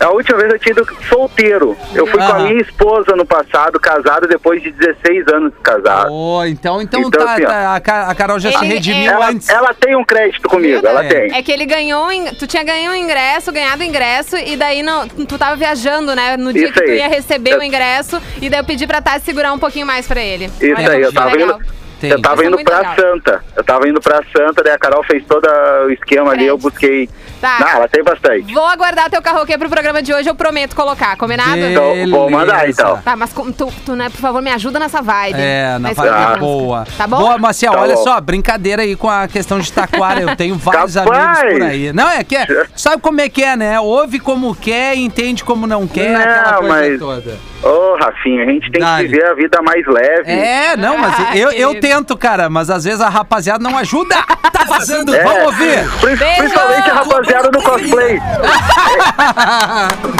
A 0.00 0.10
última 0.10 0.38
vez 0.38 0.52
eu 0.52 0.58
tinha 0.58 0.72
ido 0.72 0.86
solteiro. 1.08 1.76
Eu 1.94 2.06
fui 2.06 2.18
com 2.18 2.24
a 2.24 2.36
Aham. 2.36 2.48
minha 2.48 2.60
esposa 2.62 3.14
no 3.16 3.24
passado, 3.24 3.78
casado 3.78 4.26
depois 4.26 4.62
de 4.62 4.70
16 4.72 5.28
anos 5.28 5.52
de 5.52 5.58
casado. 5.60 6.08
Oh, 6.12 6.44
então, 6.44 6.82
então, 6.82 7.00
Então, 7.00 7.24
tá, 7.24 7.32
assim, 7.34 7.42
tá, 7.44 7.74
a 7.76 7.80
Ca- 7.80 8.06
a 8.08 8.14
Carol 8.14 8.38
já 8.40 8.50
se 8.58 8.64
redimiu 8.64 9.10
Ela, 9.12 9.28
antes. 9.30 9.48
ela 9.48 9.72
tem 9.74 9.94
um 9.96 10.04
crédito 10.04 10.48
comigo, 10.48 10.84
ela 10.86 11.04
É. 11.04 11.08
tem. 11.08 11.34
É 11.36 11.42
que 11.42 11.52
ele 11.52 11.64
ganhou, 11.66 12.08
tu 12.38 12.46
tinha 12.46 12.64
ganho 12.64 12.90
um 12.90 12.94
ingresso, 12.96 13.52
ganhado 13.52 13.82
o 13.82 13.84
ingresso, 13.84 14.36
e 14.36 14.56
daí 14.56 14.82
não, 14.82 15.06
tu 15.06 15.38
tava 15.38 15.54
viajando, 15.56 16.14
né? 16.16 16.36
No 16.36 16.52
dia 16.52 16.64
Isso 16.64 16.72
que 16.72 16.80
tu 16.82 16.90
aí. 16.90 16.96
ia 16.98 17.08
receber 17.08 17.52
Eu- 17.52 17.58
o 17.60 17.62
ingresso, 17.62 18.20
e 18.40 18.50
daí 18.50 18.60
eu 18.60 18.64
pedi 18.64 18.86
pra 18.86 19.00
Tati 19.00 19.24
segurar 19.24 19.52
um 19.52 19.58
pouquinho 19.58 19.86
mais 19.86 20.06
pra 20.06 20.20
ele. 20.20 20.46
Isso 20.60 20.74
Olha, 20.76 20.90
aí, 20.90 21.00
eu 21.02 21.12
tava 21.12 21.30
legal. 21.36 21.58
indo. 21.60 21.81
Entendi. 22.06 22.14
Eu 22.14 22.22
tava 22.22 22.42
é 22.42 22.46
indo 22.46 22.64
pra 22.64 22.78
legal. 22.78 22.94
Santa. 22.96 23.44
Eu 23.56 23.64
tava 23.64 23.88
indo 23.88 24.00
pra 24.00 24.20
Santa, 24.36 24.62
daí 24.62 24.72
a 24.74 24.78
Carol 24.78 25.02
fez 25.04 25.24
todo 25.26 25.46
o 25.86 25.90
esquema 25.90 26.32
ali, 26.32 26.46
eu 26.46 26.58
busquei. 26.58 27.08
Tá. 27.40 27.58
Não, 27.60 27.68
ela 27.68 27.88
tem 27.88 28.02
bastante. 28.04 28.52
Vou 28.54 28.66
aguardar 28.66 29.10
teu 29.10 29.20
karaokê 29.20 29.58
pro 29.58 29.68
programa 29.68 30.00
de 30.02 30.12
hoje, 30.14 30.28
eu 30.28 30.34
prometo 30.34 30.76
colocar, 30.76 31.16
combinado? 31.16 31.56
Então, 31.58 32.08
vou 32.10 32.30
mandar 32.30 32.68
então. 32.68 32.98
Tá, 33.02 33.16
mas 33.16 33.32
tu, 33.32 33.72
tu, 33.84 33.96
né, 33.96 34.08
por 34.08 34.20
favor, 34.20 34.40
me 34.40 34.50
ajuda 34.50 34.78
nessa 34.78 35.02
vibe. 35.02 35.40
É, 35.40 35.76
na 35.78 35.88
vibe 35.92 35.94
programa. 35.96 36.36
boa. 36.36 36.86
Tá 36.96 37.06
bom? 37.06 37.18
Boa, 37.18 37.38
Marcial, 37.38 37.74
Tá 37.74 37.80
olha 37.82 37.94
bom. 37.94 38.02
só, 38.04 38.20
brincadeira 38.20 38.82
aí 38.82 38.94
com 38.94 39.10
a 39.10 39.26
questão 39.26 39.58
de 39.58 39.72
taquara. 39.72 40.20
Eu 40.20 40.36
tenho 40.36 40.54
vários 40.56 40.94
Capaz. 40.94 41.38
amigos 41.40 41.52
por 41.54 41.62
aí. 41.62 41.92
Não, 41.92 42.08
é 42.08 42.22
que 42.22 42.36
é, 42.36 42.46
sabe 42.76 43.02
como 43.02 43.20
é 43.20 43.28
que 43.28 43.42
é, 43.42 43.56
né? 43.56 43.80
Ouve 43.80 44.20
como 44.20 44.54
quer, 44.54 44.96
entende 44.96 45.42
como 45.42 45.66
não 45.66 45.86
quer, 45.88 46.12
Não, 46.12 46.20
aquela 46.20 46.54
coisa 46.58 46.68
mas- 46.74 46.98
toda. 46.98 47.51
Ô, 47.62 47.96
Rafinha, 47.96 48.42
a 48.42 48.46
gente 48.46 48.70
tem 48.72 48.80
Dale. 48.82 49.04
que 49.04 49.10
viver 49.12 49.26
a 49.26 49.34
vida 49.34 49.60
mais 49.62 49.86
leve. 49.86 50.30
É, 50.32 50.76
não, 50.76 50.98
mas 50.98 51.14
Ah, 51.18 51.36
eu, 51.36 51.50
eu 51.52 51.78
tento, 51.80 52.16
cara, 52.16 52.50
mas 52.50 52.68
às 52.70 52.82
vezes 52.84 53.00
a 53.00 53.08
rapaziada 53.08 53.62
não 53.62 53.78
ajuda. 53.78 54.16
Tá 54.52 54.64
vazando. 54.64 55.14
É. 55.14 55.22
Vamos 55.22 55.44
ouvir. 55.44 55.88
Prin- 56.00 56.16
Principalmente 56.16 56.90
a 56.90 56.94
rapaziada 56.94 57.50
do 57.50 57.62
cosplay. 57.62 58.18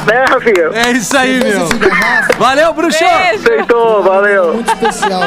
né, 0.05 0.25
Rafinha? 0.29 0.69
É 0.73 0.91
isso 0.91 1.17
aí, 1.17 1.39
meu. 1.43 1.67
Valeu, 2.37 2.73
bruxo. 2.73 2.99
Beijo. 2.99 3.43
Aceitou, 3.43 4.03
valeu. 4.03 4.53
muito 4.53 4.71
especial. 4.73 5.21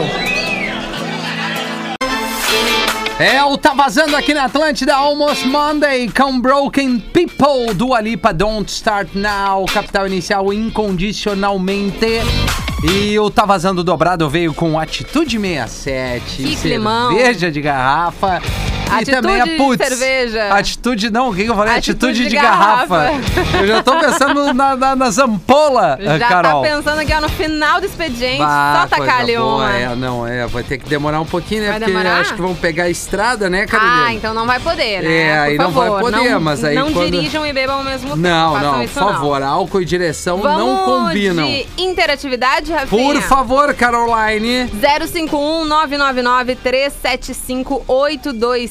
É 3.19 3.43
o 3.43 3.57
Tá 3.57 3.73
Vazando 3.73 4.15
aqui 4.15 4.35
na 4.35 4.45
Atlântida, 4.45 4.95
Almost 4.95 5.47
Monday, 5.47 6.11
com 6.11 6.39
Broken 6.39 6.99
People, 6.99 7.73
do 7.75 7.95
Alipa 7.95 8.33
Don't 8.33 8.71
Start 8.71 9.09
Now, 9.15 9.65
capital 9.65 10.07
inicial 10.07 10.53
incondicionalmente. 10.53 12.07
E 12.85 13.19
o 13.19 13.31
Tá 13.31 13.47
Vazando 13.47 13.83
Dobrado 13.83 14.29
veio 14.29 14.53
com 14.53 14.79
Atitude 14.79 15.39
67, 15.39 16.43
Que 16.43 16.57
climão. 16.57 17.11
cerveja 17.17 17.51
de 17.51 17.63
garrafa. 17.63 18.43
E 18.89 18.95
Atitude 18.95 19.11
também 19.11 19.41
a 19.41 19.45
de 19.45 19.51
putz, 19.57 19.89
cerveja. 19.89 20.55
Atitude 20.55 21.11
não, 21.11 21.31
o 21.31 21.35
que 21.35 21.45
eu 21.45 21.55
falei? 21.55 21.75
Atitude, 21.77 22.07
Atitude 22.11 22.23
de, 22.25 22.29
de 22.31 22.37
garrafa. 22.37 22.97
garrafa. 22.97 23.57
Eu 23.59 23.67
já 23.67 23.83
tô 23.83 23.99
pensando 23.99 24.55
na, 24.55 24.77
na, 24.77 24.97
nas 24.97 25.19
ampolas, 25.19 25.99
Já 26.05 26.19
Carol. 26.29 26.63
tá 26.63 26.69
pensando 26.69 27.01
aqui 27.01 27.13
ó, 27.13 27.21
no 27.21 27.29
final 27.29 27.81
do 27.81 27.87
expediente, 27.87 28.39
Bah, 28.39 28.87
só 28.89 28.97
tacar 28.97 29.21
ali 29.21 29.37
uma. 29.37 29.73
É, 29.77 29.95
não, 29.97 30.27
é, 30.27 30.47
vai 30.47 30.63
ter 30.63 30.79
que 30.79 30.89
demorar 30.89 31.21
um 31.21 31.27
pouquinho, 31.27 31.63
né? 31.63 31.71
Vai 31.71 31.79
porque 31.81 31.93
demorar? 31.93 32.21
acho 32.21 32.35
que 32.35 32.41
vão 32.43 32.55
pegar 32.55 32.85
a 32.85 32.91
estrada, 32.91 33.51
né, 33.51 33.67
Carolina? 33.67 34.05
Ah, 34.07 34.15
então 34.15 34.33
não 34.33 34.47
vai 34.47 34.61
poder, 34.61 35.03
né? 35.03 35.13
É, 35.21 35.37
Por 35.37 35.43
aí 35.51 35.59
não 35.59 35.71
vai 35.71 35.89
poder, 36.01 36.31
não- 36.31 36.41
mas 36.41 36.65
aí 36.65 36.75
Não 36.75 36.93
quando- 36.93 37.11
dirijam 37.11 37.47
e 37.47 37.53
bebam 37.53 37.79
ao 37.79 37.85
mesmo 37.85 38.09
tempo. 38.11 38.17
Não, 38.21 38.59
não, 38.61 38.79
por 38.81 38.89
favor, 38.89 39.43
álcool 39.43 39.81
e 39.83 39.85
direção 39.85 40.39
Vamos 40.39 40.59
não 40.59 40.77
combinam. 40.85 41.47
de 41.47 41.67
interatividade, 41.77 42.73
Rafinha? 42.73 43.15
Por 43.15 43.23
favor, 43.23 43.75
Caroline. 43.75 44.71
051 45.07 45.65
999 45.65 46.55
375 46.57 47.85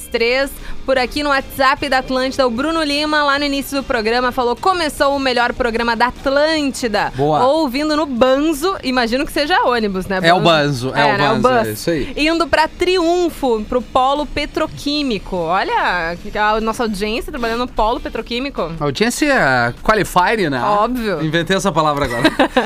823 0.10 0.52
por 0.86 0.98
aqui 0.98 1.24
no 1.24 1.30
WhatsApp 1.30 1.90
da 1.90 2.00
Atlântida. 2.00 2.46
O 2.46 2.50
Bruno 2.50 2.84
Lima, 2.84 3.24
lá 3.24 3.40
no 3.40 3.46
início 3.46 3.78
do 3.82 3.84
programa, 3.84 4.32
falou: 4.32 4.56
começou 4.56 5.16
o 5.16 5.20
melhor 5.20 5.54
programa 5.54 5.96
da 5.96 6.08
Atlântida. 6.08 7.12
Boa. 7.16 7.44
Ouvindo 7.46 7.96
no 7.96 8.06
Banzo, 8.06 8.76
imagino 8.84 9.26
que 9.26 9.32
seja 9.32 9.62
ônibus, 9.64 10.06
né? 10.06 10.20
É 10.22 10.34
o 10.34 10.40
Banzo, 10.40 10.92
é 10.96 11.06
o 11.06 11.18
né? 11.18 11.40
Banzo, 11.40 11.70
é 11.70 11.72
isso 11.72 11.90
aí. 11.90 12.14
Indo 12.16 12.48
pra 12.48 12.68
Triunfo, 12.68 13.64
pro 13.68 13.82
Polo 13.82 14.26
Petroquímico. 14.26 15.36
Olha, 15.36 16.16
a 16.36 16.62
nossa 16.62 16.84
audiência 16.84 17.32
trabalhando 17.32 17.60
no 17.60 17.68
Polo 17.68 18.00
Petroquímico. 18.00 18.72
Audiência 18.80 19.74
qualified, 19.84 20.50
né? 20.50 20.62
Óbvio. 20.62 21.24
Inventei 21.24 21.56
essa 21.56 21.72
palavra 21.72 22.06
agora. 22.06 22.24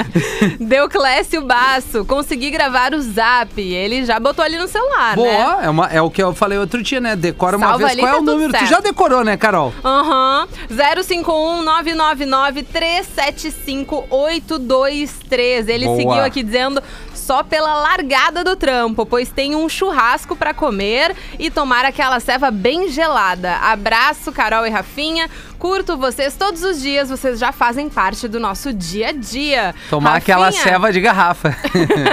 Deu 0.60 0.90
Clécio 0.90 1.42
Baço, 1.42 2.04
consegui 2.06 2.50
gravar 2.50 2.94
o 2.94 3.02
zap. 3.02 3.60
Ele 3.62 4.06
já 4.06 4.20
botou 4.20 4.44
ali 4.44 4.58
no 4.58 4.68
celular, 4.68 5.16
né? 5.16 5.24
Boa, 5.24 5.64
é, 5.64 5.70
uma- 5.70 5.88
é 5.88 6.02
o 6.02 6.10
que 6.10 6.22
eu 6.22 6.34
falei 6.34 6.58
outro 6.58 6.82
dia, 6.82 7.00
né? 7.00 7.16
Decora 7.32 7.58
uma 7.58 7.68
Salva 7.70 7.88
vez. 7.88 8.00
Qual 8.00 8.08
é 8.08 8.12
tá 8.12 8.20
o 8.20 8.22
número? 8.22 8.52
Tu 8.54 8.60
certo. 8.60 8.70
já 8.72 8.80
decorou, 8.80 9.24
né, 9.24 9.38
Carol? 9.38 9.74
Aham. 9.84 10.48
051 10.70 11.62
999 11.64 12.64
375 12.64 14.06
823. 14.10 15.68
Ele 15.68 15.86
Boa. 15.86 15.98
seguiu 15.98 16.24
aqui 16.24 16.44
dizendo 16.44 16.82
só 17.30 17.44
pela 17.44 17.76
largada 17.76 18.44
do 18.44 18.56
trampo, 18.56 19.06
pois 19.06 19.30
tem 19.30 19.56
um 19.56 19.70
churrasco 19.70 20.36
pra 20.36 20.52
comer 20.52 21.16
e 21.38 21.52
tomar 21.52 21.86
aquela 21.86 22.20
ceva 22.20 22.50
bem 22.50 22.90
gelada. 22.90 23.56
Abraço, 23.58 24.32
Carol 24.32 24.66
e 24.66 24.70
Rafinha. 24.72 25.30
Curto 25.60 25.96
vocês 25.96 26.36
todos 26.36 26.64
os 26.64 26.82
dias, 26.82 27.08
vocês 27.08 27.38
já 27.38 27.52
fazem 27.52 27.88
parte 27.88 28.28
do 28.28 28.40
nosso 28.40 28.74
dia 28.74 29.10
a 29.10 29.12
dia. 29.12 29.76
Tomar 29.92 30.16
aquela 30.16 30.46
Rafinha, 30.46 30.64
ceva 30.64 30.92
de 30.92 31.00
garrafa. 31.02 31.56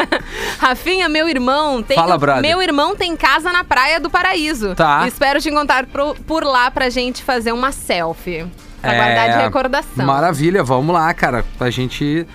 Rafinha, 0.61 1.09
meu 1.09 1.27
irmão, 1.27 1.83
tem 1.83 1.97
Fala, 1.97 2.19
brother. 2.19 2.43
meu 2.43 2.61
irmão 2.61 2.95
tem 2.95 3.17
casa 3.17 3.51
na 3.51 3.65
Praia 3.65 3.99
do 3.99 4.11
Paraíso. 4.11 4.75
Tá. 4.75 5.09
Espero 5.09 5.41
te 5.41 5.49
encontrar 5.49 5.87
por 6.27 6.45
lá 6.45 6.71
pra 6.71 6.91
gente 6.91 7.25
fazer 7.25 7.53
uma 7.53 7.73
selfie. 7.73 8.45
Pra 8.83 8.93
guardar 8.93 9.31
de 9.31 9.45
recordação. 9.45 10.05
É, 10.05 10.07
Maravilha, 10.07 10.63
vamos 10.63 10.95
lá, 10.95 11.15
cara. 11.15 11.43
A 11.59 11.71
gente 11.71 12.27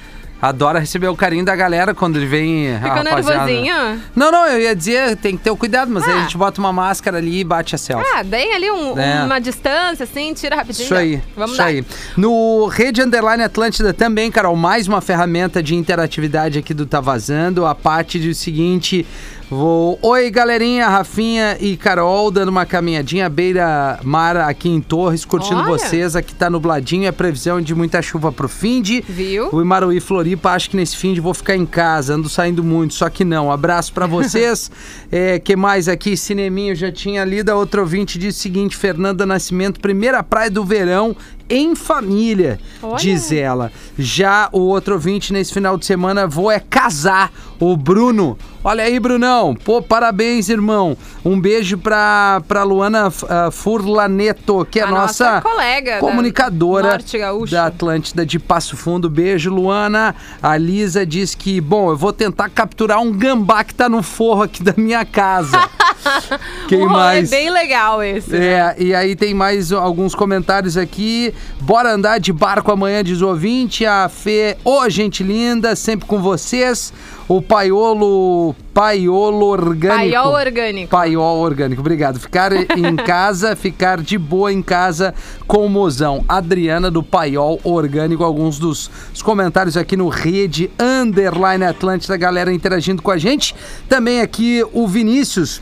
adora 0.41 0.79
receber 0.79 1.07
o 1.07 1.15
carinho 1.15 1.45
da 1.45 1.55
galera 1.55 1.93
quando 1.93 2.15
ele 2.17 2.25
vem. 2.25 2.73
a 2.73 2.79
Fica 2.81 2.87
rapaziada. 2.95 3.45
nervosinho? 3.45 4.01
Não, 4.15 4.31
não, 4.31 4.47
eu 4.47 4.59
ia 4.61 4.75
dizer, 4.75 5.15
tem 5.17 5.37
que 5.37 5.43
ter 5.43 5.51
o 5.51 5.57
cuidado, 5.57 5.91
mas 5.91 6.03
aí 6.03 6.13
a 6.13 6.15
Ah. 6.15 6.21
gente 6.21 6.37
bota 6.37 6.59
uma 6.59 6.73
máscara 6.73 7.17
ali 7.17 7.39
e 7.39 7.43
bate 7.43 7.75
a 7.75 7.77
selfie. 7.77 8.05
Ah, 8.15 8.23
bem 8.23 8.53
ali 8.55 8.71
um- 8.71 8.97
É. 8.99 9.23
uma 9.23 9.39
distância, 9.39 10.03
assim, 10.03 10.33
tira 10.33 10.55
rapidinho. 10.55 10.85
Isso 10.85 10.95
aí, 10.95 11.21
Vamos 11.35 11.51
isso 11.51 11.61
lá. 11.61 11.67
aí. 11.67 11.83
No 12.17 12.65
Rede 12.67 13.01
Underline 13.01 13.43
Atlântida 13.43 13.93
também, 13.93 14.31
Carol, 14.31 14.55
mais 14.55 14.87
uma 14.87 15.01
ferramenta 15.01 15.61
de 15.61 15.75
interatividade 15.75 16.57
aqui 16.59 16.73
do 16.73 16.85
Tá 16.85 16.99
Vazando. 16.99 17.65
A 17.65 17.75
parte 17.75 18.17
do 18.19 18.33
seguinte, 18.33 19.05
vou... 19.51 19.99
Oi, 20.01 20.31
galerinha, 20.31 20.87
Rafinha 20.87 21.57
e 21.59 21.75
Carol, 21.75 22.31
dando 22.31 22.49
uma 22.49 22.65
caminhadinha 22.65 23.25
à 23.25 23.29
beira-mar 23.29 24.37
aqui 24.37 24.69
em 24.69 24.79
Torres, 24.79 25.25
curtindo 25.25 25.59
Olha. 25.59 25.67
vocês. 25.67 26.15
Aqui 26.15 26.33
tá 26.33 26.49
nubladinho, 26.49 27.05
é 27.05 27.11
previsão 27.11 27.61
de 27.61 27.75
muita 27.75 28.01
chuva 28.01 28.31
pro 28.31 28.47
fim 28.47 28.81
de... 28.81 29.01
Viu? 29.01 29.49
O 29.51 29.61
Imaruí 29.61 29.99
Floripa, 29.99 30.51
acho 30.51 30.69
que 30.69 30.77
nesse 30.77 30.95
fim 30.95 31.13
de 31.13 31.19
vou 31.19 31.33
ficar 31.33 31.55
em 31.55 31.65
casa, 31.65 32.15
ando 32.15 32.29
saindo 32.29 32.63
muito, 32.63 32.93
só 32.93 33.09
que 33.09 33.25
não. 33.25 33.51
Abraço 33.51 33.91
pra 33.91 34.07
vocês. 34.07 34.71
é, 35.11 35.37
que 35.37 35.55
mais 35.55 35.89
aqui? 35.89 36.15
Cineminho, 36.15 36.73
já 36.73 36.91
tinha 36.91 37.25
lido. 37.25 37.49
A 37.49 37.55
outra 37.55 37.81
ouvinte 37.81 38.17
disse 38.17 38.39
o 38.39 38.41
seguinte: 38.41 38.77
Fernanda 38.77 39.25
Nascimento, 39.25 39.79
primeira 39.79 40.23
praia 40.23 40.49
do 40.49 40.63
verão 40.63 41.15
em 41.51 41.75
família, 41.75 42.57
Olha. 42.81 42.95
diz 42.95 43.31
ela. 43.31 43.71
Já 43.99 44.47
o 44.53 44.59
outro 44.61 44.93
ouvinte 44.93 45.33
nesse 45.33 45.53
final 45.53 45.77
de 45.77 45.85
semana 45.85 46.25
vou 46.25 46.49
é 46.49 46.59
casar, 46.61 47.29
o 47.59 47.75
Bruno. 47.75 48.37
Olha 48.63 48.83
aí, 48.83 48.99
Brunão. 48.99 49.55
Pô, 49.55 49.81
parabéns, 49.81 50.47
irmão. 50.47 50.95
Um 51.25 51.39
beijo 51.39 51.77
pra, 51.77 52.41
pra 52.47 52.63
Luana 52.63 53.09
uh, 53.09 53.51
Furlaneto, 53.51 54.65
que 54.69 54.79
é 54.79 54.83
A 54.83 54.87
nossa, 54.87 55.25
nossa 55.25 55.41
colega 55.41 55.95
da 55.95 55.99
comunicadora 55.99 56.99
Gaúcha. 57.11 57.55
da 57.55 57.65
Atlântida 57.65 58.25
de 58.25 58.39
Passo 58.39 58.77
Fundo. 58.77 59.09
Beijo, 59.09 59.51
Luana. 59.51 60.15
A 60.41 60.55
Lisa 60.57 61.05
diz 61.05 61.35
que, 61.35 61.59
bom, 61.59 61.89
eu 61.89 61.97
vou 61.97 62.13
tentar 62.13 62.49
capturar 62.49 62.99
um 62.99 63.11
gambá 63.11 63.63
que 63.63 63.73
tá 63.73 63.89
no 63.89 64.01
forro 64.03 64.43
aqui 64.43 64.63
da 64.63 64.73
minha 64.77 65.03
casa. 65.03 65.57
Quem 66.67 66.79
um 66.79 66.87
rolê 66.87 66.93
mais? 66.93 67.29
bem 67.29 67.49
legal 67.49 68.03
esse. 68.03 68.35
É, 68.35 68.75
e 68.77 68.93
aí 68.93 69.15
tem 69.15 69.33
mais 69.33 69.71
alguns 69.71 70.15
comentários 70.15 70.77
aqui. 70.77 71.33
Bora 71.59 71.93
andar 71.93 72.19
de 72.19 72.31
barco 72.31 72.71
amanhã, 72.71 73.03
diz 73.03 73.21
o 73.21 73.27
ouvinte. 73.27 73.85
A 73.85 74.09
Fê, 74.09 74.57
ô 74.63 74.89
gente 74.89 75.23
linda, 75.23 75.75
sempre 75.75 76.07
com 76.07 76.21
vocês. 76.21 76.93
O 77.27 77.41
Paiolo, 77.41 78.53
Paiolo 78.73 79.45
Orgânico. 79.45 80.11
Paiol 80.11 80.33
orgânico. 80.33 80.89
Paiol 80.89 81.39
orgânico, 81.39 81.79
obrigado. 81.79 82.19
Ficar 82.19 82.51
em 82.51 82.95
casa, 83.05 83.55
ficar 83.55 84.01
de 84.01 84.17
boa 84.17 84.51
em 84.51 84.61
casa 84.61 85.13
com 85.47 85.65
o 85.65 85.69
mozão. 85.69 86.25
Adriana 86.27 86.91
do 86.91 87.01
Paiol 87.01 87.57
Orgânico, 87.63 88.21
alguns 88.21 88.59
dos 88.59 88.91
os 89.13 89.21
comentários 89.21 89.77
aqui 89.77 89.95
no 89.95 90.09
Rede 90.09 90.69
Underline 90.77 91.63
Atlântida, 91.63 92.17
galera 92.17 92.51
interagindo 92.51 93.01
com 93.01 93.11
a 93.11 93.17
gente. 93.17 93.55
Também 93.87 94.19
aqui 94.19 94.65
o 94.73 94.85
Vinícius. 94.85 95.61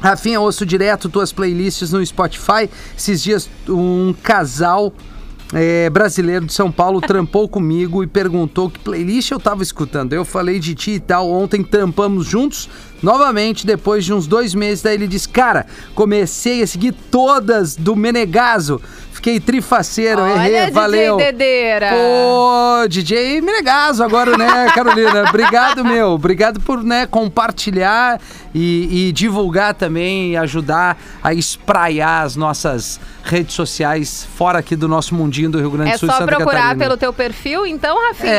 Rafinha, 0.00 0.40
ouço 0.40 0.64
direto 0.64 1.08
tuas 1.08 1.32
playlists 1.32 1.92
no 1.92 2.04
Spotify. 2.04 2.68
Esses 2.96 3.22
dias 3.22 3.50
um 3.68 4.14
casal 4.22 4.92
é, 5.52 5.90
brasileiro 5.90 6.46
de 6.46 6.52
São 6.52 6.70
Paulo 6.70 7.00
trampou 7.00 7.46
comigo 7.48 8.02
e 8.02 8.06
perguntou 8.06 8.70
que 8.70 8.78
playlist 8.78 9.30
eu 9.30 9.40
tava 9.40 9.62
escutando. 9.62 10.12
Eu 10.12 10.24
falei 10.24 10.58
de 10.58 10.74
ti 10.74 10.92
e 10.92 11.00
tal. 11.00 11.30
Ontem 11.30 11.62
trampamos 11.62 12.26
juntos 12.26 12.68
novamente, 13.02 13.66
depois 13.66 14.04
de 14.04 14.12
uns 14.12 14.26
dois 14.26 14.54
meses. 14.54 14.82
Daí 14.82 14.94
ele 14.94 15.06
disse: 15.06 15.28
Cara, 15.28 15.66
comecei 15.94 16.62
a 16.62 16.66
seguir 16.66 16.92
todas 16.92 17.76
do 17.76 17.96
Menegaso. 17.96 18.80
Fiquei 19.20 19.38
trifaceiro, 19.38 20.22
Olha, 20.22 20.32
errei, 20.32 20.60
DJ 20.60 20.70
valeu. 20.70 21.16
Dedeira. 21.18 21.90
Pô, 21.90 22.88
DJ 22.88 23.42
Menegaso 23.42 24.02
agora, 24.02 24.34
né, 24.34 24.66
Carolina? 24.74 25.24
Obrigado, 25.28 25.84
meu. 25.84 26.12
Obrigado 26.12 26.58
por, 26.58 26.82
né, 26.82 27.06
compartilhar 27.06 28.18
e, 28.54 29.08
e 29.08 29.12
divulgar 29.12 29.74
também 29.74 30.38
ajudar 30.38 30.96
a 31.22 31.34
espraiar 31.34 32.22
as 32.22 32.34
nossas 32.34 32.98
redes 33.22 33.54
sociais 33.54 34.26
fora 34.34 34.58
aqui 34.58 34.74
do 34.74 34.88
nosso 34.88 35.14
mundinho 35.14 35.50
do 35.50 35.58
Rio 35.58 35.70
Grande 35.70 35.90
do 35.90 35.94
É 35.94 35.98
Sul 35.98 36.08
e 36.08 36.12
só 36.12 36.24
procurar 36.24 36.76
pelo 36.76 36.96
teu 36.96 37.12
perfil, 37.12 37.66
então, 37.66 37.96
Rafinha? 38.08 38.32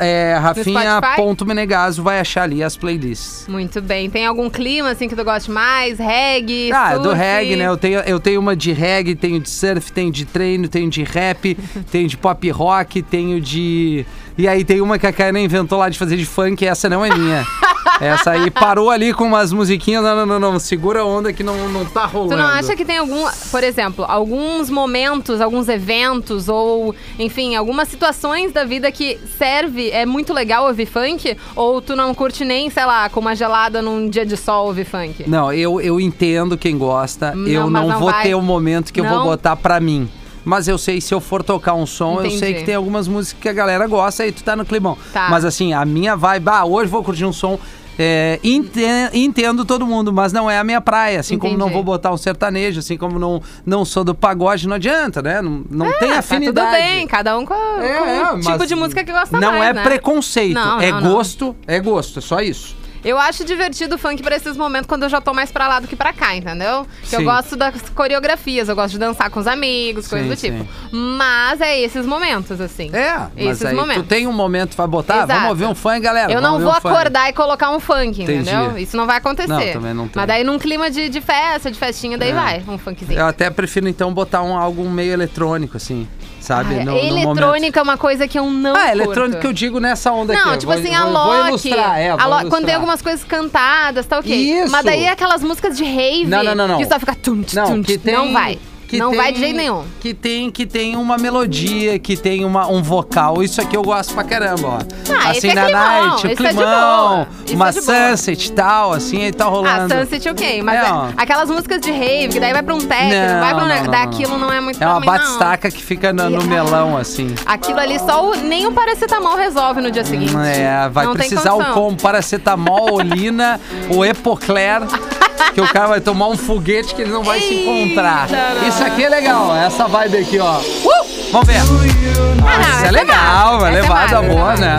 É, 0.00 0.34
é 0.34 0.40
Spotify? 0.40 0.72
Rafinha.menegaso 0.72 2.02
vai 2.02 2.18
achar 2.18 2.44
ali 2.44 2.62
as 2.62 2.76
playlists. 2.76 3.46
Muito 3.46 3.77
bem. 3.80 4.08
Tem 4.10 4.26
algum 4.26 4.48
clima, 4.50 4.90
assim, 4.90 5.08
que 5.08 5.14
tu 5.16 5.24
goste 5.24 5.50
mais? 5.50 5.98
Reggae, 5.98 6.70
Ah, 6.72 6.90
surf? 6.92 7.02
do 7.02 7.12
reggae, 7.12 7.56
né? 7.56 7.66
Eu 7.66 7.76
tenho, 7.76 8.00
eu 8.00 8.20
tenho 8.20 8.40
uma 8.40 8.54
de 8.56 8.72
reggae, 8.72 9.14
tenho 9.14 9.40
de 9.40 9.48
surf, 9.50 9.92
tenho 9.92 10.10
de 10.10 10.24
treino, 10.24 10.68
tenho 10.68 10.88
de 10.90 11.02
rap, 11.02 11.56
tenho 11.90 12.08
de 12.08 12.16
pop 12.16 12.50
rock, 12.50 13.02
tenho 13.02 13.40
de. 13.40 14.04
E 14.38 14.46
aí 14.46 14.64
tem 14.64 14.80
uma 14.80 15.00
que 15.00 15.06
a 15.06 15.12
Karen 15.12 15.40
inventou 15.40 15.78
lá 15.80 15.88
de 15.88 15.98
fazer 15.98 16.16
de 16.16 16.24
funk, 16.24 16.64
e 16.64 16.68
essa 16.68 16.88
não 16.88 17.04
é 17.04 17.12
minha. 17.12 17.44
Essa 18.00 18.30
aí 18.30 18.48
parou 18.48 18.90
ali 18.90 19.12
com 19.12 19.24
umas 19.24 19.52
musiquinhas. 19.52 20.04
Não, 20.04 20.14
não, 20.14 20.38
não, 20.38 20.52
não. 20.52 20.58
Segura 20.60 21.00
a 21.00 21.04
onda 21.04 21.32
que 21.32 21.42
não, 21.42 21.68
não 21.68 21.84
tá 21.84 22.06
rolando. 22.06 22.36
Tu 22.36 22.38
não 22.38 22.46
acha 22.46 22.76
que 22.76 22.84
tem 22.84 22.98
algum, 22.98 23.26
por 23.50 23.64
exemplo, 23.64 24.04
alguns 24.06 24.70
momentos, 24.70 25.40
alguns 25.40 25.68
eventos 25.68 26.48
ou, 26.48 26.94
enfim, 27.18 27.56
algumas 27.56 27.88
situações 27.88 28.52
da 28.52 28.64
vida 28.64 28.92
que 28.92 29.18
serve, 29.36 29.90
é 29.90 30.06
muito 30.06 30.32
legal 30.32 30.68
ouvir 30.68 30.86
funk? 30.86 31.36
Ou 31.56 31.82
tu 31.82 31.96
não 31.96 32.14
curte 32.14 32.44
nem, 32.44 32.70
sei 32.70 32.84
lá, 32.84 33.08
com 33.08 33.18
uma 33.18 33.34
gelada 33.34 33.82
num 33.82 34.08
dia 34.08 34.24
de 34.24 34.36
sol 34.36 34.68
ouvir 34.68 34.84
funk? 34.84 35.24
Não, 35.26 35.52
eu, 35.52 35.80
eu 35.80 36.00
entendo 36.00 36.56
quem 36.56 36.78
gosta. 36.78 37.34
Não, 37.34 37.48
eu 37.48 37.68
não, 37.68 37.88
não 37.88 37.98
vou 37.98 38.12
vai. 38.12 38.22
ter 38.22 38.34
o 38.36 38.42
momento 38.42 38.92
que 38.92 39.00
eu 39.00 39.04
vou 39.04 39.24
botar 39.24 39.56
pra 39.56 39.80
mim. 39.80 40.08
Mas 40.48 40.66
eu 40.66 40.78
sei, 40.78 40.98
se 41.00 41.12
eu 41.12 41.20
for 41.20 41.42
tocar 41.42 41.74
um 41.74 41.84
som, 41.84 42.22
eu 42.22 42.30
sei 42.30 42.36
Entendi. 42.38 42.54
que 42.60 42.64
tem 42.64 42.74
algumas 42.74 43.06
músicas 43.06 43.42
que 43.42 43.48
a 43.50 43.52
galera 43.52 43.86
gosta 43.86 44.26
e 44.26 44.32
tu 44.32 44.42
tá 44.42 44.56
no 44.56 44.64
climão. 44.64 44.96
Tá. 45.12 45.28
Mas 45.30 45.44
assim, 45.44 45.74
a 45.74 45.84
minha 45.84 46.16
vibe, 46.16 46.48
ah, 46.48 46.64
hoje 46.64 46.90
vou 46.90 47.04
curtir 47.04 47.26
um 47.26 47.32
som. 47.34 47.58
é, 48.00 48.38
ente- 48.44 48.80
entendo 49.12 49.64
todo 49.64 49.84
mundo, 49.84 50.12
mas 50.12 50.32
não 50.32 50.48
é 50.48 50.56
a 50.56 50.62
minha 50.62 50.80
praia. 50.80 51.18
Assim 51.18 51.36
como 51.36 51.54
não 51.58 51.66
Entendi. 51.66 51.74
vou 51.74 51.82
botar 51.82 52.12
um 52.12 52.16
sertanejo, 52.16 52.78
assim 52.78 52.96
como 52.96 53.18
não, 53.18 53.42
não 53.66 53.84
sou 53.84 54.04
do 54.04 54.14
pagode, 54.14 54.68
não 54.68 54.76
adianta, 54.76 55.20
né? 55.20 55.42
Não, 55.42 55.64
não 55.68 55.92
tem 55.98 56.10
Tá 56.10 56.20
afinidade. 56.20 56.76
tudo 56.76 56.80
bem, 56.80 57.06
cada 57.08 57.36
um 57.36 57.44
com, 57.44 57.54
com 57.54 57.82
É, 57.82 58.32
o 58.34 58.40
tipo 58.40 58.66
de 58.66 58.74
música 58.76 59.02
que 59.04 59.10
gosta 59.12 59.38
Não 59.40 59.50
mais, 59.58 59.70
é 59.70 59.72
né? 59.72 59.82
preconceito, 59.82 60.54
Não, 60.54 60.80
é 60.80 60.92
não, 60.92 61.00
não. 61.00 61.12
gosto, 61.12 61.56
é 61.66 61.80
gosto, 61.80 62.20
é 62.20 62.22
só 62.22 62.40
isso. 62.40 62.76
Eu 63.08 63.18
acho 63.18 63.42
divertido 63.44 63.94
o 63.94 63.98
funk 63.98 64.22
pra 64.22 64.36
esses 64.36 64.54
momentos 64.56 64.86
quando 64.86 65.04
eu 65.04 65.08
já 65.08 65.18
tô 65.20 65.32
mais 65.32 65.50
pra 65.50 65.66
lá 65.66 65.80
do 65.80 65.88
que 65.88 65.96
pra 65.96 66.12
cá, 66.12 66.34
entendeu? 66.36 66.86
Que 67.08 67.16
eu 67.16 67.24
gosto 67.24 67.56
das 67.56 67.74
coreografias, 67.94 68.68
eu 68.68 68.74
gosto 68.76 68.90
de 68.92 68.98
dançar 68.98 69.30
com 69.30 69.40
os 69.40 69.46
amigos, 69.46 70.06
coisas 70.06 70.28
do 70.28 70.36
tipo. 70.36 70.58
sim. 70.62 70.68
Mas 70.92 71.60
é 71.60 71.80
esses 71.80 72.04
momentos, 72.04 72.60
assim. 72.60 72.90
É, 72.92 73.16
mas 73.18 73.30
Esses 73.36 73.64
aí 73.64 73.74
momentos. 73.74 74.02
tu 74.02 74.08
tem 74.08 74.26
um 74.26 74.32
momento, 74.32 74.76
vai 74.76 74.86
botar, 74.86 75.16
Exato. 75.24 75.32
vamos 75.32 75.48
ouvir 75.48 75.64
um 75.64 75.74
funk, 75.74 76.00
galera. 76.00 76.30
Eu 76.30 76.40
não 76.42 76.58
vou 76.60 76.70
um 76.70 76.74
funk. 76.74 76.86
acordar 76.88 77.28
e 77.30 77.32
colocar 77.32 77.70
um 77.70 77.80
funk, 77.80 78.22
Entendi. 78.22 78.50
entendeu? 78.50 78.76
Isso 78.76 78.96
não 78.96 79.06
vai 79.06 79.16
acontecer. 79.16 79.48
Não, 79.48 79.72
também 79.72 79.94
não 79.94 80.04
tem. 80.04 80.12
Mas 80.16 80.26
daí 80.26 80.44
num 80.44 80.58
clima 80.58 80.90
de, 80.90 81.08
de 81.08 81.20
festa, 81.22 81.70
de 81.70 81.78
festinha, 81.78 82.18
daí 82.18 82.30
É. 82.30 82.34
vai, 82.34 82.62
um 82.68 82.76
funkzinho. 82.76 83.18
Eu 83.18 83.26
até 83.26 83.48
prefiro 83.48 83.88
então 83.88 84.12
botar 84.12 84.42
um 84.42 84.54
algo 84.56 84.84
meio 84.88 85.12
eletrônico, 85.14 85.76
assim, 85.78 86.06
sabe? 86.40 86.76
Ai, 86.78 86.84
No- 86.84 86.92
no 86.92 86.98
eletrônica 86.98 87.80
é 87.80 87.82
uma 87.82 87.96
coisa 87.96 88.28
que 88.28 88.38
eu 88.38 88.44
não 88.50 88.74
Ah, 88.74 88.80
curto. 88.80 88.90
eletrônico 88.92 89.40
que 89.40 89.46
eu 89.46 89.52
digo 89.52 89.80
nessa 89.80 90.12
onda 90.12 90.34
aqui. 90.34 90.44
Não, 90.44 90.52
tipo 90.58 90.70
vou- 90.72 90.80
assim, 90.80 90.88
vou, 90.94 90.96
a 90.96 91.04
Vou 91.24 91.36
Loki. 91.36 91.48
ilustrar, 91.68 91.98
é, 91.98 92.10
a 92.10 92.16
vou 92.16 92.26
Lo- 92.28 92.48
Quando 92.50 92.64
tem 92.66 92.74
ilustrar. 92.74 92.80
Algumas 92.98 93.02
coisas 93.02 93.24
cantadas, 93.24 94.06
tá 94.06 94.18
ok. 94.18 94.34
Isso. 94.34 94.70
Mas 94.70 94.84
daí 94.84 95.04
é 95.04 95.10
aquelas 95.10 95.42
músicas 95.42 95.76
de 95.76 95.84
rave. 95.84 96.26
Não, 96.26 96.42
não, 96.42 96.54
não, 96.54 96.68
não. 96.68 96.78
Que 96.78 96.86
só 96.86 96.98
fica 96.98 97.14
tum, 97.14 97.42
tum, 97.42 97.56
Não, 97.56 97.66
tum, 97.66 97.82
que 97.82 97.98
tem, 97.98 98.14
não 98.14 98.32
vai. 98.32 98.58
Que 98.88 98.98
não 98.98 99.10
tem- 99.10 99.18
vai 99.18 99.32
de 99.32 99.38
jeito 99.38 99.56
nenhum. 99.56 99.84
Que 100.00 100.14
tem, 100.14 100.50
que 100.50 100.64
tem 100.66 100.96
uma 100.96 101.18
melodia, 101.18 101.98
que 101.98 102.16
tem 102.16 102.44
uma, 102.44 102.66
um 102.66 102.82
vocal. 102.82 103.42
Isso 103.42 103.60
aqui 103.60 103.76
eu 103.76 103.82
gosto 103.82 104.14
pra 104.14 104.24
caramba, 104.24 104.66
ó. 104.66 104.78
Ah, 105.12 105.30
assim, 105.30 105.50
é 105.50 105.54
na 105.54 105.64
climão, 105.66 106.08
night, 106.08 106.26
o 106.26 106.30
é 106.30 106.34
climão, 106.34 107.26
isso 107.44 107.54
uma 107.54 107.68
é 107.68 107.72
sunset 107.72 108.46
e 108.48 108.52
tal, 108.52 108.92
assim, 108.92 109.22
aí 109.24 109.32
tá 109.32 109.44
Ah, 109.44 109.48
rolando. 109.48 109.94
Sunset 109.94 110.28
ok, 110.30 110.62
mas 110.62 110.76
É, 110.76 110.80
é- 110.88 111.12
aquelas 111.16 111.48
músicas 111.50 111.80
de 111.80 111.90
rave, 111.90 112.28
que 112.28 112.40
daí 112.40 112.52
vai 112.52 112.62
pra 112.62 112.74
um 112.74 112.78
Não, 112.78 112.88
vai 112.88 113.54
pra 113.54 113.64
um... 113.64 113.68
não, 113.68 113.82
não, 113.84 113.90
daquilo 113.90 114.38
não, 114.38 114.52
é 114.52 114.60
muito 114.60 114.82
É 114.82 114.86
uma 114.86 115.00
batistaca 115.00 115.70
que 115.70 115.82
fica 115.82 116.12
no, 116.12 116.30
no 116.30 116.44
melão, 116.44 116.96
assim. 116.96 117.34
Aquilo 117.44 117.78
ali 117.80 117.98
só 117.98 118.30
o, 118.30 118.34
nem 118.36 118.66
o 118.66 118.72
paracetamol 118.72 119.36
resolve 119.36 119.80
no 119.82 119.90
dia 119.90 120.04
seguinte. 120.04 120.34
É, 120.36 120.88
vai 120.88 121.06
precisar 121.12 121.54
o 121.54 121.64
como 121.74 121.96
paracetamol, 121.96 122.94
olina, 122.96 123.60
o 123.90 124.04
epocler, 124.04 124.80
que 125.54 125.60
o 125.60 125.68
cara 125.68 125.86
vai 125.86 126.00
tomar 126.00 126.28
um 126.28 126.36
foguete 126.36 126.94
que 126.94 127.02
ele 127.02 127.10
não 127.10 127.22
vai 127.22 127.40
se 127.40 127.54
encontrar. 127.54 128.28
não. 128.28 128.68
Isso 128.68 128.82
aqui 128.84 129.04
é 129.04 129.08
legal, 129.08 129.54
essa 129.56 129.86
vibe 129.86 130.18
aqui, 130.18 130.38
ó. 130.38 130.58
Uh! 130.58 131.08
Vamos 131.30 131.46
ver. 131.46 131.58
Ah, 131.58 132.58
não, 132.58 132.76
Isso 132.76 132.86
é 132.86 132.90
legal, 132.90 133.66
é 133.66 133.70
essa 133.70 133.80
levada 133.80 134.22
boa, 134.22 134.56
né? 134.56 134.76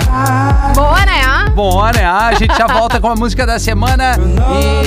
Boa, 0.75 1.05
né? 1.05 1.38
Ah? 1.59 1.69
Bom, 1.71 1.83
né? 1.91 2.05
A 2.05 2.33
gente 2.33 2.55
já 2.55 2.67
volta 2.67 2.99
com 2.99 3.07
a 3.07 3.15
música 3.15 3.45
da 3.45 3.59
semana 3.59 4.15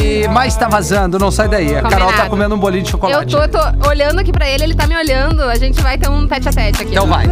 e 0.02 0.26
mais 0.28 0.56
tá 0.56 0.68
vazando, 0.68 1.18
não 1.18 1.30
sai 1.30 1.48
daí. 1.48 1.76
A 1.76 1.82
Carol 1.82 2.12
tá 2.12 2.28
comendo 2.28 2.54
um 2.54 2.58
bolinho 2.58 2.82
de 2.82 2.88
Eu 2.88 2.92
chocolate. 2.92 3.30
tô, 3.30 3.38
eu 3.38 3.48
tô 3.48 3.88
olhando 3.88 4.18
aqui 4.20 4.32
pra 4.32 4.48
ele, 4.48 4.64
ele 4.64 4.74
tá 4.74 4.86
me 4.86 4.96
olhando. 4.96 5.42
A 5.42 5.54
gente 5.56 5.80
vai 5.82 5.98
ter 5.98 6.08
um 6.08 6.26
tete 6.26 6.48
a 6.48 6.52
tete 6.52 6.82
aqui. 6.82 6.92
Então 6.92 7.06
vai. 7.06 7.26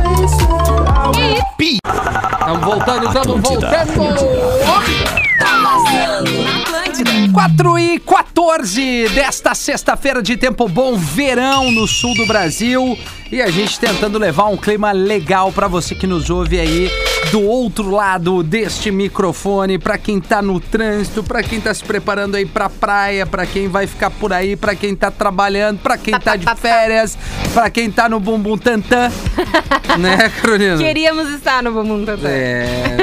E 1.19 1.79
Estamos 2.51 2.65
voltando, 2.65 3.07
estamos 3.07 3.41
voltando. 3.41 4.71
4 7.33 7.79
e 7.79 7.99
14 8.01 9.09
desta 9.11 9.55
sexta-feira 9.55 10.23
de 10.23 10.37
tempo 10.37 10.69
bom, 10.69 10.97
verão 10.97 11.71
no 11.71 11.87
sul 11.87 12.15
do 12.15 12.27
Brasil. 12.27 12.99
E 13.33 13.41
a 13.41 13.49
gente 13.51 13.79
tentando 13.79 14.19
levar 14.19 14.47
um 14.47 14.57
clima 14.57 14.91
legal 14.91 15.53
pra 15.53 15.69
você 15.69 15.95
que 15.95 16.07
nos 16.07 16.29
ouve 16.31 16.59
aí 16.59 16.91
do 17.31 17.41
outro 17.43 17.89
lado 17.91 18.43
deste 18.43 18.91
microfone, 18.91 19.79
pra 19.79 19.97
quem 19.97 20.21
tá 20.21 20.43
no 20.43 20.59
trânsito, 20.59 21.23
pra 21.23 21.41
quem 21.43 21.61
tá 21.61 21.73
se 21.73 21.85
preparando 21.85 22.35
aí 22.35 22.45
pra 22.45 22.69
praia, 22.69 23.25
pra 23.25 23.47
quem 23.47 23.69
vai 23.69 23.87
ficar 23.87 24.11
por 24.11 24.33
aí, 24.33 24.57
pra 24.57 24.75
quem 24.75 24.97
tá 24.97 25.13
trabalhando, 25.13 25.79
pra 25.79 25.97
quem 25.97 26.19
tá 26.19 26.35
de 26.35 26.45
férias, 26.59 27.17
pra 27.55 27.71
quem 27.71 27.89
tá 27.89 28.09
no 28.09 28.19
bumbum 28.19 28.59
tantã. 28.59 29.13
né, 29.99 30.29
Carolina? 30.43 30.77
queríamos 30.79 31.29
estar 31.31 31.63
no 31.63 31.73
Bumbum 31.73 32.05
Tantã. 32.05 32.29
É. 32.29 32.97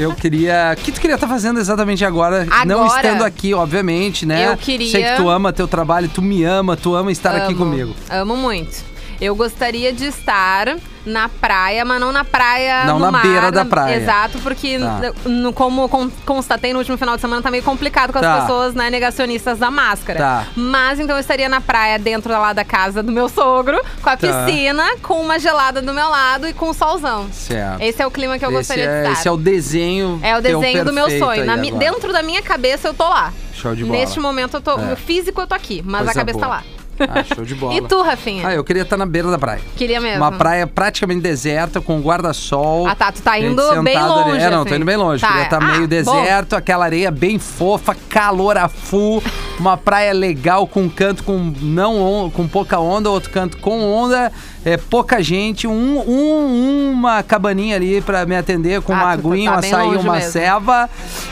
Eu 0.00 0.14
queria. 0.14 0.74
O 0.76 0.80
que 0.80 0.90
tu 0.92 1.00
queria 1.00 1.14
estar 1.14 1.28
fazendo 1.28 1.58
exatamente 1.60 2.04
agora? 2.04 2.46
Não 2.66 2.82
Agora? 2.84 2.96
estando 3.06 3.22
aqui, 3.24 3.54
obviamente, 3.54 4.26
né? 4.26 4.48
Eu 4.48 4.56
queria- 4.56 4.90
Sei 4.90 5.02
que 5.04 5.16
tu 5.16 5.28
ama 5.28 5.52
teu 5.52 5.68
trabalho, 5.68 6.08
tu 6.08 6.20
me 6.22 6.42
ama, 6.44 6.76
tu 6.76 6.94
ama 6.94 7.10
estar 7.12 7.34
aqui 7.36 7.52
Amo, 7.52 7.56
comigo. 7.56 7.94
Amo 8.10 8.36
muito. 8.36 8.91
Eu 9.22 9.36
gostaria 9.36 9.92
de 9.92 10.06
estar 10.06 10.76
na 11.06 11.28
praia, 11.28 11.84
mas 11.84 12.00
não 12.00 12.10
na 12.10 12.24
praia 12.24 12.84
Não 12.84 12.98
no 12.98 13.04
na 13.06 13.10
mar, 13.12 13.22
beira 13.22 13.52
da 13.52 13.62
na- 13.62 13.70
praia. 13.70 13.94
Exato, 13.96 14.38
porque 14.40 14.78
Tá. 14.80 15.12
no- 15.24 15.52
como 15.52 15.88
con- 15.88 16.10
constatei 16.26 16.72
no 16.72 16.80
último 16.80 16.96
final 16.98 17.14
de 17.14 17.20
semana, 17.20 17.40
tá 17.40 17.48
meio 17.50 17.62
complicado 17.62 18.12
com 18.12 18.18
as 18.18 18.24
Tá. 18.24 18.40
pessoas 18.40 18.74
né, 18.74 18.90
negacionistas 18.90 19.58
da 19.60 19.70
máscara. 19.70 20.18
Tá. 20.18 20.46
Mas 20.56 20.98
então 20.98 21.14
eu 21.16 21.20
estaria 21.20 21.48
na 21.48 21.60
praia 21.60 21.98
dentro 22.00 22.32
lá 22.32 22.52
da 22.52 22.64
casa 22.64 23.00
do 23.00 23.12
meu 23.12 23.28
sogro, 23.28 23.80
com 24.02 24.10
a 24.10 24.16
Tá. 24.16 24.44
piscina, 24.44 24.84
com 25.02 25.20
uma 25.20 25.38
gelada 25.38 25.80
do 25.80 25.92
meu 25.94 26.08
lado 26.08 26.48
e 26.48 26.52
com 26.52 26.70
um 26.70 26.74
solzão. 26.74 27.28
Certo. 27.32 27.80
Esse 27.80 28.02
é 28.02 28.06
o 28.06 28.10
clima 28.10 28.38
que 28.40 28.44
eu 28.44 28.48
esse, 28.50 28.58
gostaria 28.58 28.84
é, 28.84 28.92
de 28.94 29.00
estar. 29.08 29.12
esse 29.20 29.28
é 29.28 29.30
o 29.30 29.36
desenho. 29.36 30.18
É 30.22 30.36
o 30.36 30.40
desenho 30.42 30.84
do 30.84 30.92
meu 30.92 31.08
sonho. 31.18 31.44
Na 31.44 31.54
dentro 31.56 32.12
da 32.12 32.22
minha 32.24 32.42
cabeça 32.42 32.88
eu 32.88 32.94
tô 32.94 33.08
lá. 33.08 33.32
Show 33.54 33.74
de 33.76 33.84
bola. 33.84 33.98
Neste 34.00 34.18
momento 34.18 34.54
eu 34.56 34.60
tô. 34.60 34.72
É. 34.72 34.92
O 34.92 34.96
físico 34.96 35.40
eu 35.40 35.46
tô 35.46 35.54
aqui, 35.54 35.80
mas 35.84 36.00
Coisa 36.04 36.10
a 36.10 36.14
cabeça 36.14 36.38
boa. 36.38 36.48
tá 36.50 36.54
lá. 36.56 36.64
Ah, 37.00 37.24
show 37.34 37.44
de 37.44 37.54
bola. 37.54 37.74
E 37.74 37.80
tu, 37.82 38.00
Rafinha? 38.02 38.46
Ah, 38.46 38.54
eu 38.54 38.62
queria 38.62 38.82
estar 38.82 38.96
na 38.96 39.06
beira 39.06 39.30
da 39.30 39.38
praia. 39.38 39.60
Queria 39.76 40.00
mesmo. 40.00 40.18
Uma 40.18 40.30
praia 40.32 40.66
praticamente 40.66 41.20
deserta, 41.20 41.80
com 41.80 42.00
guarda-sol. 42.00 42.86
Ah, 42.86 42.94
tá, 42.94 43.10
tu 43.10 43.22
tá 43.22 43.38
indo 43.38 43.62
bem 43.82 43.94
sentado 43.94 44.12
ali. 44.20 44.30
longe, 44.32 44.44
É, 44.44 44.50
não, 44.50 44.60
assim. 44.60 44.68
tô 44.70 44.74
indo 44.76 44.84
bem 44.84 44.96
longe. 44.96 45.20
Tá, 45.20 45.28
Queria 45.28 45.42
estar 45.44 45.62
ah, 45.62 45.66
meio 45.66 45.80
bom. 45.80 45.86
deserto, 45.86 46.54
aquela 46.54 46.84
areia 46.84 47.10
bem 47.10 47.38
fofa, 47.38 47.96
calor 48.08 48.56
a 48.56 48.68
full, 48.68 49.22
uma 49.58 49.76
praia 49.76 50.12
legal 50.12 50.66
com 50.66 50.82
um 50.82 50.88
canto 50.88 51.24
com 51.24 51.52
não 51.60 52.00
on- 52.00 52.30
com 52.30 52.46
pouca 52.46 52.78
onda, 52.78 53.10
outro 53.10 53.30
canto 53.30 53.56
com 53.58 53.82
onda, 53.82 54.30
é, 54.64 54.76
pouca 54.76 55.22
gente, 55.22 55.66
um, 55.66 55.98
um- 56.08 56.90
uma 56.92 57.22
cabaninha 57.22 57.76
ali 57.76 58.00
pra 58.00 58.24
me 58.24 58.36
atender 58.36 58.80
com 58.82 58.92
Ah, 58.92 58.96
uma 58.96 59.04
tá 59.04 59.10
aguinha, 59.12 59.52
um 59.52 59.60
bem 59.60 59.72
açaí, 59.72 59.96
uma 59.96 60.14
mesmo. 60.14 60.30
ceva. 60.30 60.88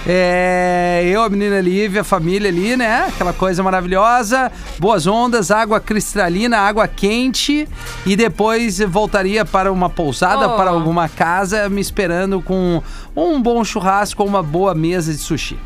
É, 0.07 1.03
eu, 1.07 1.23
a 1.23 1.29
menina 1.29 1.61
Lívia, 1.61 2.01
a 2.01 2.05
família 2.05 2.49
ali, 2.49 2.77
né? 2.77 3.07
Aquela 3.09 3.33
coisa 3.33 3.63
maravilhosa, 3.63 4.51
boas 4.79 5.07
ondas, 5.07 5.51
água 5.51 5.79
cristalina, 5.79 6.59
água 6.59 6.89
quente 6.89 7.69
e 8.05 8.17
depois 8.17 8.81
voltaria 8.81 9.45
para 9.45 9.71
uma 9.73 9.89
pousada, 9.89 10.49
Oh. 10.49 10.57
para 10.57 10.71
alguma 10.71 11.09
casa, 11.09 11.69
me 11.69 11.81
esperando 11.81 12.41
com 12.43 12.83
um 13.15 13.41
bom 13.41 13.63
churrasco 13.65 14.23
ou 14.23 14.29
uma 14.29 14.43
boa 14.43 14.75
mesa 14.75 15.13
de 15.13 15.19
sushi. 15.19 15.57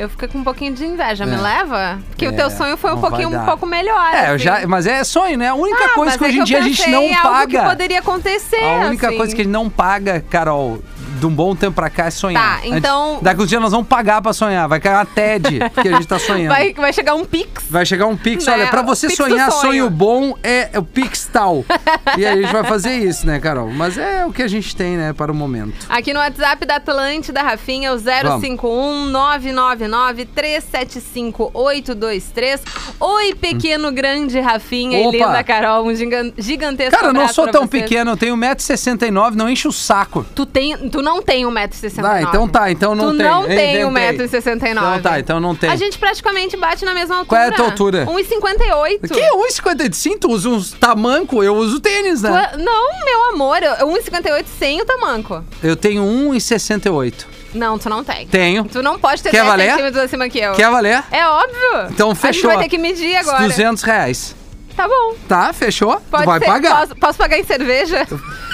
Eu 0.00 0.08
fiquei 0.08 0.28
com 0.28 0.38
um 0.38 0.44
pouquinho 0.44 0.72
de 0.74 0.84
inveja. 0.84 1.26
Me 1.26 1.34
É. 1.34 1.38
leva? 1.38 1.98
Porque 2.08 2.26
o 2.26 2.30
É, 2.30 2.32
teu 2.32 2.50
sonho 2.50 2.76
foi 2.76 2.90
um 2.90 2.94
não 2.94 3.00
vai 3.02 3.10
pouquinho 3.10 3.30
dar. 3.30 3.42
um 3.42 3.44
pouco 3.44 3.66
melhor. 3.66 4.14
É, 4.14 4.30
eu 4.30 4.34
assim. 4.36 4.44
já, 4.44 4.66
mas 4.66 4.86
é 4.86 5.04
sonho, 5.04 5.36
né? 5.36 5.48
A 5.48 5.54
única 5.54 5.84
Ah, 5.84 5.88
coisa 5.90 6.12
mas 6.12 6.16
que 6.16 6.24
é 6.24 6.28
hoje 6.28 6.36
em 6.36 6.40
eu 6.40 6.44
dia 6.46 6.58
a 6.58 6.62
gente 6.62 6.76
pensei 6.78 6.92
não 6.92 7.02
em 7.02 7.14
algo 7.14 7.28
paga. 7.28 7.60
que 7.62 7.68
poderia 7.68 7.98
acontecer. 7.98 8.64
A 8.64 8.86
única 8.86 9.08
assim. 9.08 9.16
coisa 9.18 9.34
que 9.34 9.40
a 9.42 9.44
gente 9.44 9.52
não 9.52 9.68
paga, 9.68 10.24
Carol, 10.30 10.78
de 11.20 11.26
um 11.26 11.30
bom 11.30 11.54
tempo 11.54 11.74
pra 11.74 11.88
cá 11.90 12.06
é 12.06 12.10
sonhar. 12.10 12.42
Tá, 12.42 12.54
A 12.56 12.60
gente- 12.66 12.78
então- 12.78 13.18
Daqui 13.22 13.42
uns 13.42 13.48
dias 13.48 13.60
nós 13.62 13.70
vamos 13.72 13.86
pagar 13.86 14.20
pra 14.22 14.32
sonhar. 14.32 14.68
Vai 14.68 14.80
cair 14.80 14.94
uma 14.94 15.04
TED, 15.04 15.58
porque 15.74 15.88
a 15.88 15.92
gente 15.92 16.06
tá 16.08 16.18
sonhando. 16.18 16.48
Vai, 16.54 16.72
vai 16.74 16.92
chegar 16.92 17.14
um 17.14 17.24
pix. 17.24 17.64
Vai 17.70 17.86
chegar 17.86 18.06
um 18.06 18.16
Pix, 18.16 18.46
Né? 18.46 18.52
olha, 18.52 18.66
pra 18.68 18.82
você 18.82 19.06
Pix 19.06 19.16
sonhar 19.16 19.50
sonho. 19.52 19.60
sonho 19.84 19.90
bom 19.90 20.34
é 20.42 20.70
o 20.76 20.82
Pix 20.82 21.28
tal. 21.32 21.64
e 22.18 22.24
aí 22.26 22.38
a 22.38 22.42
gente 22.42 22.52
vai 22.52 22.64
fazer 22.64 22.92
isso, 22.94 23.26
né, 23.26 23.38
Carol? 23.38 23.70
Mas 23.70 23.96
é 23.98 24.24
o 24.26 24.32
que 24.32 24.42
a 24.42 24.48
gente 24.48 24.74
tem, 24.74 24.96
né, 24.96 25.12
para 25.12 25.30
o 25.30 25.34
momento. 25.34 25.74
Aqui 25.88 26.12
no 26.12 26.18
WhatsApp 26.20 26.64
da 26.66 26.76
Atlântida, 26.76 27.42
Rafinha, 27.42 27.92
o 27.92 27.98
051 27.98 29.06
999 29.06 30.24
375 30.26 31.50
823. 31.54 32.62
Oi, 32.98 33.34
pequeno, 33.34 33.90
grande 33.92 34.38
Rafinha 34.40 34.98
Opa. 35.06 35.16
e 35.16 35.20
linda 35.20 35.44
Carol. 35.44 35.86
Um 35.86 35.94
gigan- 35.94 36.32
gigantesco 36.36 36.96
Cara, 36.96 37.08
eu 37.08 37.12
não 37.14 37.28
sou 37.28 37.48
tão 37.48 37.66
vocês. 37.66 37.82
pequeno, 37.84 38.12
eu 38.12 38.16
tenho 38.16 38.36
1,69m, 38.36 39.34
não 39.34 39.48
enche 39.48 39.66
o 39.68 39.72
saco. 39.72 40.24
Tu, 40.34 40.44
tem, 40.46 40.76
tu 40.90 41.02
não 41.02 41.09
tem 41.22 41.44
1,69m. 41.46 42.02
Vai, 42.02 42.22
então 42.22 42.46
tá, 42.46 42.70
então 42.70 42.94
não 42.94 43.10
tu 43.12 43.16
tem. 43.16 43.26
não 43.26 43.46
tem 43.46 43.80
Inventei. 43.82 44.28
1,69m. 44.28 44.70
Então 44.70 45.00
tá, 45.02 45.18
então 45.18 45.40
não 45.40 45.54
tem. 45.56 45.70
A 45.70 45.76
gente 45.76 45.98
praticamente 45.98 46.56
bate 46.56 46.84
na 46.84 46.92
mesma 46.94 47.16
altura. 47.16 47.28
Qual 47.28 47.40
é 47.42 47.48
a 47.48 47.52
tua 47.52 47.64
altura? 47.66 48.06
1,58. 48.06 49.08
Que 49.08 49.20
1,55? 49.20 50.18
Tu 50.20 50.30
usa 50.30 50.48
uns 50.50 50.72
tamanco, 50.72 51.42
eu 51.42 51.54
uso 51.56 51.80
tênis, 51.80 52.20
Tu 52.20 52.28
né? 52.28 52.50
é- 52.52 52.56
Não, 52.58 53.04
meu 53.04 53.30
amor, 53.34 53.62
eu- 53.62 53.88
1,58 53.88 54.46
sem 54.58 54.80
o 54.80 54.84
tamanco. 54.84 55.42
Eu 55.62 55.74
tenho 55.74 56.02
1,68. 56.04 57.26
Não, 57.52 57.76
tu 57.78 57.88
não 57.88 58.04
tem. 58.04 58.28
Tenho. 58.28 58.62
Tu 58.64 58.80
não 58.80 58.96
pode 58.98 59.22
ter 59.22 59.30
Quer 59.30 59.38
10 59.38 59.48
valer? 59.48 59.70
centímetros 59.70 60.04
acima 60.04 60.28
que 60.28 60.38
eu. 60.38 60.52
Quer 60.52 60.70
valer? 60.70 61.02
É 61.10 61.26
óbvio. 61.26 61.88
Então 61.90 62.10
A 62.10 62.14
gente 62.14 62.20
fechou. 62.22 62.50
vai 62.50 62.58
ter 62.60 62.68
que 62.68 62.78
medir 62.78 63.16
agora. 63.16 63.42
200 63.42 63.82
reais. 63.82 64.36
Tá 64.80 64.88
bom. 64.88 65.14
Tá, 65.28 65.52
fechou? 65.52 66.00
Pode 66.10 66.24
vai 66.24 66.38
ser. 66.38 66.46
pagar. 66.46 66.80
Posso, 66.80 66.96
posso 66.96 67.18
pagar 67.18 67.38
em 67.38 67.44
cerveja? 67.44 68.06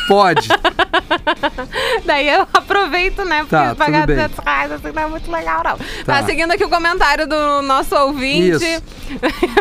Pode. 0.08 0.48
Daí 2.04 2.28
eu 2.28 2.48
aproveito, 2.52 3.24
né? 3.24 3.40
Porque 3.40 3.54
Tá, 3.54 3.76
pagar 3.76 4.00
tudo 4.00 4.16
bem. 4.16 4.16
200 4.16 4.44
reais 4.44 4.72
assim 4.72 4.92
não 4.92 5.02
é 5.02 5.06
muito 5.06 5.30
legal, 5.30 5.58
não. 5.58 5.76
Tá. 5.76 5.76
Tá. 6.04 6.22
seguindo 6.24 6.50
aqui 6.50 6.64
o 6.64 6.68
comentário 6.68 7.28
do 7.28 7.62
nosso 7.62 7.94
ouvinte. 7.94 8.64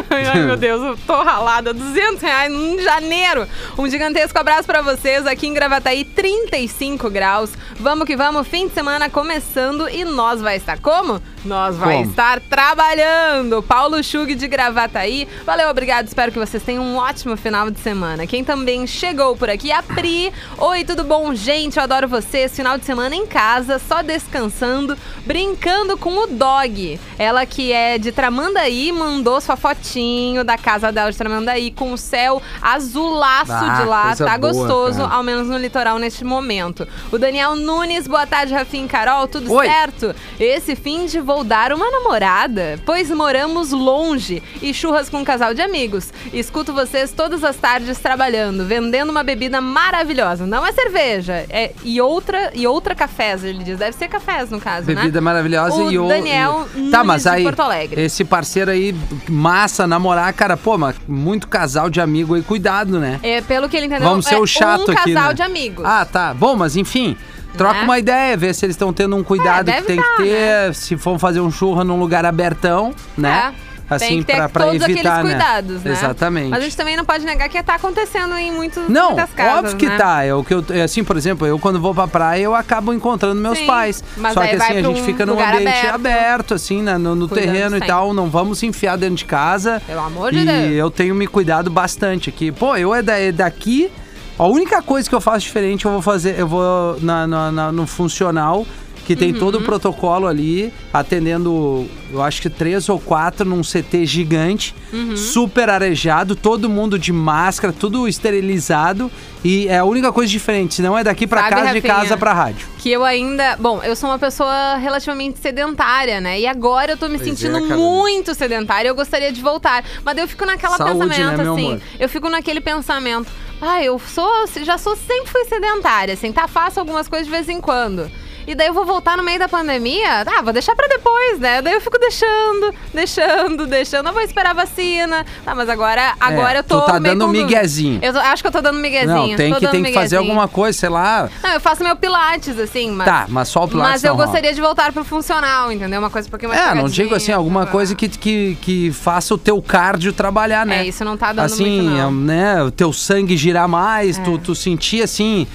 Ai, 0.09 0.39
meu 0.43 0.57
Deus, 0.57 0.81
eu 0.81 0.97
tô 1.05 1.21
ralada. 1.21 1.71
200 1.71 2.21
reais 2.21 2.51
em 2.51 2.81
janeiro. 2.81 3.47
Um 3.77 3.87
gigantesco 3.87 4.37
abraço 4.39 4.65
pra 4.65 4.81
vocês 4.81 5.27
aqui 5.27 5.45
em 5.47 5.53
Gravataí, 5.53 6.03
35 6.03 7.11
graus. 7.11 7.51
Vamos 7.79 8.05
que 8.07 8.15
vamos, 8.15 8.47
fim 8.47 8.67
de 8.67 8.73
semana 8.73 9.07
começando 9.07 9.87
e 9.87 10.03
nós 10.03 10.41
vai 10.41 10.55
estar 10.57 10.79
como? 10.79 11.21
Nós 11.45 11.75
vai 11.77 11.97
Como? 11.97 12.09
estar 12.09 12.39
trabalhando. 12.39 13.61
Paulo 13.61 14.03
Chug 14.03 14.33
de 14.33 14.47
Gravataí. 14.47 15.27
Valeu, 15.45 15.69
obrigado. 15.69 16.07
Espero 16.07 16.31
que 16.31 16.39
vocês 16.39 16.54
tenham 16.63 16.83
um 16.83 16.97
ótimo 16.97 17.35
final 17.37 17.69
de 17.69 17.79
semana. 17.79 18.25
Quem 18.27 18.43
também 18.43 18.85
chegou 18.87 19.35
por 19.35 19.49
aqui, 19.49 19.71
a 19.71 19.81
Pri. 19.83 20.31
Oi, 20.57 20.83
tudo 20.83 21.03
bom, 21.03 21.33
gente? 21.33 21.77
Eu 21.77 21.83
adoro 21.83 22.07
vocês. 22.07 22.55
Final 22.55 22.77
de 22.77 22.85
semana 22.85 23.15
em 23.15 23.25
casa, 23.25 23.79
só 23.79 24.01
descansando, 24.01 24.97
brincando 25.25 25.97
com 25.97 26.23
o 26.23 26.27
dog. 26.27 26.99
Ela 27.17 27.45
que 27.45 27.71
é 27.71 27.97
de 27.97 28.11
Tramandaí, 28.11 28.91
mandou 28.91 29.39
sua 29.41 29.55
fotinho 29.55 30.43
da 30.43 30.57
casa 30.57 30.91
dela 30.91 31.11
de 31.11 31.17
Tramandaí 31.17 31.71
com 31.71 31.93
o 31.93 31.97
céu 31.97 32.41
azulaço 32.61 33.51
Ah, 33.51 33.79
de 33.81 33.87
lá. 33.87 34.15
Tá 34.15 34.37
boa, 34.37 34.51
gostoso, 34.53 34.99
cara. 34.99 35.13
ao 35.13 35.23
menos 35.23 35.47
no 35.47 35.57
litoral 35.57 35.97
neste 35.97 36.23
momento. 36.23 36.87
O 37.11 37.17
Daniel 37.17 37.55
Nunes, 37.55 38.07
boa 38.07 38.25
tarde, 38.27 38.53
Rafinha 38.53 38.85
e 38.85 38.87
Carol, 38.87 39.27
tudo 39.27 39.51
Oi. 39.53 39.65
certo? 39.67 40.15
Esse 40.39 40.75
fim 40.75 41.05
de 41.05 41.19
vou 41.19 41.43
dar 41.43 41.73
uma 41.73 41.89
namorada, 41.89 42.79
pois 42.85 43.09
moramos 43.09 43.71
longe 43.71 44.41
e 44.61 44.73
churras 44.73 45.09
com 45.09 45.17
um 45.19 45.23
casal 45.25 45.53
de 45.53 45.61
amigos. 45.61 46.11
Escuto 46.37 46.73
vocês 46.73 47.11
todas 47.13 47.43
as 47.45 47.55
tardes 47.55 47.97
trabalhando, 47.97 48.65
vendendo 48.65 49.09
uma 49.09 49.23
bebida 49.23 49.61
maravilhosa. 49.61 50.45
Não 50.45 50.65
é 50.65 50.71
cerveja, 50.73 51.45
é 51.49 51.71
e 51.83 52.01
outra 52.01 52.51
e 52.53 52.67
outra 52.67 52.93
cafés, 52.93 53.43
ele 53.43 53.63
diz. 53.63 53.79
Deve 53.79 53.95
ser 53.95 54.09
cafés 54.09 54.49
no 54.49 54.59
caso, 54.59 54.87
né? 54.87 54.95
Bebida 54.95 55.21
maravilhosa 55.21 55.75
O 55.75 55.89
e 55.89 55.97
o. 55.97 56.07
Daniel 56.07 56.67
e- 56.75 56.89
Tá, 56.89 57.03
mas 57.03 57.23
de 57.23 57.29
aí. 57.29 57.43
Porto 57.43 57.61
Alegre. 57.61 58.01
Esse 58.01 58.25
parceiro 58.25 58.69
aí, 58.69 58.93
massa, 59.29 59.87
namorar, 59.87 60.31
cara, 60.33 60.57
pô, 60.57 60.77
mas 60.77 60.95
muito 61.07 61.47
casal 61.47 61.89
de 61.89 62.01
amigo 62.01 62.35
aí, 62.35 62.41
cuidado, 62.43 62.99
né? 62.99 63.19
É, 63.23 63.39
pelo 63.41 63.69
que 63.69 63.77
ele 63.77 63.85
entendeu, 63.85 64.07
Vamos 64.09 64.25
ser 64.25 64.35
é 64.35 64.37
o 64.37 64.45
chato 64.45 64.89
um 64.89 64.93
aqui. 64.93 65.13
casal 65.13 65.29
né? 65.29 65.33
de 65.35 65.41
amigos. 65.41 65.85
Ah, 65.85 66.05
tá. 66.05 66.33
Bom, 66.33 66.55
mas 66.55 66.75
enfim. 66.75 67.15
Troca 67.57 67.75
Né? 67.75 67.83
uma 67.83 67.97
ideia, 67.97 68.35
vê 68.35 68.53
se 68.53 68.65
eles 68.65 68.73
estão 68.73 68.91
tendo 68.91 69.15
um 69.15 69.23
cuidado 69.23 69.69
É, 69.69 69.75
que 69.79 69.83
tem 69.87 70.01
que 70.01 70.17
ter. 70.17 70.75
Se 70.75 70.97
for 70.97 71.17
fazer 71.17 71.39
um 71.39 71.49
churra 71.49 71.85
num 71.85 71.97
lugar 71.97 72.25
abertão, 72.25 72.93
né? 73.17 73.53
É. 73.61 73.64
Assim, 73.89 74.07
tem 74.07 74.17
que 74.19 74.25
ter 74.25 74.35
pra, 74.35 74.49
pra 74.49 74.65
todos 74.65 74.81
evitar, 74.81 75.19
aqueles 75.19 75.29
né? 75.29 75.43
cuidados, 75.43 75.83
né? 75.83 75.91
Exatamente. 75.91 76.49
Mas 76.49 76.59
a 76.59 76.63
gente 76.63 76.75
também 76.77 76.97
não 76.97 77.05
pode 77.05 77.23
negar 77.23 77.47
que 77.49 77.61
tá 77.61 77.75
acontecendo 77.75 78.33
em 78.35 78.51
muitos, 78.51 78.87
Não, 78.89 79.11
muitas 79.11 79.29
casas, 79.31 79.59
óbvio 79.59 79.75
que 79.77 79.87
né? 79.87 79.97
tá. 79.97 80.23
É 80.23 80.33
o 80.33 80.43
que 80.43 80.53
eu, 80.55 80.65
é 80.71 80.81
assim, 80.81 81.03
por 81.03 81.15
exemplo, 81.17 81.45
eu 81.45 81.59
quando 81.59 81.79
vou 81.79 81.93
pra 81.93 82.07
praia, 82.07 82.41
eu 82.41 82.55
acabo 82.55 82.91
encontrando 82.93 83.39
meus 83.39 83.59
Sim, 83.59 83.67
pais. 83.67 84.03
mas 84.17 84.33
Só 84.33 84.41
que 84.41 84.55
assim, 84.55 84.73
a 84.73 84.81
gente 84.81 84.87
um 85.01 85.03
fica 85.03 85.25
num 85.25 85.33
ambiente 85.33 85.67
aberto. 85.67 85.93
aberto, 85.95 86.53
assim, 86.55 86.81
né, 86.81 86.97
no, 86.97 87.13
no 87.13 87.27
terreno 87.27 87.77
e 87.77 87.81
tal. 87.81 88.13
Não 88.13 88.27
vamos 88.29 88.57
se 88.59 88.65
enfiar 88.65 88.97
dentro 88.97 89.15
de 89.17 89.25
casa. 89.25 89.81
Pelo 89.85 90.01
amor 90.01 90.31
de 90.31 90.39
e 90.39 90.45
Deus. 90.45 90.71
eu 90.77 90.89
tenho 90.89 91.13
me 91.13 91.27
cuidado 91.27 91.69
bastante 91.69 92.29
aqui. 92.29 92.51
Pô, 92.51 92.75
eu 92.75 92.93
é, 92.93 93.01
da- 93.03 93.19
é 93.19 93.31
daqui. 93.31 93.91
A 94.37 94.45
única 94.47 94.81
coisa 94.81 95.07
que 95.07 95.15
eu 95.15 95.21
faço 95.21 95.39
diferente, 95.41 95.85
eu 95.85 95.91
vou 95.91 96.01
fazer, 96.01 96.37
eu 96.37 96.47
vou 96.47 96.97
na, 97.01 97.25
na- 97.25 97.51
na- 97.51 97.71
no 97.71 97.87
funcional, 97.87 98.65
que 99.05 99.15
tem 99.15 99.31
todo 99.33 99.55
o 99.55 99.57
Uhum. 99.59 99.63
protocolo 99.65 100.25
ali, 100.27 100.73
atendendo, 100.91 101.87
eu 102.11 102.21
acho 102.21 102.41
que 102.41 102.49
três 102.49 102.89
ou 102.89 102.99
quatro 102.99 103.47
num 103.47 103.61
CT 103.63 104.05
gigante, 104.05 104.73
Uhum. 104.91 105.15
super 105.15 105.69
arejado, 105.69 106.35
todo 106.35 106.67
mundo 106.69 106.97
de 106.97 107.13
máscara, 107.13 107.71
tudo 107.71 108.07
esterilizado. 108.07 109.11
E 109.43 109.67
é 109.67 109.77
a 109.77 109.85
única 109.85 110.11
coisa 110.11 110.31
diferente, 110.31 110.73
senão 110.73 110.97
é 110.97 111.03
daqui 111.03 111.27
pra 111.27 111.41
Sabe, 111.41 111.49
casa, 111.51 111.61
de 111.67 111.75
Rafinha? 111.79 111.93
casa 111.93 112.17
pra 112.17 112.33
rádio. 112.33 112.67
Que 112.79 112.89
eu 112.91 113.05
ainda. 113.05 113.55
Bom, 113.59 113.79
eu 113.83 113.95
sou 113.95 114.09
uma 114.09 114.17
pessoa 114.17 114.75
relativamente 114.77 115.37
sedentária, 115.39 116.19
né? 116.19 116.39
E 116.39 116.47
agora 116.47 116.93
eu 116.93 116.97
tô 116.97 117.07
me 117.07 117.19
Pois 117.19 117.29
sentindo 117.29 117.57
é, 117.57 117.61
muito 117.75 118.33
sedentária. 118.33 118.87
Eu 118.89 118.95
gostaria 118.95 119.31
de 119.31 119.39
voltar. 119.41 119.83
Mas 120.03 120.15
daí 120.15 120.23
eu 120.23 120.27
fico 120.27 120.45
naquela 120.47 120.77
Saúde, 120.77 120.93
pensamento, 121.09 121.37
né, 121.37 121.43
meu 121.43 121.53
assim. 121.53 121.65
amor? 121.67 121.81
Eu 121.99 122.09
fico 122.09 122.27
naquele 122.29 122.59
pensamento. 122.59 123.27
Ah, 123.61 123.83
eu 123.83 123.99
sou. 123.99 124.47
Já 124.63 124.79
sou, 124.79 124.95
sempre 124.95 125.27
fui 125.31 125.45
sedentária, 125.45 126.15
assim, 126.15 126.31
tá? 126.31 126.47
Faço 126.47 126.79
algumas 126.79 127.07
coisas 127.07 127.27
de 127.27 127.31
vez 127.31 127.47
em 127.47 127.61
quando. 127.61 128.09
E 128.47 128.53
daí 128.55 128.67
eu 128.67 128.73
vou 128.73 128.85
voltar 128.85 129.17
no 129.17 129.23
meio 129.23 129.39
da 129.39 129.49
pandemia? 129.49 130.23
Ah, 130.25 130.41
vou 130.41 130.53
deixar 130.53 130.75
pra 130.75 130.87
depois, 130.87 131.39
né? 131.39 131.61
Daí 131.61 131.73
eu 131.73 131.81
fico 131.81 131.97
deixando, 131.99 132.73
deixando, 132.93 133.65
deixando. 133.65 134.07
Eu 134.07 134.13
vou 134.13 134.21
esperar 134.21 134.51
a 134.51 134.53
vacina. 134.53 135.25
Tá, 135.43 135.55
mas 135.55 135.67
agora, 135.69 136.13
agora 136.19 136.57
É, 136.57 136.59
eu 136.59 136.63
tô. 136.63 136.81
tu 136.81 136.85
tá 136.85 136.99
dando 136.99 137.25
dúvida. 137.25 137.45
miguezinho. 137.45 137.99
Eu 138.01 138.13
tô- 138.13 138.19
acho 138.19 138.43
que 138.43 138.47
eu 138.47 138.51
tô 138.51 138.61
dando 138.61 138.79
miguezinho. 138.79 139.07
Não, 139.29 139.35
tem 139.35 139.53
tô 139.53 139.59
que, 139.59 139.67
tem 139.67 139.83
que 139.83 139.93
fazer 139.93 140.17
alguma 140.17 140.47
coisa, 140.47 140.77
sei 140.77 140.89
lá. 140.89 141.29
Não, 141.43 141.51
eu 141.51 141.59
faço 141.59 141.83
meu 141.83 141.95
pilates, 141.95 142.59
assim, 142.59 142.91
mas... 142.91 143.05
Tá, 143.07 143.25
mas 143.29 143.47
só 143.47 143.63
o 143.63 143.67
pilates 143.67 143.91
Mas 143.93 144.03
eu 144.03 144.15
não 144.15 144.17
gostaria 144.25 144.53
de 144.53 144.61
voltar 144.61 144.91
pro 144.91 145.03
funcional, 145.03 145.71
entendeu? 145.71 145.99
Uma 145.99 146.09
coisa 146.09 146.27
um 146.27 146.31
pouquinho 146.31 146.51
mais 146.51 146.61
É, 146.61 146.73
não 146.75 146.87
digo 146.87 147.15
assim, 147.15 147.31
alguma 147.31 147.65
coisa 147.65 147.95
que, 147.95 148.07
que, 148.09 148.57
que 148.61 148.91
faça 148.91 149.33
o 149.33 149.37
teu 149.37 149.61
cardio 149.61 150.13
trabalhar, 150.13 150.65
né? 150.65 150.81
É, 150.81 150.87
isso 150.87 151.03
não 151.03 151.17
tá 151.17 151.33
dando 151.33 151.45
assim, 151.45 151.81
muito, 151.81 151.89
não. 151.97 152.07
é, 152.09 152.11
né, 152.11 152.63
o 152.63 152.71
teu 152.71 152.93
sangue 152.93 153.35
girar 153.35 153.67
mais, 153.67 154.17
É. 154.19 154.21
tu, 154.21 154.37
tu 154.37 154.53
sentir 154.55 155.01
assim, 155.03 155.47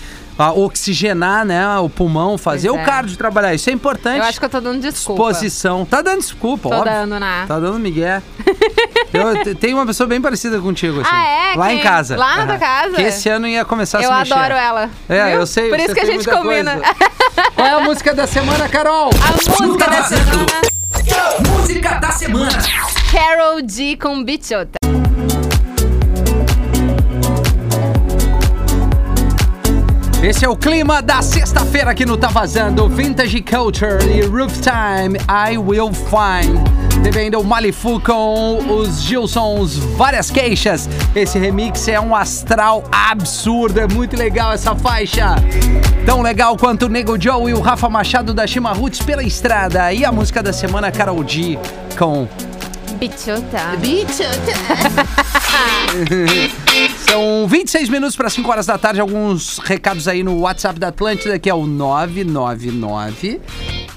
a 0.42 0.52
oxigenar, 0.52 1.44
né, 1.44 1.78
o 1.78 1.88
pulmão, 1.88 2.38
fazer 2.38 2.68
Pois 2.68 2.80
o 2.80 2.82
é. 2.82 2.86
cardio 2.86 3.16
trabalhar. 3.16 3.54
Isso 3.54 3.68
é 3.68 3.72
importante. 3.72 4.18
Eu 4.18 4.24
acho 4.24 4.38
que 4.38 4.44
eu 4.46 4.50
tô 4.50 4.60
dando 4.60 4.80
desculpa. 4.80 5.22
Exposição. 5.22 5.84
Tá 5.84 6.00
dando 6.00 6.18
desculpa, 6.20 6.68
Tô 6.68 6.74
óbvio. 6.76 6.92
dando, 6.92 7.20
né? 7.20 7.44
Tá 7.46 7.58
dando 7.60 7.78
migué. 7.78 8.22
Eu 9.12 9.42
te- 9.42 9.54
tenho 9.56 9.76
uma 9.76 9.84
pessoa 9.84 10.06
bem 10.06 10.20
parecida 10.20 10.60
contigo, 10.60 11.00
assim. 11.00 11.10
Ah, 11.12 11.26
é? 11.52 11.56
Lá 11.56 11.66
Quem? 11.68 11.78
em 11.80 11.82
casa. 11.82 12.16
Lá 12.16 12.36
na 12.36 12.46
tua 12.46 12.58
casa? 12.58 12.94
Que 12.94 13.02
esse 13.02 13.28
ano 13.28 13.46
ia 13.48 13.64
começar 13.64 13.98
a 13.98 14.02
Eu 14.02 14.10
se 14.12 14.18
mexer. 14.20 14.34
adoro 14.34 14.54
ela. 14.54 14.90
É, 15.08 15.30
viu? 15.30 15.40
eu 15.40 15.46
sei. 15.46 15.68
Por 15.68 15.80
isso 15.80 15.94
que 15.94 16.00
a 16.00 16.04
tem 16.04 16.12
gente 16.12 16.30
combina. 16.30 16.80
Qual 17.56 17.66
é 17.66 17.72
a 17.72 17.80
música 17.80 18.14
da 18.14 18.26
semana, 18.28 18.68
Carol? 18.68 19.10
A 19.10 19.62
música 19.66 19.90
da 19.90 20.02
semana, 20.04 20.46
Música 21.58 21.94
da 21.98 22.12
semana. 22.12 22.58
Carol 23.12 23.60
D 23.62 23.96
com 24.00 24.22
Bichota. 24.22 24.79
Esse 30.22 30.44
é 30.44 30.48
o 30.48 30.54
clima 30.54 31.00
da 31.00 31.22
sexta-feira 31.22 31.92
aqui 31.92 32.04
no 32.04 32.14
Tá 32.14 32.28
Vazando. 32.28 32.86
Vintage 32.90 33.40
Culture 33.40 34.04
e 34.04 34.20
Rooftime, 34.20 35.16
I 35.26 35.56
Will 35.56 35.90
Find. 35.94 36.60
Teve 37.02 37.20
ainda 37.20 37.38
o 37.38 37.44
Malifu 37.44 37.98
com 38.00 38.58
os 38.58 39.00
Gilsons, 39.00 39.78
várias 39.96 40.30
queixas. 40.30 40.90
Esse 41.16 41.38
remix 41.38 41.88
é 41.88 41.98
um 41.98 42.14
astral 42.14 42.84
absurdo, 42.92 43.80
é 43.80 43.88
muito 43.88 44.14
legal 44.14 44.52
essa 44.52 44.76
faixa. 44.76 45.36
Tão 46.04 46.20
legal 46.20 46.54
quanto 46.54 46.84
o 46.84 46.88
Nego 46.90 47.18
Joe 47.18 47.50
e 47.50 47.54
o 47.54 47.60
Rafa 47.60 47.88
Machado 47.88 48.34
da 48.34 48.46
Shima 48.46 48.74
Roots 48.74 49.00
pela 49.00 49.22
estrada. 49.22 49.90
E 49.90 50.04
a 50.04 50.12
música 50.12 50.42
da 50.42 50.52
semana, 50.52 50.92
Carol 50.92 51.24
D 51.24 51.58
com 51.96 52.28
Bichota. 52.98 53.72
São 57.10 57.46
26 57.48 57.88
minutos 57.88 58.14
para 58.14 58.30
5 58.30 58.48
horas 58.48 58.66
da 58.66 58.78
tarde. 58.78 59.00
Alguns 59.00 59.58
recados 59.58 60.06
aí 60.06 60.22
no 60.22 60.38
WhatsApp 60.42 60.78
da 60.78 60.86
Atlântida, 60.88 61.40
que 61.40 61.50
é 61.50 61.54
o 61.54 61.66
999 61.66 63.40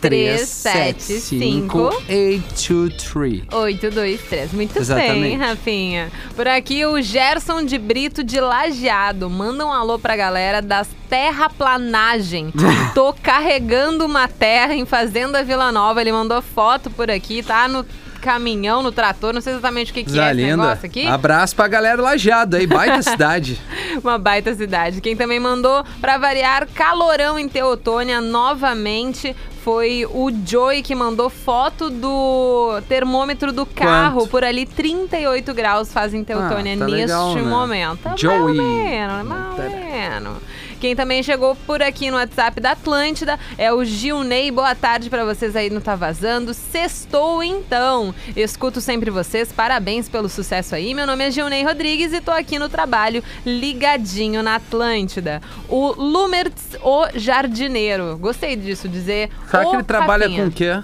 375 0.01 1.77
823. 1.77 3.43
823. 3.51 4.53
Muito 4.53 4.73
bem, 4.73 4.81
Exatamente. 4.81 5.37
Rafinha. 5.37 6.11
Por 6.35 6.47
aqui, 6.47 6.83
o 6.87 6.99
Gerson 7.03 7.63
de 7.63 7.77
Brito 7.77 8.23
de 8.23 8.39
Lajeado. 8.41 9.29
Manda 9.29 9.63
um 9.63 9.71
alô 9.71 9.99
pra 9.99 10.15
galera 10.15 10.59
das 10.59 10.89
terraplanagem. 11.07 12.51
Tô 12.95 13.13
carregando 13.13 14.05
uma 14.05 14.27
terra 14.27 14.73
em 14.73 14.87
Fazenda 14.87 15.43
Vila 15.43 15.71
Nova. 15.71 16.01
Ele 16.01 16.11
mandou 16.11 16.41
foto 16.41 16.89
por 16.89 17.11
aqui, 17.11 17.43
tá 17.43 17.67
no 17.67 17.85
caminhão, 18.23 18.81
no 18.81 18.91
trator. 18.91 19.33
Não 19.33 19.41
sei 19.41 19.53
exatamente 19.53 19.91
o 19.91 19.93
que, 19.93 20.03
que 20.05 20.17
é 20.19 20.31
esse 20.31 20.41
negócio 20.45 20.85
aqui. 20.85 21.05
Abraço 21.05 21.55
pra 21.55 21.67
galera 21.67 22.01
lajada 22.01 22.57
aí, 22.57 22.65
baita 22.65 23.01
cidade. 23.03 23.59
Uma 24.01 24.17
baita 24.17 24.55
cidade. 24.55 25.01
Quem 25.01 25.15
também 25.15 25.39
mandou, 25.39 25.83
pra 25.99 26.17
variar, 26.17 26.67
calorão 26.73 27.37
em 27.37 27.49
Teotônia 27.49 28.21
novamente. 28.21 29.35
Foi 29.63 30.05
o 30.05 30.29
Joey 30.45 30.81
que 30.83 30.93
mandou 30.93 31.29
foto 31.29 31.89
do 31.89 32.81
termômetro 32.89 33.53
do 33.53 33.65
carro. 33.65 34.21
Quanto? 34.21 34.29
Por 34.29 34.43
ali, 34.43 34.65
38 34.65 35.53
graus 35.53 35.91
faz 35.93 36.13
em 36.13 36.21
Teotônia 36.23 36.73
Ah, 36.75 36.79
tá 36.79 36.85
neste 36.85 36.91
legal, 37.01 37.35
né? 37.35 37.41
momento. 37.43 37.99
Tá 38.03 38.15
Joey. 38.17 38.37
Ou 38.39 38.53
menos, 38.53 39.31
ou 39.31 39.55
Tá- 39.55 39.63
menos. 39.69 40.37
Quem 40.83 40.97
também 40.97 41.23
chegou 41.23 41.55
por 41.65 41.81
aqui 41.81 42.11
no 42.11 42.17
WhatsApp 42.17 42.59
da 42.59 42.71
Atlântida 42.71 43.39
é 43.57 43.71
o 43.71 43.85
Gilney. 43.85 44.51
Boa 44.51 44.75
tarde 44.75 45.09
pra 45.09 45.23
vocês 45.23 45.55
aí 45.55 45.69
no 45.69 45.79
Tá 45.79 45.95
Vazando. 45.95 46.53
Sextou 46.53 47.41
então. 47.41 48.13
Escuto 48.35 48.81
sempre 48.81 49.09
vocês. 49.09 49.49
Parabéns 49.49 50.09
pelo 50.09 50.27
sucesso 50.27 50.75
aí. 50.75 50.93
Meu 50.93 51.07
nome 51.07 51.23
é 51.25 51.31
Gilney 51.31 51.63
Rodrigues 51.63 52.11
e 52.11 52.19
tô 52.19 52.31
aqui 52.31 52.59
no 52.59 52.67
trabalho 52.67 53.23
ligadinho 53.45 54.43
na 54.43 54.55
Atlântida. 54.55 55.41
O 55.69 55.93
Lumertz, 55.93 56.75
o 56.83 57.07
jardineiro. 57.15 58.17
Gostei 58.17 58.57
disso, 58.57 58.89
dizer. 58.89 59.29
Será 59.49 59.65
o 59.65 59.69
que 59.69 59.75
ele 59.77 59.83
trabalha 59.83 60.25
Rafinha. 60.27 60.43
com 60.43 60.49
o 60.49 60.51
quê? 60.51 60.83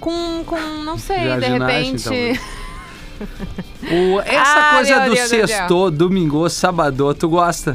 Com, 0.00 0.44
com, 0.44 0.60
não 0.84 0.98
sei, 0.98 1.34
de 1.38 1.46
repente. 1.46 2.38
O- 3.90 4.20
essa 4.20 4.60
Ah, 4.68 4.74
coisa 4.74 4.98
do 5.00 5.14
Deus 5.14 5.20
do 5.22 5.28
céu. 5.30 5.48
sexto, 5.48 5.90
domingo, 5.90 6.46
sábado, 6.50 7.14
tu 7.14 7.26
gosta? 7.30 7.74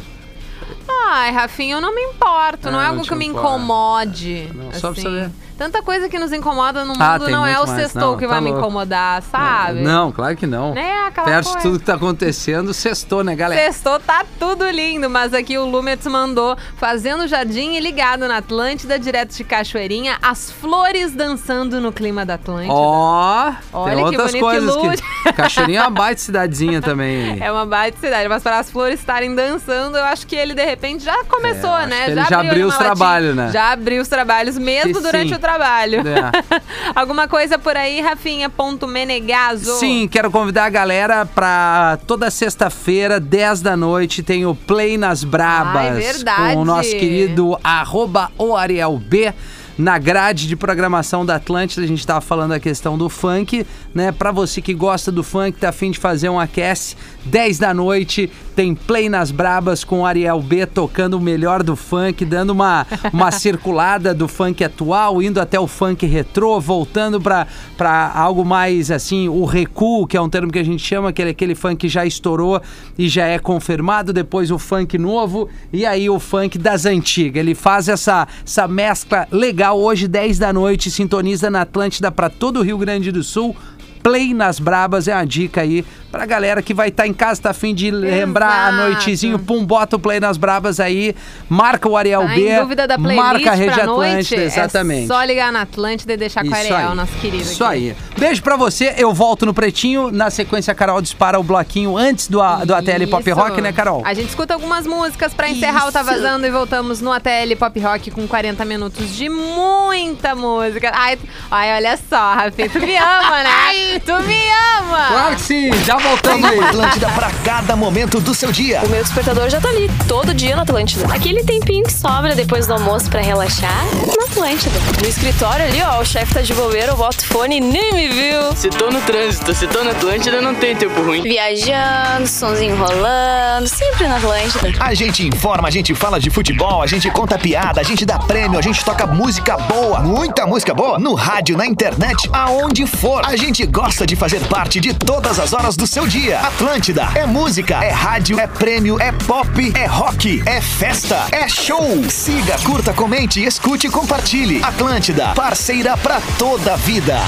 Ai, 1.05 1.31
Rafinha, 1.31 1.75
eu 1.75 1.81
não 1.81 1.93
me 1.93 2.01
importo. 2.01 2.71
Não 2.71 2.79
é 2.79 2.83
não 2.83 2.91
algo 2.91 3.03
que 3.07 3.15
me 3.15 3.25
incomode. 3.25 4.49
Não, 4.53 4.71
só 4.73 4.79
pra 4.79 4.91
assim. 4.91 5.01
saber. 5.01 5.31
Tanta 5.57 5.81
coisa 5.83 6.09
que 6.09 6.17
nos 6.17 6.31
incomoda 6.33 6.81
no 6.83 6.93
mundo 6.93 7.01
Ah, 7.01 7.19
não 7.19 7.45
é 7.45 7.59
o 7.59 7.67
mais. 7.67 7.81
sextou 7.81 8.01
Não, 8.11 8.17
que 8.17 8.25
tá 8.25 8.31
vai 8.31 8.41
me 8.41 8.47
louco. 8.49 8.59
incomodar, 8.61 9.21
sabe? 9.23 9.81
Não, 9.81 10.11
claro 10.11 10.35
que 10.35 10.47
não. 10.47 10.73
Né, 10.73 11.11
Perto 11.13 11.45
de 11.45 11.51
coisa. 11.53 11.59
tudo 11.61 11.79
que 11.79 11.85
tá 11.85 11.93
acontecendo, 11.95 12.73
sextou, 12.73 13.23
né, 13.23 13.35
galera? 13.35 13.61
Sextou 13.61 13.99
tá 13.99 14.25
tudo 14.39 14.67
lindo, 14.69 15.09
mas 15.09 15.33
aqui 15.33 15.57
o 15.57 15.65
Lumetz 15.65 16.05
mandou 16.07 16.57
fazendo 16.77 17.27
jardim 17.27 17.73
e 17.75 17.79
ligado 17.79 18.27
na 18.27 18.37
Atlântida, 18.37 18.97
direto 18.97 19.35
de 19.35 19.43
Cachoeirinha, 19.43 20.17
as 20.21 20.51
flores 20.51 21.13
dançando 21.13 21.79
no 21.79 21.91
clima 21.91 22.25
da 22.25 22.33
Atlântida. 22.33 22.73
Ó, 22.73 23.53
Olha 23.73 23.95
tem 23.95 24.03
outras 24.05 24.31
que 24.31 24.39
coisas 24.39 24.75
que... 24.75 25.33
Cachoeirinha 25.33 25.79
é 25.79 25.83
uma 25.83 25.89
baita 25.91 26.21
cidadezinha 26.21 26.81
também. 26.81 27.37
É 27.41 27.51
uma 27.51 27.65
baita 27.65 27.97
cidade, 27.99 28.27
mas 28.27 28.41
para 28.43 28.59
as 28.59 28.69
flores 28.71 28.99
estarem 28.99 29.33
dançando, 29.33 29.97
eu 29.97 30.03
acho 30.05 30.25
que 30.27 30.35
ele 30.35 30.53
de 30.53 30.65
repente 30.65 31.03
já 31.03 31.23
começou, 31.25 31.77
É, 31.77 31.85
né? 31.87 32.15
já 32.15 32.39
ali 32.39 32.47
abriu 32.49 32.65
uma 32.67 32.73
os 32.73 32.77
trabalhos, 32.77 33.35
né? 33.35 33.49
Já 33.53 33.71
abriu 33.71 34.01
os 34.01 34.07
trabalhos, 34.07 34.57
mesmo 34.57 34.93
Que 34.95 34.99
durante 35.01 35.29
sim. 35.29 35.35
o 35.35 35.39
trabalho. 35.43 35.99
É. 36.07 36.61
Alguma 36.95 37.27
coisa 37.27 37.59
por 37.59 37.75
aí, 37.75 37.99
Rafinha? 37.99 38.49
Ponto 38.49 38.87
Menegaso. 38.87 39.77
Sim, 39.77 40.07
quero 40.09 40.31
convidar 40.31 40.65
a 40.65 40.69
galera 40.69 41.25
pra 41.25 41.99
toda 42.07 42.31
sexta-feira, 42.31 43.19
10 43.19 43.61
da 43.61 43.75
noite, 43.75 44.23
tem 44.23 44.45
o 44.45 44.55
Play 44.55 44.97
nas 44.97 45.25
Brabas. 45.25 45.75
Ai, 45.75 45.91
verdade. 45.99 46.53
Com 46.53 46.61
o 46.61 46.65
nosso 46.65 46.91
querido 46.91 47.59
arroba 47.61 48.31
o 48.37 48.55
Ariel 48.55 48.97
B. 48.97 49.33
Na 49.77 49.97
grade 49.97 50.47
de 50.47 50.55
programação 50.55 51.25
da 51.25 51.35
Atlântida, 51.35 51.83
a 51.83 51.87
gente 51.87 52.05
tava 52.05 52.21
falando 52.21 52.51
a 52.51 52.59
questão 52.59 52.97
do 52.97 53.09
funk, 53.09 53.65
né? 53.93 54.11
Pra 54.11 54.31
você 54.31 54.61
que 54.61 54.73
gosta 54.73 55.11
do 55.11 55.23
funk, 55.23 55.57
tá 55.57 55.69
afim 55.69 55.89
de 55.89 55.97
fazer 55.97 56.29
um 56.29 56.39
aquece, 56.39 56.95
10 57.25 57.57
da 57.57 57.73
noite, 57.73 58.31
tem 58.55 58.75
Play 58.75 59.09
nas 59.09 59.31
Brabas 59.31 59.83
com 59.83 60.01
o 60.01 60.05
Ariel 60.05 60.39
B 60.41 60.67
tocando 60.67 61.15
o 61.15 61.19
melhor 61.19 61.63
do 61.63 61.75
funk, 61.75 62.23
dando 62.23 62.51
uma, 62.51 62.85
uma 63.11 63.31
circulada 63.33 64.13
do 64.13 64.27
funk 64.27 64.63
atual, 64.63 65.21
indo 65.23 65.41
até 65.41 65.59
o 65.59 65.67
funk 65.67 66.05
retrô, 66.05 66.59
voltando 66.59 67.19
pra 67.19 67.47
pra 67.77 68.11
algo 68.13 68.45
mais 68.45 68.91
assim, 68.91 69.27
o 69.27 69.45
recuo, 69.45 70.05
que 70.05 70.15
é 70.15 70.21
um 70.21 70.29
termo 70.29 70.51
que 70.51 70.59
a 70.59 70.63
gente 70.63 70.83
chama, 70.85 71.09
aquele, 71.09 71.31
aquele 71.31 71.55
funk 71.55 71.77
que 71.77 71.89
já 71.89 72.05
estourou 72.05 72.61
e 72.97 73.09
já 73.09 73.25
é 73.25 73.39
confirmado, 73.39 74.13
depois 74.13 74.51
o 74.51 74.59
funk 74.59 74.97
novo 74.97 75.49
e 75.71 75.85
aí 75.85 76.09
o 76.09 76.19
funk 76.19 76.57
das 76.57 76.85
antigas. 76.85 77.39
Ele 77.39 77.55
faz 77.55 77.89
essa, 77.89 78.27
essa 78.45 78.67
mescla 78.67 79.27
legal 79.31 79.62
hoje, 79.71 80.07
10 80.07 80.39
da 80.39 80.51
noite, 80.51 80.91
sintoniza 80.91 81.49
na 81.49 81.61
Atlântida 81.61 82.11
pra 82.11 82.29
todo 82.29 82.59
o 82.59 82.63
Rio 82.63 82.77
Grande 82.77 83.11
do 83.11 83.23
Sul. 83.23 83.55
Play 84.03 84.33
nas 84.33 84.59
Brabas 84.59 85.07
é 85.07 85.15
uma 85.15 85.25
dica 85.25 85.61
aí 85.61 85.83
pra 86.11 86.27
galera 86.27 86.61
que 86.61 86.75
vai 86.75 86.89
estar 86.89 87.07
em 87.07 87.13
casa, 87.13 87.41
tá 87.41 87.49
afim 87.49 87.73
de 87.73 87.89
lembrar 87.89 88.67
a 88.67 88.69
Exato. 88.69 88.89
noitezinho, 88.89 89.39
pum, 89.39 89.65
bota 89.65 89.95
o 89.95 89.99
Play 89.99 90.19
nas 90.19 90.37
Brabas 90.37 90.79
aí, 90.79 91.15
marca 91.49 91.89
o 91.89 91.97
Ariel 91.97 92.21
Tá 92.21 92.27
B, 92.35 92.49
em 92.51 92.59
dúvida 92.59 92.87
da 92.87 92.99
playlist 92.99 93.17
marca 93.25 93.51
a 93.51 93.53
Rede 93.55 93.69
noite? 93.77 93.89
Atlântida, 93.89 94.43
exatamente. 94.43 95.05
É 95.05 95.07
só 95.07 95.23
ligar 95.23 95.51
na 95.51 95.61
Atlântida 95.61 96.13
e 96.13 96.17
deixar 96.17 96.41
com 96.41 96.49
o 96.49 96.51
Isso 96.51 96.71
Ariel, 96.73 96.89
aí. 96.91 96.95
nosso 96.95 97.13
querido. 97.13 97.41
Isso 97.43 97.63
aqui. 97.63 97.73
aí. 97.89 97.95
Beijo 98.19 98.43
pra 98.43 98.55
você. 98.55 98.93
Eu 98.95 99.11
volto 99.11 99.43
no 99.45 99.55
Pretinho. 99.55 100.11
Na 100.11 100.29
sequência, 100.29 100.71
a 100.71 100.75
Carol 100.75 101.01
dispara 101.01 101.39
o 101.39 101.43
bloquinho 101.43 101.97
antes 101.97 102.27
do, 102.27 102.39
a- 102.41 102.63
do 102.63 102.75
ATL 102.75 103.07
Pop 103.09 103.27
Isso. 103.27 103.39
Rock, 103.39 103.59
né, 103.59 103.73
Carol? 103.73 104.03
A 104.05 104.13
gente 104.13 104.29
escuta 104.29 104.53
algumas 104.53 104.85
músicas 104.85 105.33
pra 105.33 105.49
encerrar 105.49 105.87
o 105.87 105.91
Tá 105.91 106.01
Isso. 106.01 106.11
Vazando 106.11 106.45
e 106.45 106.51
voltamos 106.51 107.01
no 107.01 107.11
ATL 107.11 107.55
Pop 107.57 107.79
Rock 107.79 108.11
com 108.11 108.27
40 108.27 108.63
minutos 108.65 109.15
de 109.15 109.29
muita 109.29 110.35
música. 110.35 110.91
Ai, 110.93 111.17
ai 111.49 111.75
olha 111.75 111.97
só, 111.97 112.33
Rafi, 112.35 112.69
tu 112.69 112.79
me 112.79 112.95
ama, 112.97 113.43
né? 113.43 113.92
Tu 113.99 114.13
me 114.23 114.41
ama! 114.79 115.07
Claro 115.07 115.35
que 115.35 115.41
sim. 115.41 115.71
Já 115.85 115.97
voltamos 115.97 116.49
aí. 116.49 116.59
Atlântida 116.59 117.09
pra 117.09 117.31
cada 117.43 117.75
momento 117.75 118.19
do 118.19 118.33
seu 118.33 118.51
dia. 118.51 118.81
O 118.83 118.89
meu 118.89 119.01
despertador 119.01 119.49
já 119.49 119.59
tá 119.59 119.69
ali, 119.69 119.89
todo 120.07 120.33
dia 120.33 120.55
na 120.55 120.63
Atlântida. 120.63 121.13
Aquele 121.13 121.43
tempinho 121.43 121.83
que 121.83 121.93
sobra 121.93 122.35
depois 122.35 122.67
do 122.67 122.73
almoço 122.73 123.09
pra 123.09 123.21
relaxar, 123.21 123.85
na 124.17 124.25
Atlântida. 124.25 124.79
No 125.01 125.07
escritório 125.07 125.65
ali, 125.65 125.81
ó, 125.81 126.01
o 126.01 126.05
chefe 126.05 126.33
tá 126.33 126.41
de 126.41 126.53
bobeira, 126.53 126.91
eu 126.91 126.97
boto 126.97 127.25
fone 127.27 127.57
e 127.57 127.59
nem 127.59 127.93
me 127.93 128.07
viu. 128.07 128.55
Se 128.55 128.69
tô 128.69 128.89
no 128.89 129.01
trânsito, 129.01 129.53
se 129.53 129.67
tô 129.67 129.83
na 129.83 129.91
Atlântida, 129.91 130.41
não 130.41 130.55
tem 130.55 130.75
tempo 130.75 131.01
ruim. 131.01 131.21
Viajando, 131.21 132.27
sonzinho 132.27 132.75
rolando, 132.75 133.67
sempre 133.67 134.07
na 134.07 134.17
Atlântida. 134.17 134.71
A 134.79 134.93
gente 134.93 135.27
informa, 135.27 135.67
a 135.67 135.71
gente 135.71 135.93
fala 135.93 136.19
de 136.19 136.29
futebol, 136.29 136.81
a 136.81 136.87
gente 136.87 137.09
conta 137.11 137.37
piada, 137.37 137.81
a 137.81 137.83
gente 137.83 138.05
dá 138.05 138.17
prêmio, 138.19 138.57
a 138.57 138.61
gente 138.61 138.83
toca 138.83 139.05
música 139.05 139.57
boa, 139.57 139.99
muita 139.99 140.45
música 140.45 140.73
boa, 140.73 140.97
no 140.97 141.13
rádio, 141.13 141.57
na 141.57 141.65
internet, 141.65 142.29
aonde 142.33 142.85
for. 142.87 143.21
A 143.25 143.35
gente 143.35 143.65
gosta 143.65 143.82
de 143.83 144.15
fazer 144.15 144.39
parte 144.47 144.79
de 144.79 144.93
todas 144.93 145.37
as 145.37 145.51
horas 145.51 145.75
do 145.75 145.85
seu 145.85 146.07
dia. 146.07 146.39
Atlântida 146.39 147.09
é 147.15 147.25
música, 147.25 147.83
é 147.83 147.91
rádio, 147.91 148.39
é 148.39 148.47
prêmio, 148.47 148.97
é 148.97 149.11
pop, 149.11 149.73
é 149.75 149.85
rock, 149.85 150.41
é 150.45 150.61
festa, 150.61 151.25
é 151.33 151.49
show. 151.49 152.01
Siga, 152.09 152.57
curta, 152.59 152.93
comente, 152.93 153.43
escute 153.43 153.87
e 153.87 153.89
compartilhe. 153.89 154.63
Atlântida, 154.63 155.33
parceira 155.35 155.97
pra 155.97 156.21
toda 156.39 156.73
a 156.73 156.77
vida. 156.77 157.19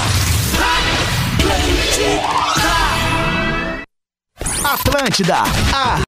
Atlântida, 4.64 5.36
a 5.74 5.98